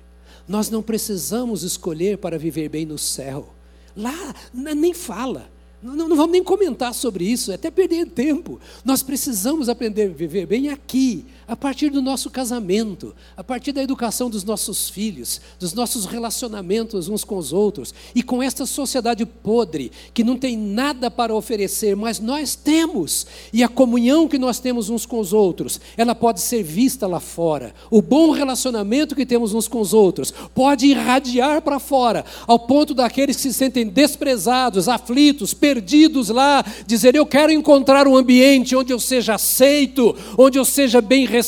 Nós 0.47 0.69
não 0.69 0.81
precisamos 0.81 1.63
escolher 1.63 2.17
para 2.17 2.37
viver 2.37 2.67
bem 2.67 2.85
no 2.85 2.97
céu. 2.97 3.53
Lá 3.95 4.35
nem 4.53 4.93
fala. 4.93 5.49
Não, 5.81 5.95
não, 5.95 6.15
vamos 6.15 6.31
nem 6.33 6.43
comentar 6.43 6.93
sobre 6.93 7.23
isso, 7.23 7.51
é 7.51 7.55
até 7.55 7.71
perder 7.71 8.07
tempo. 8.07 8.59
Nós 8.83 9.01
precisamos 9.01 9.69
aprender 9.69 10.09
a 10.09 10.13
viver 10.13 10.45
bem 10.45 10.69
aqui, 10.69 11.25
a 11.49 11.55
partir 11.55 11.89
do 11.89 11.99
nosso 11.99 12.29
casamento, 12.29 13.15
a 13.35 13.43
partir 13.43 13.71
da 13.71 13.81
educação 13.81 14.29
dos 14.29 14.43
nossos 14.43 14.87
filhos, 14.87 15.41
dos 15.59 15.73
nossos 15.73 16.05
relacionamentos 16.05 17.09
uns 17.09 17.23
com 17.23 17.37
os 17.37 17.51
outros, 17.51 17.91
e 18.13 18.21
com 18.21 18.43
esta 18.43 18.67
sociedade 18.67 19.25
podre, 19.25 19.91
que 20.13 20.23
não 20.23 20.37
tem 20.37 20.55
nada 20.55 21.09
para 21.09 21.33
oferecer, 21.33 21.95
mas 21.95 22.19
nós 22.19 22.55
temos, 22.55 23.25
e 23.51 23.63
a 23.63 23.67
comunhão 23.67 24.27
que 24.27 24.37
nós 24.37 24.59
temos 24.59 24.91
uns 24.91 25.07
com 25.07 25.19
os 25.19 25.33
outros, 25.33 25.81
ela 25.97 26.13
pode 26.13 26.39
ser 26.39 26.61
vista 26.61 27.07
lá 27.07 27.19
fora. 27.19 27.73
O 27.89 27.99
bom 27.99 28.29
relacionamento 28.29 29.15
que 29.15 29.25
temos 29.25 29.51
uns 29.51 29.67
com 29.67 29.81
os 29.81 29.91
outros 29.91 30.31
pode 30.53 30.85
irradiar 30.85 31.63
para 31.63 31.79
fora, 31.79 32.23
ao 32.45 32.59
ponto 32.59 32.93
daqueles 32.93 33.37
que 33.37 33.41
se 33.41 33.53
sentem 33.55 33.87
desprezados, 33.87 34.87
aflitos, 34.87 35.55
perdidos, 35.55 36.29
lá, 36.29 36.63
dizer: 36.85 37.15
Eu 37.15 37.25
quero 37.25 37.51
encontrar 37.51 38.07
um 38.07 38.15
ambiente 38.15 38.75
onde 38.75 38.93
eu 38.93 38.99
seja 38.99 39.33
aceito, 39.33 40.15
onde 40.37 40.59
eu 40.59 40.63
seja 40.63 41.01
bem 41.01 41.25
recebido 41.25 41.38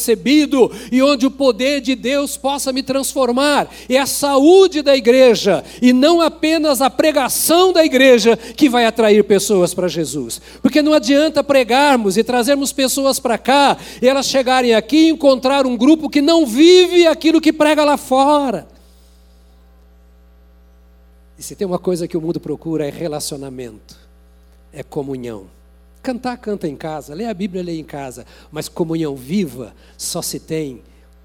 e 0.92 1.02
onde 1.02 1.26
o 1.26 1.32
poder 1.32 1.82
de 1.82 1.96
Deus 1.96 2.38
possa 2.38 2.72
me 2.72 2.84
transformar. 2.84 3.70
É 3.90 3.98
a 3.98 4.06
saúde 4.06 4.82
da 4.82 4.96
igreja 4.96 5.64
e 5.82 5.94
não 5.94 6.22
apenas 6.22 6.82
a 6.82 6.90
pregação 6.90 7.74
da 7.74 7.84
igreja 7.84 8.38
que 8.38 8.70
vai 8.70 8.86
atrair 8.86 9.24
pessoas 9.24 9.74
para 9.74 9.88
Jesus. 9.88 10.42
Porque 10.62 10.82
não 10.82 10.94
adianta 10.94 11.44
pregarmos 11.44 12.18
e 12.18 12.24
trazermos 12.24 12.72
pessoas 12.72 13.20
para 13.20 13.38
cá 13.38 13.78
e 14.02 14.08
elas 14.08 14.28
chegarem 14.28 14.74
aqui 14.74 15.08
e 15.08 15.10
encontrar 15.10 15.66
um 15.66 15.78
grupo 15.78 16.10
que 16.10 16.22
não 16.22 16.46
vive 16.46 17.08
aquilo 17.08 17.42
que 17.42 17.54
prega 17.54 17.84
lá 17.84 17.98
fora. 17.98 18.68
E 21.38 21.44
se 21.44 21.56
tem 21.56 21.66
uma 21.66 21.80
coisa 21.80 22.08
que 22.08 22.16
o 22.16 22.22
mundo 22.22 22.40
procura 22.40 22.86
é 22.86 22.90
relacionamento 22.90 24.02
é 24.74 24.84
comunhão. 24.84 25.48
Cantar, 26.02 26.38
canta 26.38 26.68
em 26.68 26.76
casa, 26.76 27.14
ler 27.14 27.26
a 27.26 27.34
Bíblia, 27.34 27.64
lê 27.64 27.78
em 27.78 27.84
casa, 27.84 28.26
mas 28.52 28.68
comunhão 28.68 29.16
viva 29.16 29.76
só 29.98 30.22
se 30.22 30.40
tem 30.40 30.82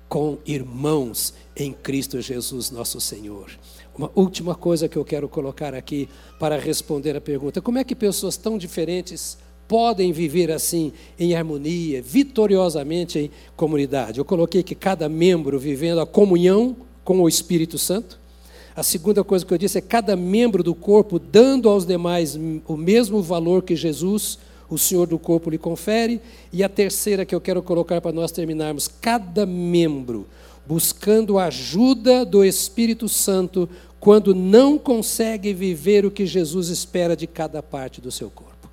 com 0.09 0.39
irmãos 0.47 1.33
em 1.57 1.73
Cristo 1.73 2.21
Jesus, 2.21 2.71
nosso 2.71 3.01
Senhor. 3.01 3.51
Uma 3.97 4.11
última 4.15 4.55
coisa 4.55 4.89
que 4.89 4.97
eu 4.97 5.05
quero 5.05 5.29
colocar 5.29 5.75
aqui 5.75 6.09
para 6.39 6.59
responder 6.59 7.17
a 7.17 7.21
pergunta: 7.21 7.63
como 7.63 7.79
é 7.79 7.85
que 7.85 7.95
pessoas 7.95 8.37
tão 8.37 8.59
diferentes 8.59 9.39
podem 9.67 10.13
viver 10.13 10.51
assim, 10.51 10.93
em 11.19 11.35
harmonia, 11.35 12.03
vitoriosamente 12.03 13.19
em 13.19 13.31
comunidade? 13.57 14.19
Eu 14.19 14.25
coloquei 14.25 14.63
que 14.63 14.75
cada 14.75 15.09
membro 15.09 15.59
vivendo 15.59 16.01
a 16.01 16.07
comunhão 16.07 16.77
com 17.03 17.23
o 17.23 17.29
Espírito 17.29 17.79
Santo, 17.79 18.21
a 18.77 18.83
segunda 18.83 19.25
coisa 19.25 19.47
que 19.47 19.55
eu 19.55 19.59
disse 19.59 19.79
é 19.79 19.81
cada 19.81 20.15
membro 20.15 20.63
do 20.63 20.75
corpo 20.75 21.19
dando 21.19 21.67
aos 21.67 21.87
demais 21.87 22.39
o 22.67 22.77
mesmo 22.77 23.23
valor 23.23 23.63
que 23.63 23.75
Jesus, 23.75 24.39
o 24.69 24.79
Senhor 24.79 25.07
do 25.07 25.19
corpo, 25.19 25.51
lhe 25.51 25.59
confere. 25.59 26.21
E 26.53 26.63
a 26.65 26.69
terceira 26.69 27.25
que 27.25 27.35
eu 27.35 27.41
quero 27.41 27.63
colocar 27.63 28.01
para 28.01 28.13
nós 28.13 28.33
terminarmos: 28.33 28.89
cada 28.89 29.47
membro 29.47 30.27
buscando 30.67 31.39
a 31.39 31.45
ajuda 31.45 32.25
do 32.25 32.45
Espírito 32.45 33.09
Santo 33.09 33.69
quando 34.01 34.35
não 34.35 34.79
consegue 34.79 35.53
viver 35.55 36.05
o 36.05 36.11
que 36.11 36.27
Jesus 36.27 36.69
espera 36.69 37.17
de 37.17 37.27
cada 37.27 37.63
parte 37.63 38.01
do 38.01 38.11
seu 38.11 38.31
corpo. 38.31 38.69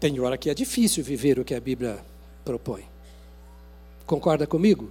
Tem 0.00 0.18
hora 0.20 0.36
que 0.36 0.50
é 0.50 0.54
difícil 0.54 1.02
viver 1.02 1.38
o 1.38 1.44
que 1.44 1.54
a 1.54 1.60
Bíblia 1.60 1.98
propõe. 2.44 2.84
Concorda 4.04 4.46
comigo? 4.46 4.90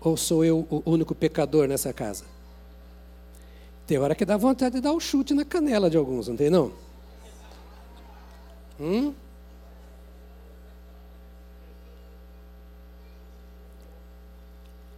Ou 0.00 0.16
sou 0.16 0.44
eu 0.44 0.66
o 0.68 0.82
único 0.84 1.14
pecador 1.14 1.66
nessa 1.66 1.92
casa? 1.92 2.24
Tem 3.86 3.98
hora 3.98 4.14
que 4.14 4.24
dá 4.24 4.36
vontade 4.36 4.76
de 4.76 4.80
dar 4.80 4.92
um 4.92 5.00
chute 5.00 5.34
na 5.34 5.44
canela 5.44 5.90
de 5.90 5.96
alguns, 5.96 6.28
não 6.28 6.36
tem 6.36 6.48
não? 6.48 6.72
Hum? 8.80 9.14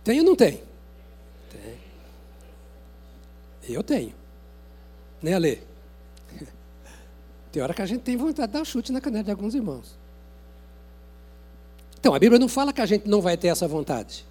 Tem 0.05 0.21
ou 0.21 0.27
não 0.27 0.37
tem? 0.37 0.63
Tem. 1.51 1.79
Eu 3.69 3.83
tenho. 3.83 4.15
Né, 5.23 5.33
Ale? 5.33 5.63
Tem 7.51 7.63
hora 7.63 7.73
que 7.73 7.81
a 7.81 7.87
gente 7.87 8.03
tem 8.03 8.17
vontade 8.17 8.49
de 8.49 8.53
dar 8.53 8.61
um 8.61 8.65
chute 8.65 8.93
na 8.93 9.01
canela 9.01 9.25
de 9.25 9.31
alguns 9.31 9.55
irmãos. 9.55 9.97
Então, 11.99 12.15
a 12.15 12.19
Bíblia 12.19 12.39
não 12.39 12.49
fala 12.49 12.71
que 12.71 12.83
a 12.83 12.87
gente 12.87 13.09
não 13.09 13.23
vai 13.23 13.35
ter 13.35 13.49
essa 13.49 13.67
vontade. 13.67 14.27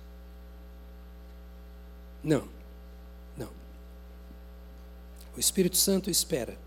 Não. 2.23 2.52
O 5.35 5.39
Espírito 5.39 5.77
Santo 5.77 6.09
espera 6.09 6.57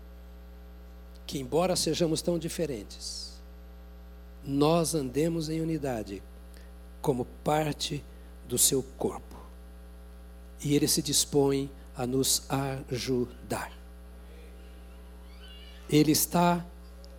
que, 1.25 1.39
embora 1.39 1.75
sejamos 1.75 2.21
tão 2.21 2.37
diferentes, 2.37 3.39
nós 4.43 4.95
andemos 4.95 5.49
em 5.49 5.61
unidade 5.61 6.21
como 7.01 7.25
parte 7.43 8.03
do 8.47 8.57
seu 8.57 8.81
corpo. 8.97 9.35
E 10.63 10.75
ele 10.75 10.87
se 10.87 11.01
dispõe 11.01 11.69
a 11.95 12.07
nos 12.07 12.43
ajudar. 12.49 13.71
Ele 15.89 16.11
está, 16.11 16.65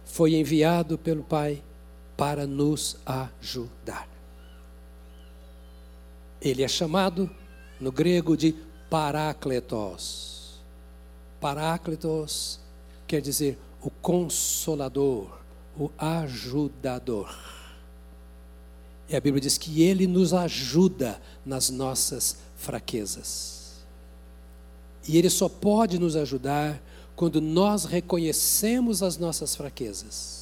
foi 0.05 0.35
enviado 0.35 0.99
pelo 0.99 1.23
Pai 1.23 1.63
para 2.17 2.47
nos 2.47 2.97
ajudar. 3.07 4.09
Ele 6.41 6.63
é 6.63 6.69
chamado 6.69 7.31
no 7.81 7.91
grego 7.91 8.37
de 8.37 8.55
parácletos. 8.91 10.38
Parácletos 11.41 12.61
quer 13.07 13.21
dizer 13.21 13.59
o 13.81 13.91
consolador, 13.91 15.39
o 15.79 15.91
ajudador. 15.97 17.35
E 19.09 19.17
a 19.17 19.21
Bíblia 19.21 19.41
diz 19.41 19.57
que 19.57 19.83
ele 19.83 20.07
nos 20.07 20.35
ajuda 20.35 21.21
nas 21.45 21.71
nossas 21.71 22.37
fraquezas. 22.57 23.85
E 25.07 25.17
ele 25.17 25.31
só 25.31 25.49
pode 25.49 25.99
nos 25.99 26.17
ajudar 26.17 26.83
quando 27.17 27.41
nós 27.41 27.85
reconhecemos 27.85 29.03
as 29.03 29.17
nossas 29.17 29.57
fraquezas 29.57 30.39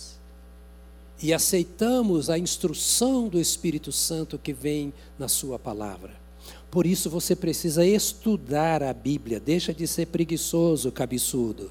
e 1.22 1.32
aceitamos 1.32 2.28
a 2.28 2.38
instrução 2.38 3.28
do 3.28 3.40
Espírito 3.40 3.90
Santo 3.90 4.38
que 4.38 4.52
vem 4.52 4.92
na 5.18 5.28
Sua 5.28 5.58
palavra. 5.58 6.25
Por 6.70 6.86
isso 6.86 7.08
você 7.08 7.34
precisa 7.34 7.84
estudar 7.86 8.82
a 8.82 8.92
Bíblia, 8.92 9.40
deixa 9.40 9.72
de 9.72 9.86
ser 9.86 10.06
preguiçoso, 10.06 10.92
cabeçudo. 10.92 11.70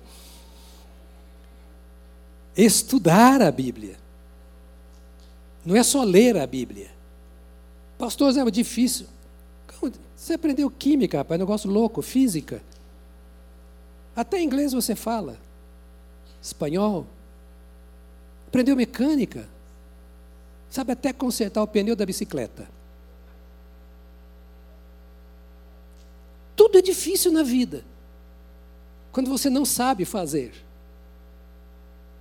Estudar 2.56 3.42
a 3.42 3.52
Bíblia. 3.52 3.98
Não 5.66 5.76
é 5.76 5.84
só 5.84 6.04
ler 6.04 6.38
a 6.38 6.48
Bíblia. 6.48 6.90
Pastor, 7.98 8.36
é 8.38 8.52
difícil. 8.52 9.08
Você 10.16 10.34
aprendeu 10.34 10.70
química, 10.70 11.18
rapaz, 11.18 11.40
negócio 11.40 11.70
louco, 11.70 12.02
física. 12.02 12.62
Até 14.16 14.42
inglês 14.42 14.72
você 14.72 14.96
fala. 14.96 15.38
Espanhol. 16.42 17.06
Aprendeu 18.48 18.76
mecânica. 18.76 19.48
Sabe 20.70 20.94
até 20.94 21.12
consertar 21.12 21.62
o 21.62 21.68
pneu 21.68 21.96
da 21.96 22.06
bicicleta. 22.06 22.68
Tudo 26.56 26.78
é 26.78 26.82
difícil 26.82 27.32
na 27.32 27.44
vida. 27.44 27.84
Quando 29.12 29.30
você 29.30 29.50
não 29.50 29.66
sabe 29.66 30.06
fazer. 30.06 30.54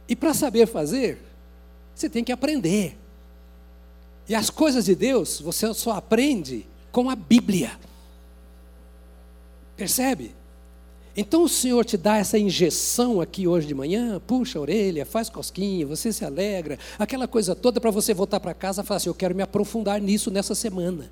E 0.08 0.14
para 0.14 0.34
saber 0.34 0.66
fazer, 0.66 1.18
você 1.94 2.08
tem 2.08 2.22
que 2.22 2.32
aprender. 2.32 2.96
E 4.28 4.34
as 4.34 4.50
coisas 4.50 4.84
de 4.84 4.94
Deus 4.94 5.40
você 5.40 5.72
só 5.74 5.92
aprende 5.92 6.66
com 6.90 7.10
a 7.10 7.16
Bíblia. 7.16 7.72
Percebe? 9.76 10.34
Então 11.16 11.44
o 11.44 11.48
Senhor 11.48 11.84
te 11.84 11.96
dá 11.96 12.16
essa 12.16 12.38
injeção 12.38 13.20
aqui 13.20 13.46
hoje 13.46 13.66
de 13.68 13.74
manhã, 13.74 14.20
puxa 14.26 14.58
a 14.58 14.62
orelha, 14.62 15.06
faz 15.06 15.28
cosquinha, 15.28 15.86
você 15.86 16.12
se 16.12 16.24
alegra, 16.24 16.76
aquela 16.98 17.28
coisa 17.28 17.54
toda 17.54 17.80
para 17.80 17.90
você 17.90 18.12
voltar 18.12 18.40
para 18.40 18.52
casa 18.52 18.82
e 18.82 18.84
falar 18.84 18.96
assim: 18.96 19.08
eu 19.08 19.14
quero 19.14 19.34
me 19.34 19.42
aprofundar 19.42 20.00
nisso 20.00 20.30
nessa 20.30 20.54
semana. 20.54 21.10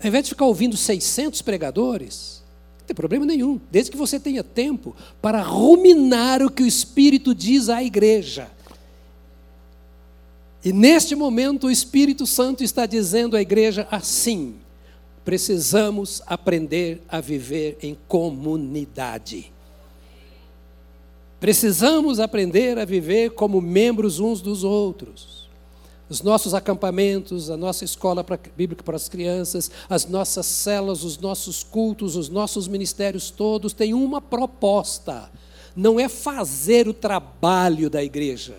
Ao 0.00 0.08
invés 0.08 0.24
de 0.24 0.30
ficar 0.30 0.46
ouvindo 0.46 0.76
600 0.76 1.42
pregadores, 1.42 2.42
não 2.80 2.86
tem 2.86 2.96
problema 2.96 3.26
nenhum, 3.26 3.60
desde 3.70 3.90
que 3.90 3.96
você 3.96 4.18
tenha 4.18 4.42
tempo 4.42 4.96
para 5.20 5.42
ruminar 5.42 6.42
o 6.42 6.50
que 6.50 6.62
o 6.62 6.66
Espírito 6.66 7.34
diz 7.34 7.68
à 7.68 7.82
igreja. 7.82 8.50
E 10.64 10.72
neste 10.72 11.14
momento 11.14 11.66
o 11.66 11.70
Espírito 11.70 12.26
Santo 12.26 12.64
está 12.64 12.86
dizendo 12.86 13.36
à 13.36 13.42
igreja 13.42 13.86
assim: 13.90 14.56
precisamos 15.24 16.22
aprender 16.26 17.02
a 17.08 17.20
viver 17.20 17.78
em 17.82 17.96
comunidade. 18.08 19.52
Precisamos 21.38 22.20
aprender 22.20 22.78
a 22.78 22.84
viver 22.84 23.30
como 23.30 23.60
membros 23.62 24.20
uns 24.20 24.42
dos 24.42 24.62
outros. 24.62 25.39
Os 26.10 26.20
nossos 26.20 26.52
acampamentos, 26.52 27.48
a 27.48 27.56
nossa 27.56 27.84
escola 27.84 28.26
bíblica 28.56 28.82
para 28.82 28.96
as 28.96 29.08
crianças, 29.08 29.70
as 29.88 30.06
nossas 30.06 30.44
celas, 30.44 31.04
os 31.04 31.16
nossos 31.16 31.62
cultos, 31.62 32.16
os 32.16 32.28
nossos 32.28 32.66
ministérios 32.66 33.30
todos 33.30 33.72
têm 33.72 33.94
uma 33.94 34.20
proposta: 34.20 35.30
não 35.74 36.00
é 36.00 36.08
fazer 36.08 36.88
o 36.88 36.92
trabalho 36.92 37.88
da 37.88 38.02
igreja 38.02 38.56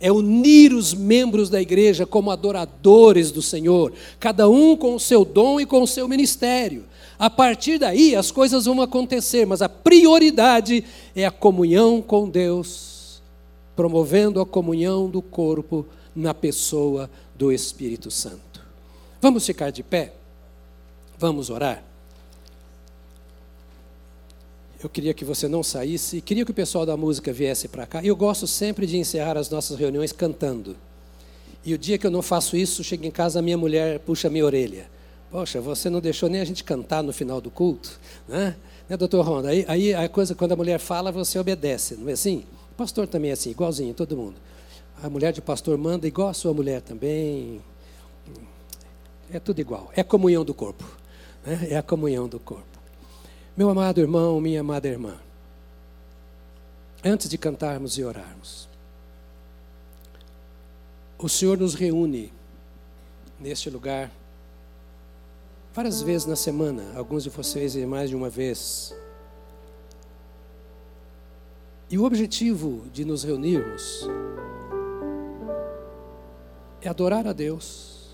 é 0.00 0.10
unir 0.10 0.72
os 0.72 0.94
membros 0.94 1.50
da 1.50 1.60
igreja 1.60 2.06
como 2.06 2.30
adoradores 2.30 3.30
do 3.30 3.42
Senhor, 3.42 3.92
cada 4.18 4.48
um 4.48 4.74
com 4.74 4.94
o 4.94 5.00
seu 5.00 5.26
dom 5.26 5.60
e 5.60 5.66
com 5.66 5.82
o 5.82 5.86
seu 5.86 6.08
ministério. 6.08 6.84
A 7.18 7.28
partir 7.28 7.78
daí 7.78 8.16
as 8.16 8.30
coisas 8.30 8.64
vão 8.64 8.80
acontecer, 8.80 9.46
mas 9.46 9.60
a 9.60 9.68
prioridade 9.68 10.82
é 11.14 11.26
a 11.26 11.30
comunhão 11.30 12.00
com 12.00 12.26
Deus, 12.30 13.20
promovendo 13.76 14.40
a 14.40 14.46
comunhão 14.46 15.06
do 15.06 15.20
corpo 15.20 15.84
na 16.14 16.34
pessoa 16.34 17.10
do 17.34 17.52
Espírito 17.52 18.10
Santo. 18.10 18.64
Vamos 19.20 19.44
ficar 19.44 19.70
de 19.70 19.82
pé? 19.82 20.12
Vamos 21.18 21.50
orar? 21.50 21.84
eu 24.82 24.88
queria 24.88 25.12
que 25.12 25.24
você 25.24 25.46
não 25.46 25.62
saísse, 25.62 26.20
queria 26.22 26.44
que 26.44 26.50
o 26.50 26.54
pessoal 26.54 26.86
da 26.86 26.96
música 26.96 27.32
viesse 27.32 27.68
para 27.68 27.86
cá. 27.86 28.02
Eu 28.02 28.16
gosto 28.16 28.46
sempre 28.46 28.86
de 28.86 28.96
encerrar 28.96 29.36
as 29.36 29.50
nossas 29.50 29.78
reuniões 29.78 30.10
cantando. 30.10 30.74
E 31.64 31.74
o 31.74 31.78
dia 31.78 31.98
que 31.98 32.06
eu 32.06 32.10
não 32.10 32.22
faço 32.22 32.56
isso, 32.56 32.82
chego 32.82 33.04
em 33.04 33.10
casa, 33.10 33.40
a 33.40 33.42
minha 33.42 33.58
mulher 33.58 33.98
puxa 34.00 34.30
minha 34.30 34.44
orelha. 34.44 34.88
Poxa, 35.30 35.60
você 35.60 35.90
não 35.90 36.00
deixou 36.00 36.30
nem 36.30 36.40
a 36.40 36.44
gente 36.44 36.64
cantar 36.64 37.02
no 37.02 37.12
final 37.12 37.40
do 37.40 37.50
culto, 37.50 38.00
né? 38.26 38.56
Né, 38.88 38.96
doutor 38.96 39.24
Ronda? 39.24 39.50
Aí, 39.50 39.64
aí 39.68 39.94
a 39.94 40.08
coisa, 40.08 40.34
quando 40.34 40.52
a 40.52 40.56
mulher 40.56 40.80
fala, 40.80 41.12
você 41.12 41.38
obedece, 41.38 41.94
não 41.94 42.08
é 42.08 42.12
assim? 42.12 42.44
O 42.72 42.74
pastor 42.74 43.06
também 43.06 43.30
é 43.30 43.34
assim, 43.34 43.50
igualzinho, 43.50 43.94
todo 43.94 44.16
mundo. 44.16 44.34
A 45.02 45.08
mulher 45.08 45.32
de 45.32 45.40
pastor 45.40 45.78
manda 45.78 46.06
igual 46.06 46.28
a 46.28 46.34
sua 46.34 46.52
mulher 46.52 46.82
também. 46.82 47.62
É 49.32 49.38
tudo 49.38 49.60
igual. 49.60 49.90
É 49.96 50.02
comunhão 50.02 50.44
do 50.44 50.52
corpo. 50.52 50.84
Né? 51.44 51.68
É 51.70 51.76
a 51.76 51.82
comunhão 51.82 52.28
do 52.28 52.38
corpo. 52.38 52.78
Meu 53.56 53.70
amado 53.70 54.00
irmão, 54.00 54.40
minha 54.40 54.60
amada 54.60 54.88
irmã, 54.88 55.16
antes 57.04 57.28
de 57.28 57.36
cantarmos 57.36 57.98
e 57.98 58.04
orarmos, 58.04 58.68
o 61.18 61.28
Senhor 61.28 61.58
nos 61.58 61.74
reúne 61.74 62.32
neste 63.38 63.68
lugar 63.68 64.10
várias 65.74 66.00
vezes 66.00 66.26
na 66.26 66.36
semana, 66.36 66.92
alguns 66.96 67.24
de 67.24 67.30
vocês 67.30 67.74
mais 67.76 68.10
de 68.10 68.16
uma 68.16 68.30
vez. 68.30 68.94
E 71.90 71.98
o 71.98 72.04
objetivo 72.04 72.86
de 72.92 73.04
nos 73.04 73.24
reunirmos 73.24 74.06
é 76.82 76.88
adorar 76.88 77.26
a 77.26 77.32
Deus 77.32 78.08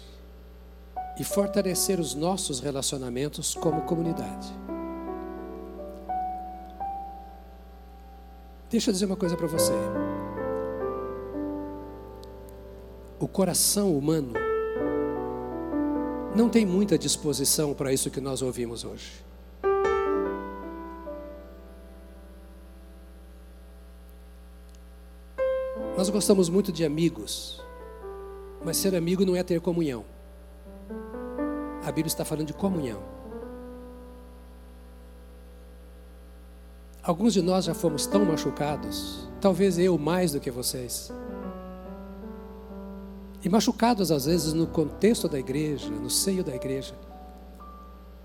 e 1.18 1.24
fortalecer 1.24 1.98
os 1.98 2.14
nossos 2.14 2.60
relacionamentos 2.60 3.54
como 3.54 3.82
comunidade. 3.82 4.52
Deixa 8.68 8.90
eu 8.90 8.92
dizer 8.92 9.06
uma 9.06 9.16
coisa 9.16 9.36
para 9.36 9.46
você. 9.46 9.72
O 13.18 13.26
coração 13.26 13.96
humano 13.96 14.34
não 16.34 16.50
tem 16.50 16.66
muita 16.66 16.98
disposição 16.98 17.72
para 17.72 17.92
isso 17.92 18.10
que 18.10 18.20
nós 18.20 18.42
ouvimos 18.42 18.84
hoje. 18.84 19.24
Nós 25.96 26.10
gostamos 26.10 26.50
muito 26.50 26.70
de 26.70 26.84
amigos, 26.84 27.62
mas 28.66 28.78
ser 28.78 28.96
amigo 28.96 29.24
não 29.24 29.36
é 29.36 29.44
ter 29.44 29.60
comunhão. 29.60 30.04
A 31.84 31.86
Bíblia 31.86 32.08
está 32.08 32.24
falando 32.24 32.48
de 32.48 32.52
comunhão. 32.52 33.00
Alguns 37.00 37.32
de 37.32 37.40
nós 37.40 37.64
já 37.64 37.74
fomos 37.74 38.08
tão 38.08 38.24
machucados, 38.24 39.28
talvez 39.40 39.78
eu 39.78 39.96
mais 39.96 40.32
do 40.32 40.40
que 40.40 40.50
vocês. 40.50 41.12
E 43.40 43.48
machucados 43.48 44.10
às 44.10 44.24
vezes 44.24 44.52
no 44.52 44.66
contexto 44.66 45.28
da 45.28 45.38
igreja, 45.38 45.88
no 45.88 46.10
seio 46.10 46.42
da 46.42 46.52
igreja, 46.52 46.96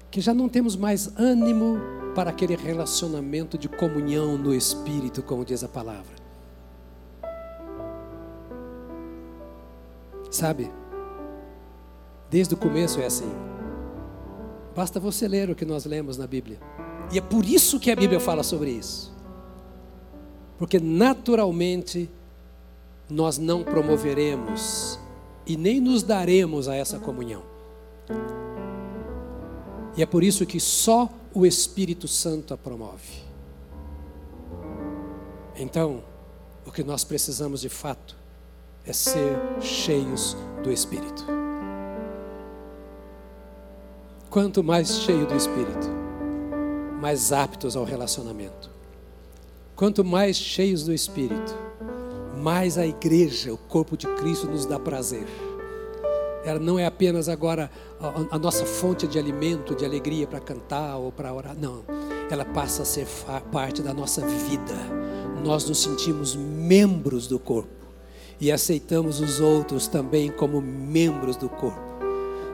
que 0.09 0.19
já 0.19 0.33
não 0.33 0.49
temos 0.49 0.75
mais 0.75 1.15
ânimo 1.19 1.77
para 2.15 2.31
aquele 2.31 2.55
relacionamento 2.55 3.59
de 3.59 3.69
comunhão 3.69 4.39
no 4.39 4.55
espírito, 4.55 5.21
como 5.21 5.45
diz 5.45 5.63
a 5.63 5.69
palavra. 5.69 6.20
Sabe? 10.31 10.71
Desde 12.29 12.53
o 12.53 12.57
começo 12.57 13.01
é 13.01 13.05
assim. 13.05 13.29
Basta 14.73 14.99
você 14.99 15.27
ler 15.27 15.49
o 15.49 15.55
que 15.55 15.65
nós 15.65 15.83
lemos 15.83 16.17
na 16.17 16.25
Bíblia. 16.25 16.57
E 17.11 17.17
é 17.17 17.21
por 17.21 17.45
isso 17.45 17.77
que 17.77 17.91
a 17.91 17.95
Bíblia 17.95 18.21
fala 18.21 18.41
sobre 18.41 18.71
isso. 18.71 19.13
Porque 20.57 20.79
naturalmente 20.79 22.09
nós 23.09 23.37
não 23.37 23.63
promoveremos 23.63 24.97
e 25.45 25.57
nem 25.57 25.81
nos 25.81 26.01
daremos 26.01 26.69
a 26.69 26.75
essa 26.75 26.97
comunhão. 26.97 27.43
E 29.97 30.01
é 30.01 30.05
por 30.05 30.23
isso 30.23 30.45
que 30.45 30.61
só 30.61 31.09
o 31.33 31.45
Espírito 31.45 32.07
Santo 32.07 32.53
a 32.53 32.57
promove. 32.57 33.21
Então, 35.57 36.01
o 36.65 36.71
que 36.71 36.83
nós 36.83 37.03
precisamos 37.03 37.59
de 37.59 37.67
fato 37.67 38.20
é 38.85 38.93
ser 38.93 39.37
cheios 39.61 40.35
do 40.63 40.71
Espírito. 40.71 41.25
Quanto 44.29 44.63
mais 44.63 45.01
cheio 45.01 45.27
do 45.27 45.35
Espírito, 45.35 45.87
mais 46.99 47.31
aptos 47.31 47.75
ao 47.75 47.83
relacionamento. 47.83 48.69
Quanto 49.75 50.03
mais 50.03 50.35
cheios 50.35 50.83
do 50.83 50.93
Espírito, 50.93 51.55
mais 52.37 52.77
a 52.77 52.85
igreja, 52.85 53.53
o 53.53 53.57
corpo 53.57 53.97
de 53.97 54.07
Cristo, 54.15 54.47
nos 54.47 54.65
dá 54.65 54.79
prazer. 54.79 55.27
Ela 56.43 56.59
não 56.59 56.79
é 56.79 56.85
apenas 56.85 57.29
agora 57.29 57.69
a, 57.99 58.35
a 58.35 58.39
nossa 58.39 58.65
fonte 58.65 59.05
de 59.05 59.19
alimento, 59.19 59.75
de 59.75 59.85
alegria 59.85 60.25
para 60.25 60.39
cantar 60.39 60.97
ou 60.97 61.11
para 61.11 61.31
orar, 61.31 61.55
não. 61.55 61.83
ela 62.31 62.45
passa 62.45 62.81
a 62.81 62.85
ser 62.85 63.05
parte 63.51 63.81
da 63.81 63.93
nossa 63.93 64.25
vida. 64.25 64.73
Nós 65.43 65.67
nos 65.67 65.81
sentimos 65.81 66.35
membros 66.35 67.27
do 67.27 67.37
corpo 67.37 67.80
e 68.41 68.51
aceitamos 68.51 69.21
os 69.21 69.39
outros 69.39 69.87
também 69.87 70.31
como 70.31 70.59
membros 70.59 71.37
do 71.37 71.47
corpo. 71.47 71.79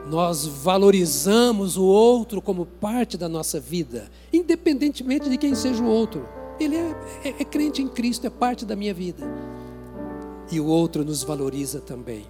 Nós 0.10 0.46
valorizamos 0.46 1.78
o 1.78 1.86
outro 1.86 2.42
como 2.42 2.66
parte 2.66 3.18
da 3.18 3.30
nossa 3.30 3.58
vida, 3.58 4.12
independentemente 4.32 5.30
de 5.30 5.38
quem 5.38 5.56
seja 5.56 5.82
o 5.82 5.88
outro. 5.88 6.28
Ele 6.60 6.76
é, 6.76 6.96
é, 7.24 7.30
é 7.40 7.46
crente 7.46 7.82
em 7.82 7.88
Cristo, 7.88 8.28
é 8.28 8.30
parte 8.30 8.66
da 8.66 8.76
minha 8.76 8.94
vida. 8.94 9.24
E 10.52 10.60
o 10.60 10.66
outro 10.66 11.06
nos 11.06 11.24
valoriza 11.24 11.80
também. 11.80 12.26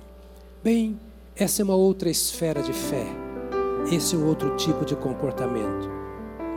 Bem, 0.64 1.00
essa 1.36 1.62
é 1.62 1.66
uma 1.66 1.76
outra 1.76 2.10
esfera 2.10 2.62
de 2.62 2.74
fé. 2.74 3.06
Esse 3.92 4.16
é 4.16 4.18
um 4.18 4.28
outro 4.28 4.56
tipo 4.56 4.86
de 4.86 4.96
comportamento. 4.96 5.90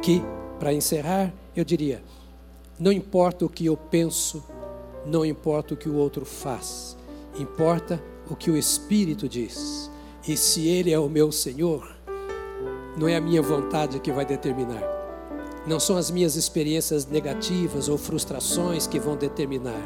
Que, 0.03 0.23
para 0.59 0.73
encerrar, 0.73 1.33
eu 1.55 1.65
diria: 1.65 2.03
não 2.79 2.91
importa 2.91 3.45
o 3.45 3.49
que 3.49 3.67
eu 3.67 3.77
penso, 3.77 4.43
não 5.07 5.25
importa 5.25 5.75
o 5.75 5.77
que 5.77 5.89
o 5.89 5.95
outro 5.95 6.25
faz, 6.25 6.97
importa 7.39 8.03
o 8.29 8.37
que 8.37 8.51
o 8.51 8.57
Espírito 8.57 9.29
diz. 9.29 9.91
E 10.27 10.37
se 10.37 10.69
Ele 10.69 10.93
é 10.93 10.99
o 10.99 11.09
meu 11.09 11.33
Senhor, 11.33 11.97
não 12.97 13.09
é 13.09 13.17
a 13.17 13.21
minha 13.21 13.43
vontade 13.43 13.99
que 14.01 14.13
vai 14.13 14.25
determinar. 14.25 14.83
Não 15.67 15.81
são 15.81 15.97
as 15.97 16.11
minhas 16.11 16.37
experiências 16.37 17.07
negativas 17.07 17.89
ou 17.89 17.99
frustrações 17.99 18.87
que 18.87 18.99
vão 18.99 19.17
determinar. 19.17 19.81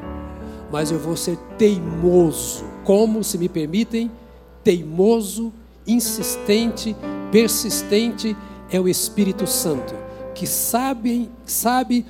Mas 0.70 0.90
eu 0.90 0.98
vou 0.98 1.16
ser 1.16 1.36
teimoso. 1.58 2.64
Como, 2.84 3.22
se 3.22 3.38
me 3.38 3.48
permitem, 3.48 4.10
teimoso, 4.62 5.52
insistente, 5.86 6.96
persistente 7.30 8.36
é 8.70 8.80
o 8.80 8.88
Espírito 8.88 9.46
Santo, 9.46 9.94
que 10.34 10.46
sabe, 10.46 11.30
sabe 11.44 12.04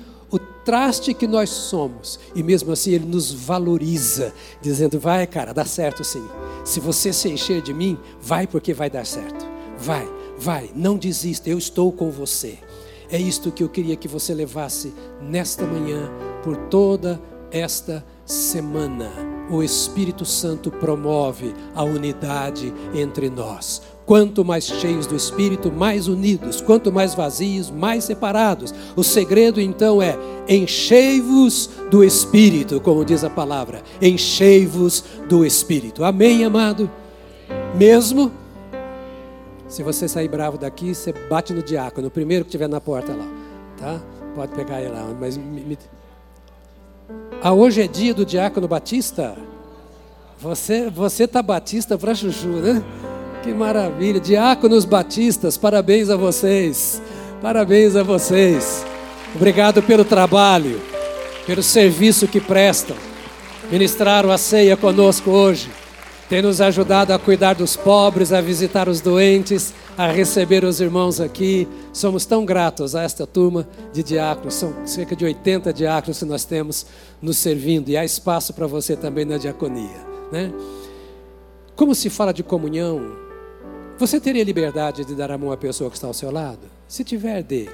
traste 0.65 1.13
que 1.13 1.27
nós 1.27 1.49
somos, 1.49 2.19
e 2.33 2.41
mesmo 2.41 2.73
assim 2.73 2.91
ele 2.91 3.05
nos 3.05 3.31
valoriza, 3.31 4.33
dizendo: 4.61 4.99
vai, 4.99 5.25
cara, 5.27 5.53
dá 5.53 5.63
certo 5.63 6.03
sim. 6.03 6.27
Se 6.65 6.79
você 6.79 7.13
se 7.13 7.29
encher 7.29 7.61
de 7.61 7.73
mim, 7.73 7.97
vai 8.19 8.47
porque 8.47 8.73
vai 8.73 8.89
dar 8.89 9.05
certo. 9.05 9.45
Vai, 9.77 10.09
vai, 10.37 10.71
não 10.75 10.97
desista, 10.97 11.49
eu 11.49 11.57
estou 11.57 11.91
com 11.91 12.09
você. 12.09 12.57
É 13.09 13.19
isto 13.19 13.51
que 13.51 13.63
eu 13.63 13.69
queria 13.69 13.95
que 13.95 14.07
você 14.07 14.33
levasse 14.33 14.91
nesta 15.21 15.65
manhã, 15.65 16.09
por 16.43 16.57
toda 16.57 17.21
esta 17.51 18.03
semana 18.25 19.35
o 19.49 19.61
Espírito 19.61 20.25
Santo 20.25 20.71
promove 20.71 21.53
a 21.73 21.83
unidade 21.83 22.73
entre 22.93 23.29
nós. 23.29 23.81
Quanto 24.05 24.45
mais 24.45 24.65
cheios 24.65 25.07
do 25.07 25.15
Espírito, 25.15 25.71
mais 25.71 26.07
unidos. 26.07 26.61
Quanto 26.61 26.91
mais 26.91 27.15
vazios, 27.15 27.71
mais 27.71 28.03
separados. 28.03 28.73
O 28.95 29.03
segredo 29.03 29.59
então 29.59 30.01
é: 30.01 30.17
enchei-vos 30.47 31.69
do 31.89 32.03
Espírito, 32.03 32.79
como 32.79 33.03
diz 33.03 33.23
a 33.23 33.29
palavra. 33.29 33.81
Enchei-vos 34.01 35.03
do 35.27 35.45
Espírito. 35.45 36.03
Amém, 36.03 36.45
amado? 36.45 36.89
Mesmo 37.75 38.31
se 39.67 39.81
você 39.81 40.07
sair 40.07 40.27
bravo 40.27 40.57
daqui, 40.57 40.93
você 40.93 41.11
bate 41.11 41.51
no 41.51 41.63
diácono, 41.63 42.07
o 42.07 42.11
primeiro 42.11 42.45
que 42.45 42.49
estiver 42.49 42.69
na 42.69 42.79
porta 42.79 43.13
lá, 43.13 43.27
tá? 43.77 44.01
Pode 44.35 44.53
pegar 44.53 44.81
ele 44.81 44.91
lá, 44.91 45.13
mas 45.19 45.37
me, 45.37 45.77
ah, 47.41 47.53
hoje 47.53 47.81
é 47.81 47.87
dia 47.87 48.13
do 48.13 48.25
diácono 48.25 48.67
Batista? 48.67 49.35
Você 50.39 50.89
você 50.89 51.27
tá 51.27 51.41
batista 51.41 51.97
para 51.97 52.13
chuchu, 52.13 52.47
né? 52.47 52.83
Que 53.45 53.53
maravilha. 53.53 54.19
Diáconos 54.19 54.85
batistas, 54.85 55.55
parabéns 55.55 56.09
a 56.09 56.17
vocês. 56.17 56.99
Parabéns 57.43 57.95
a 57.95 58.01
vocês. 58.01 58.83
Obrigado 59.35 59.83
pelo 59.83 60.03
trabalho, 60.03 60.81
pelo 61.45 61.61
serviço 61.61 62.27
que 62.27 62.41
prestam. 62.41 62.97
Ministraram 63.71 64.31
a 64.31 64.37
ceia 64.39 64.75
conosco 64.75 65.29
hoje. 65.29 65.69
Tem 66.27 66.41
nos 66.41 66.59
ajudado 66.59 67.13
a 67.13 67.19
cuidar 67.19 67.53
dos 67.53 67.75
pobres, 67.75 68.33
a 68.33 68.41
visitar 68.41 68.89
os 68.89 68.99
doentes 68.99 69.75
a 69.95 70.07
receber 70.07 70.63
os 70.63 70.81
irmãos 70.81 71.21
aqui. 71.21 71.67
Somos 71.93 72.25
tão 72.25 72.45
gratos 72.45 72.95
a 72.95 73.03
esta 73.03 73.27
turma 73.27 73.67
de 73.93 74.01
diáconos, 74.01 74.55
são 74.55 74.73
cerca 74.87 75.15
de 75.15 75.23
80 75.23 75.71
diáconos 75.71 76.17
que 76.17 76.25
nós 76.25 76.45
temos 76.45 76.87
nos 77.21 77.37
servindo, 77.37 77.89
e 77.89 77.95
há 77.95 78.03
espaço 78.03 78.55
para 78.55 78.65
você 78.65 78.95
também 78.95 79.23
na 79.23 79.37
diaconia. 79.37 80.03
Né? 80.31 80.51
Como 81.75 81.93
se 81.93 82.09
fala 82.09 82.33
de 82.33 82.41
comunhão, 82.41 83.24
você 83.97 84.19
teria 84.19 84.43
liberdade 84.43 85.05
de 85.05 85.15
dar 85.15 85.31
a 85.31 85.37
mão 85.37 85.51
à 85.51 85.57
pessoa 85.57 85.89
que 85.89 85.97
está 85.97 86.07
ao 86.07 86.13
seu 86.13 86.31
lado? 86.31 86.67
Se 86.87 87.03
tiver, 87.03 87.43
dê. 87.43 87.69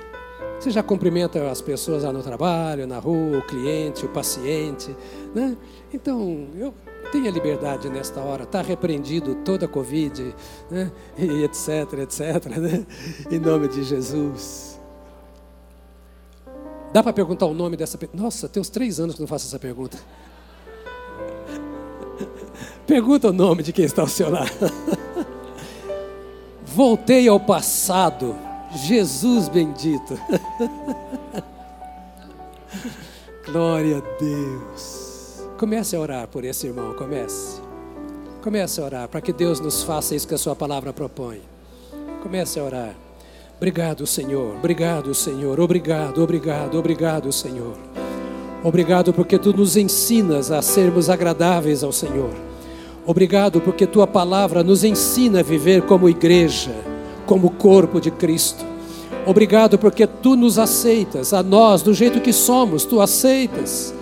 Você 0.60 0.70
já 0.70 0.84
cumprimenta 0.84 1.50
as 1.50 1.62
pessoas 1.62 2.04
lá 2.04 2.14
no 2.14 2.22
trabalho, 2.22 2.86
na 2.86 3.00
rua, 3.00 3.40
o 3.40 3.42
cliente, 3.42 4.06
o 4.06 4.10
paciente. 4.10 4.96
Né? 5.34 5.58
Então, 5.92 6.48
eu 6.56 6.74
Tenha 7.12 7.30
liberdade 7.30 7.90
nesta 7.90 8.22
hora, 8.22 8.44
está 8.44 8.62
repreendido 8.62 9.36
toda 9.44 9.66
a 9.66 9.68
Covid, 9.68 10.34
né? 10.70 10.90
e 11.18 11.44
etc, 11.44 11.92
etc, 12.00 12.46
né? 12.58 12.86
em 13.30 13.38
nome 13.38 13.68
de 13.68 13.84
Jesus. 13.84 14.80
Dá 16.94 17.04
para 17.04 17.12
perguntar 17.12 17.48
o 17.48 17.54
nome 17.54 17.76
dessa 17.76 17.98
pessoa? 17.98 18.22
Nossa, 18.22 18.48
tem 18.48 18.62
uns 18.62 18.70
três 18.70 18.98
anos 18.98 19.16
que 19.16 19.22
não 19.22 19.28
faço 19.28 19.46
essa 19.46 19.60
pergunta. 19.60 19.98
Pergunta 22.88 23.30
o 23.30 23.34
nome 23.34 23.62
de 23.62 23.74
quem 23.74 23.84
está 23.84 24.04
ao 24.04 24.08
seu 24.08 24.30
lado. 24.30 24.52
Voltei 26.74 27.28
ao 27.28 27.40
passado, 27.40 28.36
Jesus 28.74 29.50
bendito. 29.50 30.18
Glória 33.46 33.98
a 33.98 34.02
Deus. 34.20 35.44
Comece 35.58 35.96
a 35.96 36.00
orar 36.00 36.28
por 36.28 36.46
esse 36.46 36.68
irmão, 36.68 36.94
comece. 36.94 37.60
Comece 38.42 38.80
a 38.80 38.86
orar 38.86 39.08
para 39.10 39.20
que 39.20 39.34
Deus 39.34 39.60
nos 39.60 39.84
faça 39.84 40.16
isso 40.16 40.28
que 40.28 40.34
a 40.34 40.38
sua 40.38 40.56
palavra 40.56 40.94
propõe. 40.94 41.42
Comece 42.24 42.60
a 42.60 42.64
orar. 42.64 42.96
Obrigado, 43.58 44.08
Senhor. 44.08 44.56
Obrigado, 44.56 45.14
Senhor. 45.14 45.60
Obrigado, 45.60 46.24
obrigado, 46.24 46.80
obrigado, 46.80 47.32
Senhor. 47.32 47.78
Obrigado 48.64 49.12
porque 49.12 49.38
tu 49.38 49.52
nos 49.52 49.76
ensinas 49.76 50.52
a 50.52 50.62
sermos 50.62 51.10
agradáveis 51.10 51.84
ao 51.84 51.92
Senhor. 51.92 52.51
Obrigado 53.06 53.60
porque 53.60 53.88
tua 53.88 54.06
palavra 54.06 54.64
nos 54.64 54.84
ensina 54.84 55.40
a 55.40 55.44
viver 55.44 55.82
como 55.84 56.08
igreja, 56.08 56.72
como 57.26 57.50
corpo 57.50 58.00
de 58.00 58.12
Cristo. 58.12 58.64
Obrigado 59.26 59.78
porque 59.78 60.06
tu 60.06 60.36
nos 60.36 60.58
aceitas, 60.60 61.34
a 61.34 61.42
nós, 61.42 61.82
do 61.82 61.94
jeito 61.94 62.22
que 62.22 62.34
somos, 62.34 62.86
tu 62.86 63.02
aceitas 63.02 63.94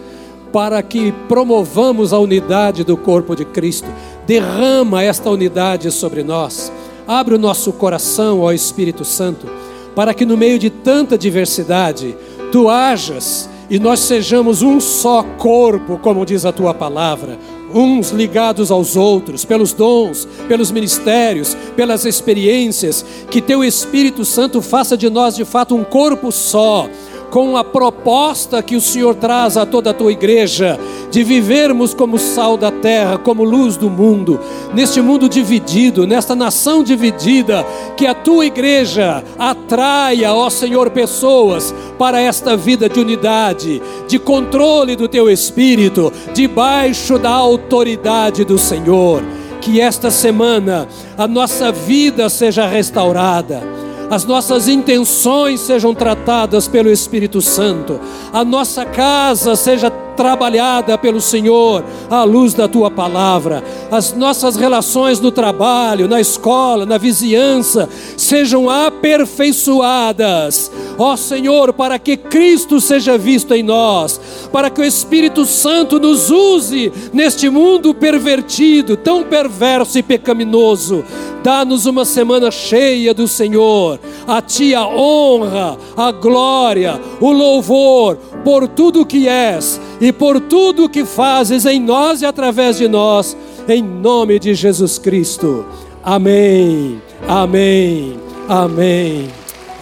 para 0.52 0.82
que 0.82 1.12
promovamos 1.28 2.12
a 2.12 2.20
unidade 2.20 2.84
do 2.84 2.98
corpo 2.98 3.36
de 3.36 3.46
Cristo. 3.46 3.88
Derrama 4.26 5.04
esta 5.04 5.30
unidade 5.30 5.92
sobre 5.92 6.24
nós. 6.24 6.72
Abre 7.08 7.36
o 7.36 7.40
nosso 7.40 7.72
coração 7.74 8.42
ao 8.42 8.54
Espírito 8.54 9.06
Santo, 9.06 9.48
para 9.96 10.14
que 10.14 10.26
no 10.26 10.38
meio 10.38 10.60
de 10.60 10.70
tanta 10.70 11.18
diversidade, 11.18 12.16
tu 12.52 12.70
hajas 12.70 13.50
e 13.70 13.80
nós 13.80 14.00
sejamos 14.00 14.62
um 14.62 14.80
só 14.80 15.24
corpo, 15.24 15.98
como 16.00 16.26
diz 16.26 16.46
a 16.46 16.52
tua 16.52 16.74
palavra, 16.74 17.38
uns 17.74 18.12
ligados 18.12 18.72
aos 18.72 18.96
outros, 18.96 19.46
pelos 19.46 19.74
dons, 19.74 20.28
pelos 20.48 20.72
ministérios, 20.72 21.56
pelas 21.76 22.06
experiências, 22.06 23.06
que 23.30 23.42
teu 23.42 23.64
Espírito 23.64 24.26
Santo 24.26 24.62
faça 24.62 24.98
de 24.98 25.10
nós 25.10 25.36
de 25.36 25.46
fato 25.46 25.76
um 25.76 25.84
corpo 25.84 26.32
só 26.32 26.90
com 27.30 27.56
a 27.56 27.64
proposta 27.64 28.62
que 28.62 28.76
o 28.76 28.82
Senhor 28.82 29.16
traz 29.16 29.56
a 29.56 29.66
toda 29.66 29.92
a 29.92 29.94
tua 29.94 30.12
igreja, 30.12 30.80
de 31.12 31.24
vivermos 31.24 31.94
como 31.94 32.18
sal 32.18 32.56
da 32.58 32.72
terra, 32.72 33.18
como 33.18 33.44
luz 33.44 33.76
do 33.78 33.90
mundo, 33.90 34.40
neste 34.74 35.02
mundo 35.02 35.28
dividido, 35.28 36.06
nesta 36.06 36.36
nação 36.36 36.84
dividida, 36.84 37.66
que 37.98 38.06
a 38.06 38.14
tua 38.14 38.46
igreja 38.46 39.24
atraia, 39.38 40.34
ó 40.34 40.50
Senhor, 40.50 40.90
pessoas 40.92 41.74
para 41.98 42.22
esta 42.22 42.56
vida 42.56 42.88
de 42.88 43.00
unidade, 43.00 43.82
de 44.08 44.20
controle 44.20 44.96
do 44.96 45.08
teu 45.08 45.30
espírito, 45.30 46.12
debaixo 46.34 47.18
da 47.18 47.32
autoridade 47.32 48.46
do 48.46 48.58
Senhor. 48.58 49.24
Que 49.62 49.82
esta 49.82 50.10
semana 50.10 50.88
a 51.18 51.28
nossa 51.28 51.72
vida 51.72 52.30
seja 52.30 52.66
restaurada 52.66 53.80
as 54.10 54.26
nossas 54.26 54.68
intenções 54.68 55.60
sejam 55.60 55.94
tratadas 55.94 56.68
pelo 56.68 56.90
Espírito 56.90 57.42
Santo, 57.42 58.00
a 58.34 58.44
nossa 58.44 58.84
casa 58.84 59.56
seja 59.56 59.92
trabalhada 60.20 60.98
pelo 60.98 61.22
Senhor 61.22 61.82
à 62.10 62.26
luz 62.26 62.54
da 62.54 62.68
tua 62.68 62.92
palavra. 62.92 63.64
As 63.90 64.12
nossas 64.12 64.58
relações 64.58 65.22
no 65.22 65.32
trabalho, 65.32 66.10
na 66.10 66.20
escola, 66.20 66.86
na 66.86 66.98
vizinhança 66.98 67.88
sejam 68.18 68.70
aperfeiçoadas. 68.70 70.70
Ó 70.98 71.16
Senhor, 71.16 71.72
para 71.72 71.98
que 71.98 72.18
Cristo 72.18 72.82
seja 72.82 73.18
visto 73.18 73.54
em 73.54 73.64
nós, 73.64 74.20
para 74.52 74.70
que 74.70 74.82
o 74.82 74.84
Espírito 74.84 75.46
Santo 75.46 75.98
nos 75.98 76.30
use 76.30 76.92
neste 77.14 77.50
mundo 77.50 77.94
pervertido, 77.94 78.98
tão 78.98 79.24
perverso 79.24 80.00
e 80.00 80.04
pecaminoso. 80.04 81.06
Dá-nos 81.42 81.86
uma 81.86 82.04
semana 82.04 82.52
cheia 82.52 83.14
do 83.14 83.26
Senhor. 83.26 83.98
A 84.28 84.42
Ti 84.42 84.76
a 84.76 84.86
honra, 84.86 85.78
a 85.96 86.12
glória, 86.12 87.00
o 87.22 87.32
louvor 87.32 88.18
por 88.44 88.68
tudo 88.68 89.06
que 89.06 89.30
és 89.30 89.80
e 90.00 90.12
por 90.12 90.40
tudo 90.40 90.90
que 90.90 91.06
fazes 91.06 91.66
em 91.66 91.80
nós 91.80 92.22
e 92.22 92.26
através 92.26 92.78
de 92.78 92.88
nós, 92.88 93.36
em 93.68 93.82
nome 93.82 94.40
de 94.40 94.54
Jesus 94.54 94.98
Cristo. 94.98 95.66
Amém. 96.04 97.02
Amém. 97.28 98.20
Amém. 98.48 99.28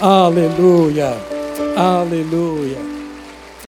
Aleluia. 0.02 1.16
Aleluia. 1.76 2.87